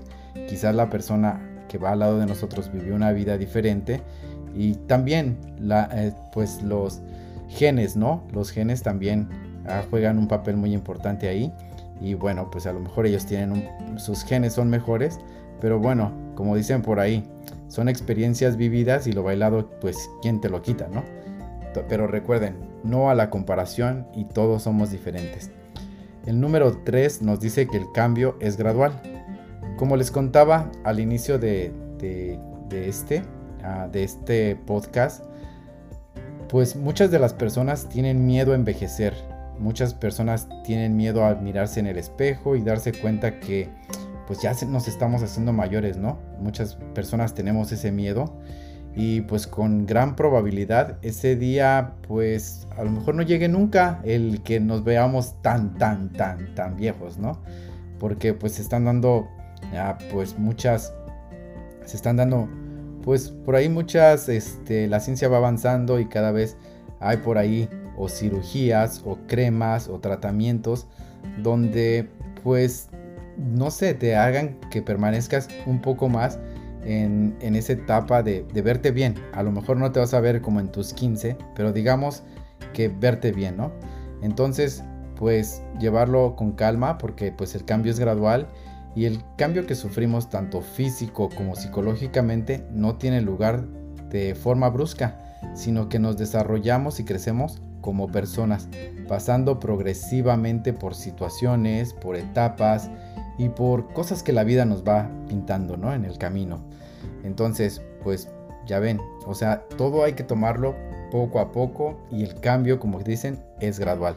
quizás 0.49 0.75
la 0.75 0.89
persona 0.89 1.39
que 1.67 1.77
va 1.77 1.91
al 1.91 1.99
lado 1.99 2.19
de 2.19 2.25
nosotros 2.25 2.71
vivió 2.71 2.95
una 2.95 3.11
vida 3.11 3.37
diferente 3.37 4.01
y 4.53 4.73
también 4.73 5.37
la, 5.57 5.89
eh, 5.93 6.13
pues 6.33 6.61
los 6.61 7.01
genes, 7.47 7.95
¿no? 7.95 8.23
Los 8.33 8.51
genes 8.51 8.83
también 8.83 9.29
ah, 9.67 9.83
juegan 9.89 10.17
un 10.17 10.27
papel 10.27 10.57
muy 10.57 10.73
importante 10.73 11.29
ahí 11.29 11.53
y 12.01 12.15
bueno, 12.15 12.49
pues 12.51 12.65
a 12.65 12.73
lo 12.73 12.79
mejor 12.79 13.05
ellos 13.05 13.25
tienen 13.25 13.69
sus 13.97 14.23
genes 14.23 14.53
son 14.53 14.69
mejores, 14.69 15.19
pero 15.61 15.79
bueno, 15.79 16.11
como 16.35 16.55
dicen 16.55 16.81
por 16.81 16.99
ahí, 16.99 17.23
son 17.67 17.87
experiencias 17.87 18.57
vividas 18.57 19.07
y 19.07 19.13
lo 19.13 19.23
bailado, 19.23 19.69
pues 19.79 20.09
quién 20.21 20.41
te 20.41 20.49
lo 20.49 20.61
quita, 20.61 20.89
¿no? 20.91 21.03
Pero 21.87 22.07
recuerden, 22.07 22.57
no 22.83 23.09
a 23.09 23.15
la 23.15 23.29
comparación 23.29 24.07
y 24.13 24.25
todos 24.25 24.63
somos 24.63 24.91
diferentes. 24.91 25.51
El 26.25 26.39
número 26.39 26.77
3 26.83 27.21
nos 27.21 27.39
dice 27.39 27.67
que 27.67 27.77
el 27.77 27.91
cambio 27.93 28.37
es 28.39 28.57
gradual. 28.57 29.01
Como 29.77 29.97
les 29.97 30.11
contaba 30.11 30.71
al 30.83 30.99
inicio 30.99 31.39
de, 31.39 31.71
este, 32.71 33.23
ah, 33.63 33.87
de 33.91 34.03
este 34.03 34.55
podcast, 34.55 35.25
pues 36.49 36.75
muchas 36.75 37.09
de 37.11 37.19
las 37.19 37.33
personas 37.33 37.89
tienen 37.89 38.25
miedo 38.25 38.51
a 38.51 38.55
envejecer, 38.55 39.13
Muchas 39.61 39.93
personas 39.93 40.47
tienen 40.63 40.97
miedo 40.97 41.23
a 41.23 41.35
mirarse 41.35 41.79
en 41.79 41.85
el 41.85 41.99
espejo 41.99 42.55
y 42.55 42.63
darse 42.63 42.93
cuenta 42.93 43.39
que 43.39 43.69
pues 44.25 44.41
ya 44.41 44.55
nos 44.65 44.87
estamos 44.87 45.21
haciendo 45.21 45.53
mayores, 45.53 45.97
¿no? 45.97 46.17
Muchas 46.39 46.75
personas 46.95 47.35
tenemos 47.35 47.71
ese 47.71 47.91
miedo 47.91 48.33
y 48.95 49.21
pues 49.21 49.47
con 49.47 49.85
gran 49.85 50.15
probabilidad 50.15 50.97
ese 51.01 51.35
día 51.35 51.93
pues 52.07 52.67
a 52.77 52.83
lo 52.83 52.91
mejor 52.91 53.15
no 53.15 53.21
llegue 53.21 53.47
nunca 53.47 54.01
el 54.03 54.41
que 54.43 54.59
nos 54.59 54.83
veamos 54.83 55.41
tan 55.41 55.77
tan 55.77 56.11
tan 56.11 56.53
tan 56.55 56.75
viejos, 56.75 57.17
¿no? 57.17 57.39
Porque 57.99 58.33
pues 58.33 58.53
se 58.53 58.61
están 58.61 58.85
dando 58.85 59.27
ya, 59.71 59.97
pues 60.11 60.37
muchas 60.37 60.93
se 61.85 61.95
están 61.95 62.17
dando 62.17 62.49
pues 63.03 63.29
por 63.29 63.55
ahí 63.55 63.69
muchas 63.69 64.29
este 64.29 64.87
la 64.87 64.99
ciencia 64.99 65.29
va 65.29 65.37
avanzando 65.37 65.99
y 65.99 66.05
cada 66.05 66.31
vez 66.31 66.57
hay 66.99 67.17
por 67.17 67.37
ahí 67.37 67.69
o 67.97 68.09
cirugías 68.09 69.01
o 69.05 69.17
cremas 69.27 69.87
o 69.87 69.99
tratamientos 69.99 70.87
donde 71.41 72.07
pues 72.43 72.89
no 73.37 73.71
sé, 73.71 73.93
te 73.93 74.15
hagan 74.15 74.57
que 74.69 74.81
permanezcas 74.81 75.47
un 75.65 75.81
poco 75.81 76.09
más 76.09 76.39
en, 76.83 77.35
esa 77.55 77.73
etapa 77.73 78.23
de, 78.23 78.43
verte 78.63 78.91
bien. 78.91 79.15
A 79.33 79.43
lo 79.43 79.51
mejor 79.51 79.77
no 79.77 79.91
te 79.91 79.99
vas 79.99 80.13
a 80.13 80.19
ver 80.19 80.41
como 80.41 80.59
en 80.59 80.71
tus 80.71 80.93
15, 80.93 81.37
pero 81.55 81.71
digamos 81.73 82.23
que 82.73 82.87
verte 82.87 83.31
bien, 83.31 83.57
¿no? 83.57 83.71
Entonces, 84.21 84.83
pues 85.15 85.61
llevarlo 85.79 86.35
con 86.35 86.53
calma 86.53 86.97
porque 86.97 87.31
pues 87.31 87.55
el 87.55 87.65
cambio 87.65 87.91
es 87.91 87.99
gradual 87.99 88.47
y 88.95 89.05
el 89.05 89.21
cambio 89.37 89.65
que 89.65 89.75
sufrimos 89.75 90.29
tanto 90.29 90.61
físico 90.61 91.29
como 91.35 91.55
psicológicamente 91.55 92.65
no 92.71 92.95
tiene 92.95 93.21
lugar 93.21 93.65
de 94.09 94.35
forma 94.35 94.69
brusca, 94.69 95.39
sino 95.53 95.89
que 95.89 95.99
nos 95.99 96.17
desarrollamos 96.17 96.99
y 96.99 97.05
crecemos 97.05 97.61
como 97.81 98.07
personas, 98.07 98.69
pasando 99.07 99.59
progresivamente 99.59 100.73
por 100.73 100.93
situaciones, 100.93 101.93
por 101.93 102.15
etapas 102.15 102.89
y 103.37 103.49
por 103.49 103.91
cosas 103.93 104.23
que 104.23 104.33
la 104.33 104.43
vida 104.43 104.65
nos 104.65 104.83
va 104.83 105.09
pintando, 105.27 105.77
¿no? 105.77 105.93
En 105.93 106.05
el 106.05 106.17
camino. 106.17 106.61
Entonces, 107.23 107.81
pues 108.03 108.29
ya 108.65 108.79
ven, 108.79 108.99
o 109.25 109.33
sea, 109.33 109.63
todo 109.77 110.03
hay 110.03 110.13
que 110.13 110.23
tomarlo 110.23 110.75
poco 111.11 111.39
a 111.39 111.51
poco 111.51 111.97
y 112.09 112.23
el 112.23 112.39
cambio, 112.39 112.79
como 112.79 112.99
dicen, 112.99 113.43
es 113.59 113.79
gradual. 113.79 114.15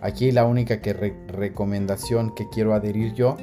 Aquí 0.00 0.32
la 0.32 0.44
única 0.44 0.80
que 0.80 0.92
recomendación 1.28 2.34
que 2.34 2.48
quiero 2.48 2.74
adherir 2.74 3.14
yo 3.14 3.36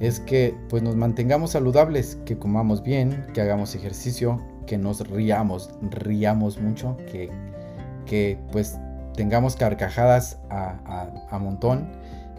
es 0.00 0.20
que 0.20 0.54
pues 0.68 0.82
nos 0.82 0.96
mantengamos 0.96 1.50
saludables, 1.50 2.18
que 2.24 2.38
comamos 2.38 2.82
bien, 2.82 3.26
que 3.34 3.40
hagamos 3.40 3.74
ejercicio, 3.74 4.40
que 4.66 4.78
nos 4.78 5.06
riamos, 5.08 5.70
riamos 5.82 6.60
mucho, 6.60 6.96
que, 7.10 7.30
que 8.06 8.38
pues 8.52 8.78
tengamos 9.14 9.56
carcajadas 9.56 10.38
a, 10.48 11.38
montón, 11.40 11.88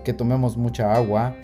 que 0.03 0.13
tomemos 0.13 0.55
mucha 0.57 0.95
agua 0.95 1.35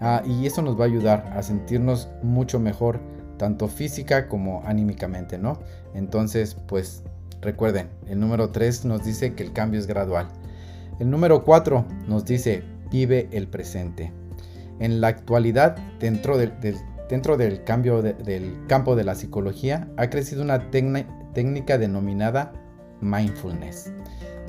ah, 0.00 0.22
y 0.24 0.46
eso 0.46 0.62
nos 0.62 0.78
va 0.78 0.84
a 0.84 0.88
ayudar 0.88 1.32
a 1.34 1.42
sentirnos 1.42 2.10
mucho 2.22 2.60
mejor 2.60 3.00
tanto 3.42 3.66
física 3.66 4.28
como 4.28 4.62
anímicamente, 4.66 5.36
¿no? 5.36 5.58
Entonces, 5.94 6.54
pues 6.68 7.02
recuerden, 7.40 7.88
el 8.06 8.20
número 8.20 8.50
3 8.50 8.84
nos 8.84 9.04
dice 9.04 9.34
que 9.34 9.42
el 9.42 9.52
cambio 9.52 9.80
es 9.80 9.88
gradual. 9.88 10.28
El 11.00 11.10
número 11.10 11.42
4 11.42 11.84
nos 12.06 12.24
dice 12.24 12.62
vive 12.92 13.28
el 13.32 13.48
presente. 13.48 14.12
En 14.78 15.00
la 15.00 15.08
actualidad, 15.08 15.76
dentro 15.98 16.38
del, 16.38 16.52
dentro 17.08 17.36
del 17.36 17.64
cambio 17.64 18.00
del 18.00 18.64
campo 18.68 18.94
de 18.94 19.02
la 19.02 19.16
psicología, 19.16 19.88
ha 19.96 20.08
crecido 20.08 20.40
una 20.44 20.70
técnica 20.70 21.78
denominada 21.78 22.52
mindfulness, 23.00 23.92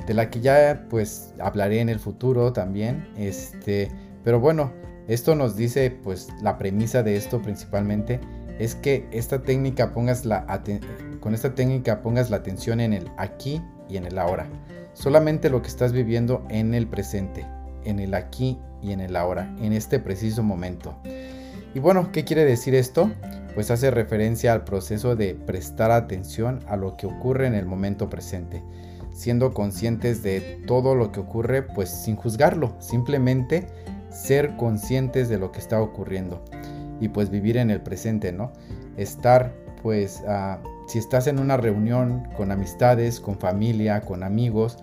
de 0.06 0.14
la 0.14 0.30
que 0.30 0.40
ya 0.40 0.86
pues 0.88 1.34
hablaré 1.40 1.80
en 1.80 1.88
el 1.88 1.98
futuro 1.98 2.52
también, 2.52 3.08
este, 3.16 3.90
pero 4.22 4.38
bueno, 4.38 4.70
esto 5.08 5.34
nos 5.34 5.56
dice 5.56 5.90
pues 5.90 6.28
la 6.40 6.58
premisa 6.58 7.02
de 7.02 7.16
esto 7.16 7.42
principalmente 7.42 8.20
es 8.58 8.74
que 8.74 9.06
esta 9.10 9.42
técnica 9.42 9.92
pongas 9.92 10.24
la 10.24 10.46
con 11.20 11.34
esta 11.34 11.54
técnica 11.54 12.02
pongas 12.02 12.30
la 12.30 12.36
atención 12.36 12.80
en 12.80 12.92
el 12.92 13.10
aquí 13.16 13.62
y 13.88 13.96
en 13.96 14.04
el 14.04 14.18
ahora. 14.18 14.46
Solamente 14.92 15.50
lo 15.50 15.62
que 15.62 15.68
estás 15.68 15.92
viviendo 15.92 16.44
en 16.50 16.74
el 16.74 16.86
presente, 16.86 17.46
en 17.84 17.98
el 17.98 18.14
aquí 18.14 18.58
y 18.82 18.92
en 18.92 19.00
el 19.00 19.16
ahora, 19.16 19.54
en 19.60 19.72
este 19.72 19.98
preciso 19.98 20.42
momento. 20.42 20.96
Y 21.74 21.80
bueno, 21.80 22.12
¿qué 22.12 22.24
quiere 22.24 22.44
decir 22.44 22.74
esto? 22.74 23.10
Pues 23.54 23.70
hace 23.70 23.90
referencia 23.90 24.52
al 24.52 24.64
proceso 24.64 25.16
de 25.16 25.34
prestar 25.34 25.90
atención 25.90 26.60
a 26.68 26.76
lo 26.76 26.96
que 26.96 27.06
ocurre 27.06 27.46
en 27.46 27.54
el 27.54 27.66
momento 27.66 28.08
presente, 28.08 28.62
siendo 29.12 29.52
conscientes 29.52 30.22
de 30.22 30.62
todo 30.66 30.94
lo 30.94 31.10
que 31.10 31.20
ocurre, 31.20 31.62
pues 31.62 31.88
sin 31.90 32.14
juzgarlo, 32.14 32.76
simplemente 32.78 33.66
ser 34.10 34.56
conscientes 34.56 35.28
de 35.28 35.38
lo 35.38 35.50
que 35.50 35.58
está 35.58 35.80
ocurriendo 35.80 36.44
y 37.04 37.08
pues 37.08 37.30
vivir 37.30 37.56
en 37.56 37.70
el 37.70 37.80
presente, 37.80 38.32
¿no? 38.32 38.52
Estar 38.96 39.52
pues 39.82 40.22
ah, 40.26 40.58
si 40.86 40.98
estás 40.98 41.26
en 41.26 41.38
una 41.38 41.58
reunión 41.58 42.26
con 42.36 42.50
amistades, 42.50 43.20
con 43.20 43.38
familia, 43.38 44.00
con 44.00 44.22
amigos, 44.22 44.78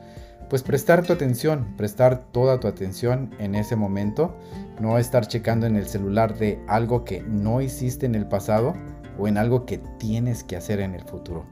pues 0.50 0.62
prestar 0.62 1.04
tu 1.04 1.14
atención, 1.14 1.76
prestar 1.78 2.26
toda 2.32 2.60
tu 2.60 2.68
atención 2.68 3.34
en 3.40 3.56
ese 3.56 3.76
momento, 3.76 4.36
no 4.80 4.98
estar 4.98 5.26
checando 5.26 5.66
en 5.66 5.76
el 5.76 5.88
celular 5.88 6.38
de 6.38 6.60
algo 6.68 7.04
que 7.04 7.22
no 7.24 7.62
hiciste 7.62 8.06
en 8.06 8.16
el 8.16 8.28
pasado 8.28 8.76
o 9.18 9.28
en 9.28 9.38
algo 9.38 9.66
que 9.66 9.80
tienes 9.98 10.44
que 10.44 10.56
hacer 10.56 10.80
en 10.80 10.94
el 10.94 11.04
futuro. 11.04 11.46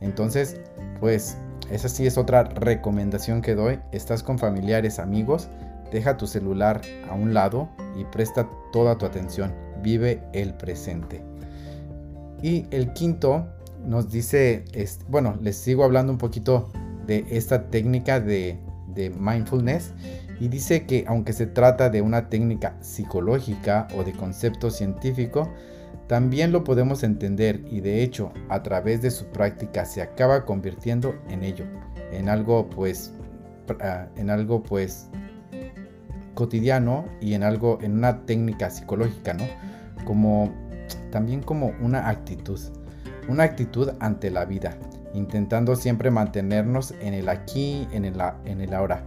Entonces, 0.00 0.60
pues 1.00 1.36
esa 1.70 1.88
sí 1.88 2.06
es 2.06 2.16
otra 2.16 2.44
recomendación 2.44 3.42
que 3.42 3.54
doy. 3.54 3.80
Estás 3.92 4.22
con 4.22 4.38
familiares, 4.38 4.98
amigos, 4.98 5.48
deja 5.92 6.16
tu 6.16 6.26
celular 6.26 6.80
a 7.10 7.14
un 7.14 7.34
lado 7.34 7.68
y 7.96 8.04
presta 8.04 8.48
toda 8.72 8.96
tu 8.96 9.04
atención. 9.04 9.52
Vive 9.84 10.20
el 10.32 10.54
presente. 10.54 11.22
Y 12.42 12.66
el 12.72 12.92
quinto 12.92 13.46
nos 13.86 14.10
dice, 14.10 14.64
bueno, 15.08 15.38
les 15.40 15.56
sigo 15.56 15.84
hablando 15.84 16.12
un 16.12 16.18
poquito 16.18 16.70
de 17.06 17.24
esta 17.30 17.68
técnica 17.70 18.20
de, 18.20 18.58
mindfulness 19.18 19.92
y 20.38 20.46
dice 20.46 20.86
que 20.86 21.04
aunque 21.08 21.32
se 21.32 21.46
trata 21.46 21.90
de 21.90 22.00
una 22.00 22.28
técnica 22.28 22.76
psicológica 22.80 23.88
o 23.96 24.04
de 24.04 24.12
concepto 24.12 24.70
científico, 24.70 25.50
también 26.06 26.52
lo 26.52 26.62
podemos 26.62 27.02
entender 27.02 27.60
y 27.70 27.80
de 27.80 28.02
hecho 28.02 28.30
a 28.48 28.62
través 28.62 29.02
de 29.02 29.10
su 29.10 29.26
práctica 29.26 29.84
se 29.84 30.00
acaba 30.00 30.44
convirtiendo 30.44 31.16
en 31.28 31.42
ello, 31.42 31.64
en 32.12 32.28
algo 32.28 32.70
pues 32.70 33.12
ah, 33.80 34.06
en 34.16 34.30
algo 34.30 34.62
pues 34.62 35.08
cotidiano 36.34 37.06
y 37.20 37.34
en 37.34 37.42
algo 37.42 37.78
en 37.82 37.94
una 37.94 38.26
técnica 38.26 38.70
psicológica, 38.70 39.34
¿no? 39.34 39.44
Como 40.04 40.52
también 41.10 41.42
como 41.42 41.72
una 41.80 42.08
actitud, 42.08 42.60
una 43.28 43.44
actitud 43.44 43.90
ante 44.00 44.30
la 44.30 44.44
vida 44.44 44.76
intentando 45.14 45.76
siempre 45.76 46.10
mantenernos 46.10 46.92
en 47.00 47.14
el 47.14 47.28
aquí, 47.28 47.88
en 47.92 48.04
el, 48.04 48.20
en 48.44 48.60
el 48.60 48.74
ahora, 48.74 49.04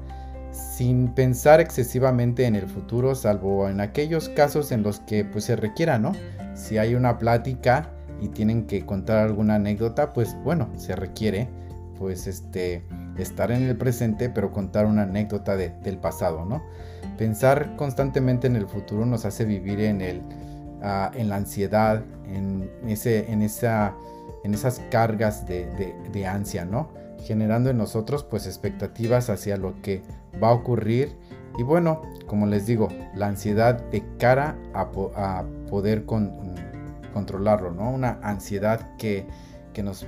sin 0.52 1.10
pensar 1.10 1.60
excesivamente 1.60 2.46
en 2.46 2.56
el 2.56 2.68
futuro, 2.68 3.14
salvo 3.14 3.70
en 3.70 3.82
aquellos 3.82 4.30
casos 4.30 4.72
en 4.72 4.84
los 4.84 5.02
que 5.02 5.26
pues 5.26 5.44
se 5.44 5.56
requiera, 5.56 6.00
¿no? 6.00 6.14
Si 6.56 6.78
hay 6.78 6.96
una 6.96 7.20
plática 7.20 7.92
y 8.22 8.30
tienen 8.30 8.66
que 8.66 8.86
contar 8.86 9.18
alguna 9.18 9.56
anécdota, 9.56 10.14
pues 10.14 10.36
bueno, 10.44 10.70
se 10.78 10.96
requiere 10.96 11.50
pues 12.00 12.26
este 12.26 12.84
estar 13.18 13.52
en 13.52 13.64
el 13.64 13.76
presente, 13.76 14.30
pero 14.30 14.52
contar 14.52 14.86
una 14.86 15.04
anécdota 15.04 15.56
del 15.58 15.98
pasado, 15.98 16.46
¿no? 16.46 16.64
Pensar 17.18 17.76
constantemente 17.76 18.48
en 18.48 18.56
el 18.56 18.68
futuro 18.68 19.06
nos 19.06 19.26
hace 19.26 19.44
vivir 19.44 19.82
en 19.82 20.02
el 20.02 20.22
ah, 20.88 21.12
en 21.14 21.30
la 21.30 21.36
ansiedad, 21.36 22.04
en 22.26 22.70
ese 22.88 23.32
en 23.32 23.42
esa 23.42 23.94
en 24.44 24.54
esas 24.54 24.82
cargas 24.92 25.46
de, 25.46 26.26
ansia, 26.26 26.66
¿no? 26.66 26.90
Generando 27.20 27.70
en 27.70 27.78
nosotros 27.78 28.24
pues 28.24 28.46
expectativas 28.46 29.30
hacia 29.30 29.58
lo 29.58 29.82
que 29.82 30.02
va 30.42 30.50
a 30.50 30.54
ocurrir 30.54 31.18
y 31.58 31.64
bueno, 31.64 32.02
como 32.28 32.46
les 32.46 32.66
digo, 32.66 32.88
la 33.16 33.28
ansiedad 33.28 33.82
de 33.90 34.04
cara 34.18 34.56
a, 34.74 35.44
poder 35.70 36.06
controlarlo, 37.14 37.72
¿no? 37.72 37.92
Una 37.92 38.20
ansiedad 38.22 38.96
que, 38.98 39.26
nos, 39.84 40.06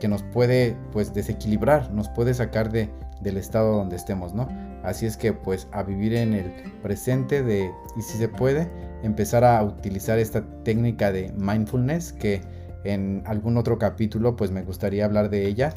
que 0.00 0.08
nos 0.08 0.22
puede 0.22 0.76
pues 0.92 1.12
desequilibrar, 1.12 1.90
nos 1.92 2.08
puede 2.08 2.32
sacar 2.32 2.70
de, 2.70 2.88
del 3.20 3.36
estado 3.36 3.76
donde 3.76 3.96
estemos, 3.96 4.32
¿no? 4.32 4.48
Así 4.84 5.04
es 5.04 5.16
que 5.16 5.32
pues 5.32 5.66
a 5.72 5.82
vivir 5.82 6.14
en 6.14 6.32
el 6.32 6.52
presente 6.82 7.42
de, 7.42 7.70
y 7.96 8.02
si 8.02 8.16
se 8.16 8.28
puede, 8.28 8.70
empezar 9.04 9.44
a 9.44 9.62
utilizar 9.62 10.18
esta 10.18 10.44
técnica 10.64 11.12
de 11.12 11.32
mindfulness 11.36 12.12
que 12.12 12.40
en 12.84 13.22
algún 13.26 13.56
otro 13.56 13.78
capítulo 13.78 14.36
pues 14.36 14.50
me 14.50 14.62
gustaría 14.62 15.04
hablar 15.04 15.30
de 15.30 15.46
ella 15.46 15.72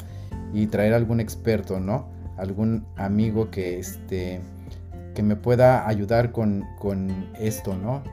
y 0.52 0.66
traer 0.66 0.94
algún 0.94 1.20
experto, 1.20 1.80
¿no? 1.80 2.08
Algún 2.36 2.86
amigo 2.96 3.50
que 3.50 3.78
este 3.78 4.40
que 5.14 5.22
me 5.22 5.34
pueda 5.34 5.88
ayudar 5.88 6.30
con, 6.30 6.64
esto, 7.40 7.76
¿no? 7.76 8.04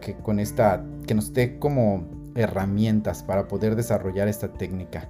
que 0.00 0.14
con 0.14 0.40
esta 0.40 0.84
que 1.06 1.14
nos 1.14 1.32
dé 1.32 1.60
como 1.60 2.04
herramientas 2.34 3.22
para 3.22 3.46
poder 3.46 3.76
desarrollar 3.76 4.26
esta 4.26 4.52
técnica. 4.52 5.08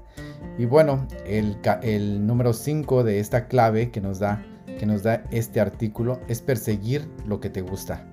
Y 0.59 0.67
bueno, 0.67 1.07
el, 1.27 1.57
el 1.83 2.27
número 2.27 2.53
5 2.53 3.05
de 3.05 3.21
esta 3.21 3.47
clave 3.47 3.91
que 3.91 4.01
nos 4.03 4.19
da 4.19 4.45
que 4.79 4.87
nos 4.87 5.03
da 5.03 5.25
este 5.31 5.61
artículo 5.61 6.21
es 6.29 6.43
perseguir 6.43 7.09
lo 7.27 7.41
que 7.41 7.51
te 7.51 7.63
gusta. 7.63 8.05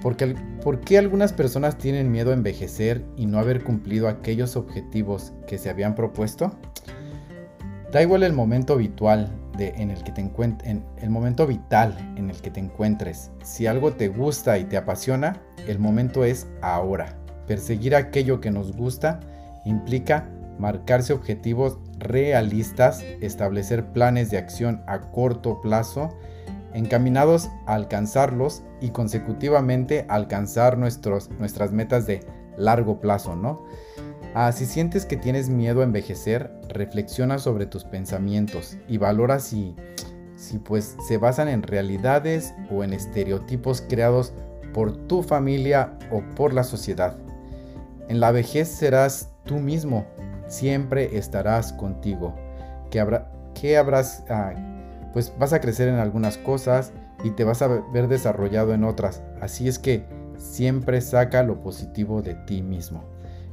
Porque, 0.00 0.34
¿Por 0.62 0.80
qué 0.80 0.98
algunas 0.98 1.32
personas 1.32 1.78
tienen 1.78 2.12
miedo 2.12 2.30
a 2.30 2.34
envejecer 2.34 3.04
y 3.16 3.26
no 3.26 3.38
haber 3.38 3.64
cumplido 3.64 4.08
aquellos 4.08 4.56
objetivos 4.56 5.32
que 5.46 5.58
se 5.58 5.70
habían 5.70 5.94
propuesto? 5.94 6.52
Da 7.92 8.02
igual 8.02 8.22
el 8.22 8.32
momento 8.32 8.74
habitual 8.74 9.32
en 9.58 9.90
el 9.90 10.02
que 10.04 10.12
te 10.12 10.20
en 10.20 10.84
el 10.98 11.10
momento 11.10 11.46
vital 11.46 11.96
en 12.16 12.30
el 12.30 12.36
que 12.40 12.50
te 12.50 12.60
encuentres. 12.60 13.30
Si 13.42 13.66
algo 13.66 13.92
te 13.92 14.08
gusta 14.08 14.58
y 14.58 14.64
te 14.64 14.76
apasiona, 14.76 15.40
el 15.66 15.78
momento 15.78 16.24
es 16.24 16.46
ahora. 16.62 17.18
Perseguir 17.46 17.94
aquello 17.94 18.40
que 18.40 18.50
nos 18.50 18.76
gusta 18.76 19.20
implica 19.64 20.28
marcarse 20.58 21.12
objetivos 21.12 21.78
realistas, 21.98 23.02
establecer 23.20 23.86
planes 23.92 24.30
de 24.30 24.38
acción 24.38 24.82
a 24.86 25.00
corto 25.00 25.60
plazo 25.60 26.16
encaminados 26.78 27.50
a 27.66 27.74
alcanzarlos 27.74 28.62
y 28.80 28.90
consecutivamente 28.90 30.06
alcanzar 30.08 30.78
nuestros, 30.78 31.28
nuestras 31.38 31.72
metas 31.72 32.06
de 32.06 32.20
largo 32.56 33.00
plazo, 33.00 33.34
¿no? 33.34 33.64
Ah, 34.34 34.52
si 34.52 34.64
sientes 34.64 35.04
que 35.04 35.16
tienes 35.16 35.48
miedo 35.48 35.80
a 35.80 35.84
envejecer, 35.84 36.52
reflexiona 36.68 37.38
sobre 37.38 37.66
tus 37.66 37.84
pensamientos 37.84 38.76
y 38.86 38.98
valora 38.98 39.40
si, 39.40 39.74
si 40.36 40.58
pues 40.58 40.96
se 41.06 41.18
basan 41.18 41.48
en 41.48 41.64
realidades 41.64 42.54
o 42.70 42.84
en 42.84 42.92
estereotipos 42.92 43.82
creados 43.88 44.32
por 44.72 44.96
tu 45.08 45.24
familia 45.24 45.98
o 46.12 46.22
por 46.36 46.54
la 46.54 46.62
sociedad. 46.62 47.16
En 48.08 48.20
la 48.20 48.30
vejez 48.30 48.68
serás 48.68 49.30
tú 49.44 49.56
mismo, 49.56 50.06
siempre 50.46 51.18
estarás 51.18 51.72
contigo. 51.72 52.36
Que, 52.90 53.00
habrá, 53.00 53.32
que 53.54 53.76
habrás, 53.76 54.24
ah, 54.30 54.52
pues 55.12 55.32
vas 55.38 55.52
a 55.52 55.60
crecer 55.60 55.88
en 55.88 55.96
algunas 55.96 56.38
cosas 56.38 56.92
y 57.24 57.30
te 57.30 57.44
vas 57.44 57.62
a 57.62 57.68
ver 57.68 58.08
desarrollado 58.08 58.74
en 58.74 58.84
otras. 58.84 59.22
Así 59.40 59.68
es 59.68 59.78
que 59.78 60.04
siempre 60.36 61.00
saca 61.00 61.42
lo 61.42 61.60
positivo 61.60 62.22
de 62.22 62.34
ti 62.34 62.62
mismo. 62.62 63.04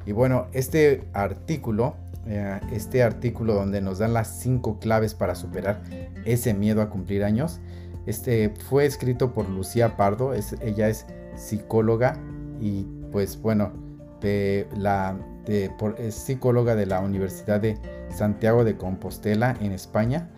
Y 0.06 0.12
bueno, 0.12 0.48
este 0.54 1.08
artículo, 1.14 1.96
eh, 2.28 2.60
este 2.72 3.04
artículo 3.04 3.54
donde 3.56 3.82
nos 3.82 4.00
dan 4.00 4.14
las 4.14 4.40
cinco 4.40 4.80
claves 4.80 5.16
para 5.16 5.36
superar 5.36 5.82
ese 6.26 6.54
miedo 6.54 6.82
a 6.82 6.90
cumplir 6.90 7.24
años, 7.24 7.60
este 8.06 8.54
fue 8.70 8.86
escrito 8.86 9.34
por 9.34 9.50
Lucía 9.50 9.98
Pardo, 9.98 10.34
ella 10.34 10.90
es 10.90 11.08
psicóloga 11.36 12.20
y 12.62 12.86
pues 13.12 13.42
bueno, 13.42 13.72
es 15.98 16.16
psicóloga 16.16 16.76
de 16.76 16.86
la 16.86 17.00
Universidad 17.00 17.60
de 17.60 17.80
Santiago 18.10 18.64
de 18.64 18.78
Compostela 18.78 19.56
en 19.60 19.72
España 19.72 20.30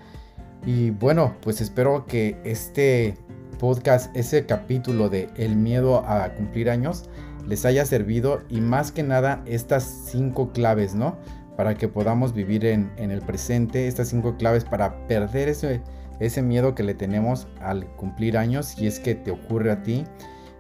y 0.65 0.91
bueno, 0.91 1.35
pues 1.41 1.61
espero 1.61 2.05
que 2.05 2.39
este, 2.43 3.15
podcast, 3.57 4.15
ese 4.15 4.45
capítulo 4.45 5.09
de 5.09 5.29
El 5.35 5.55
miedo 5.55 6.03
a 6.07 6.29
cumplir 6.35 6.69
años, 6.69 7.09
les 7.47 7.65
haya 7.65 7.85
servido 7.85 8.41
y 8.49 8.61
más 8.61 8.91
que 8.91 9.03
nada 9.03 9.41
estas 9.45 9.83
cinco 9.83 10.51
claves, 10.51 10.95
¿no? 10.95 11.17
Para 11.55 11.75
que 11.75 11.87
podamos 11.87 12.33
vivir 12.33 12.65
en, 12.65 12.91
el 12.97 13.21
presente, 13.21 13.87
estas 13.87 14.09
cinco 14.09 14.37
claves 14.37 14.63
para 14.63 15.07
perder 15.07 15.49
ese, 15.49 15.81
ese 16.19 16.41
miedo 16.41 16.75
que 16.75 16.83
le 16.83 16.93
tenemos 16.93 17.47
al 17.61 17.87
cumplir 17.95 18.37
años, 18.37 18.67
si 18.67 18.85
es 18.85 18.99
que 18.99 19.15
te 19.15 19.31
ocurre 19.31 19.71
a 19.71 19.81
ti. 19.81 20.03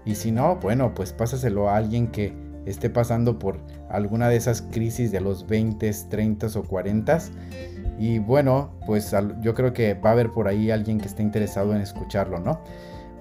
Y 0.05 0.15
si 0.15 0.31
no, 0.31 0.55
bueno, 0.55 0.93
pues 0.95 1.11
pásaselo 1.11 1.69
a 1.69 1.75
alguien 1.75 2.07
que 2.07 2.33
esté 2.65 2.89
pasando 2.89 3.37
por 3.37 3.59
alguna 3.89 4.29
de 4.29 4.37
esas 4.37 4.61
crisis 4.61 5.11
de 5.11 5.21
los 5.21 5.45
20, 5.45 5.91
30 6.09 6.47
o 6.55 6.63
40. 6.63 7.19
Y 7.97 8.19
bueno, 8.19 8.71
pues 8.85 9.13
yo 9.41 9.53
creo 9.53 9.73
que 9.73 9.95
va 9.95 10.11
a 10.11 10.13
haber 10.13 10.31
por 10.31 10.47
ahí 10.47 10.69
alguien 10.71 10.99
que 10.99 11.07
esté 11.07 11.23
interesado 11.23 11.75
en 11.75 11.81
escucharlo, 11.81 12.39
¿no? 12.39 12.61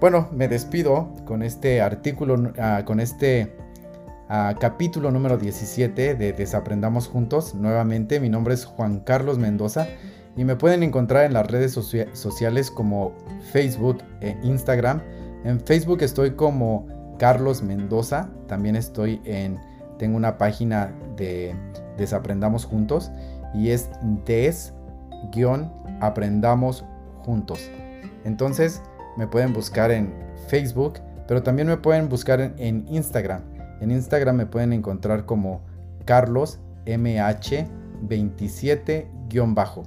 Bueno, 0.01 0.29
me 0.33 0.49
despido 0.49 1.15
con 1.25 1.43
este 1.43 1.81
artículo, 1.81 2.53
ah, 2.59 2.83
con 2.85 3.01
este 3.01 3.57
ah, 4.29 4.55
capítulo 4.61 5.11
número 5.11 5.39
17 5.39 6.15
de 6.15 6.33
Desaprendamos 6.35 7.09
Juntos. 7.09 7.55
Nuevamente, 7.55 8.21
mi 8.21 8.29
nombre 8.29 8.53
es 8.53 8.67
Juan 8.67 9.01
Carlos 9.01 9.39
Mendoza 9.39 9.87
y 10.37 10.45
me 10.45 10.55
pueden 10.55 10.83
encontrar 10.83 11.25
en 11.25 11.33
las 11.33 11.47
redes 11.47 11.73
sociales 11.73 12.71
como 12.71 13.15
Facebook 13.53 13.99
e 14.21 14.37
Instagram. 14.43 15.01
En 15.45 15.61
Facebook 15.61 16.03
estoy 16.03 16.33
como 16.33 16.87
Carlos 17.19 17.63
Mendoza, 17.63 18.29
también 18.49 18.77
estoy 18.77 19.23
en, 19.25 19.59
tengo 19.99 20.19
una 20.19 20.37
página 20.37 20.93
de 21.17 21.55
Desaprendamos 21.97 22.67
Juntos 22.67 23.11
y 23.57 23.71
es 23.71 23.91
des-aprendamos 24.25 26.85
juntos. 27.21 27.71
Entonces, 28.25 28.83
me 29.17 29.27
pueden 29.27 29.53
buscar 29.53 29.91
en 29.91 30.15
Facebook, 30.49 31.01
pero 31.27 31.43
también 31.43 31.67
me 31.69 31.77
pueden 31.77 32.09
buscar 32.09 32.41
en, 32.41 32.87
Instagram. 32.89 33.43
En 33.81 33.91
Instagram 33.91 34.37
me 34.37 34.47
pueden 34.47 34.73
encontrar 34.73 35.25
como 35.25 35.63
Carlos 36.05 36.61
MH27-bajo. 36.87 39.83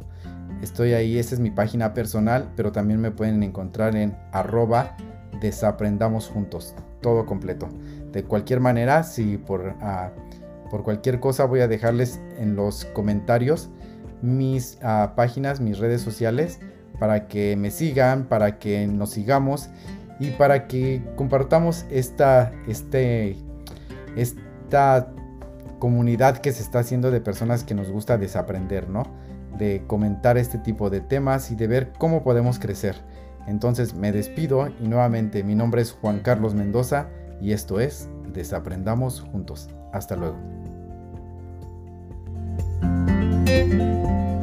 Estoy 0.61 0.91
ahí, 0.93 1.17
esa 1.17 1.35
es 1.35 1.39
mi 1.39 1.51
página 1.51 1.93
personal, 1.93 2.51
pero 2.55 2.71
también 2.71 2.99
me 2.99 3.11
pueden 3.11 3.43
encontrar 3.43 3.95
en 3.95 4.17
arroba 4.31 4.95
desaprendamos 5.39 6.27
juntos, 6.27 6.75
todo 7.01 7.25
completo. 7.25 7.69
De 8.11 8.23
cualquier 8.23 8.59
manera, 8.59 9.03
si 9.03 9.37
por, 9.37 9.75
ah, 9.81 10.11
por 10.69 10.83
cualquier 10.83 11.19
cosa 11.19 11.45
voy 11.45 11.61
a 11.61 11.67
dejarles 11.67 12.19
en 12.37 12.55
los 12.55 12.85
comentarios 12.85 13.69
mis 14.21 14.77
ah, 14.81 15.13
páginas, 15.15 15.59
mis 15.61 15.79
redes 15.79 16.01
sociales 16.01 16.59
para 16.99 17.27
que 17.27 17.55
me 17.55 17.71
sigan, 17.71 18.25
para 18.25 18.59
que 18.59 18.85
nos 18.87 19.11
sigamos 19.11 19.69
y 20.19 20.31
para 20.31 20.67
que 20.67 21.01
compartamos 21.15 21.85
esta, 21.89 22.51
este, 22.67 23.37
esta 24.15 25.13
comunidad 25.79 26.37
que 26.39 26.51
se 26.51 26.61
está 26.61 26.79
haciendo 26.79 27.09
de 27.09 27.21
personas 27.21 27.63
que 27.63 27.73
nos 27.73 27.89
gusta 27.89 28.17
desaprender, 28.17 28.89
¿no? 28.89 29.03
De 29.57 29.83
comentar 29.87 30.37
este 30.37 30.57
tipo 30.57 30.89
de 30.89 30.99
temas 30.99 31.51
y 31.51 31.55
de 31.55 31.67
ver 31.67 31.93
cómo 31.97 32.21
podemos 32.21 32.59
crecer. 32.59 32.95
Entonces 33.47 33.95
me 33.95 34.11
despido 34.11 34.67
y 34.81 34.87
nuevamente 34.87 35.43
mi 35.43 35.55
nombre 35.55 35.81
es 35.81 35.93
Juan 35.93 36.19
Carlos 36.19 36.53
Mendoza 36.53 37.07
y 37.41 37.53
esto 37.53 37.79
es 37.79 38.09
Desaprendamos 38.33 39.21
Juntos. 39.21 39.69
Hasta 39.93 40.15
luego. 40.15 40.58
Música 43.49 44.38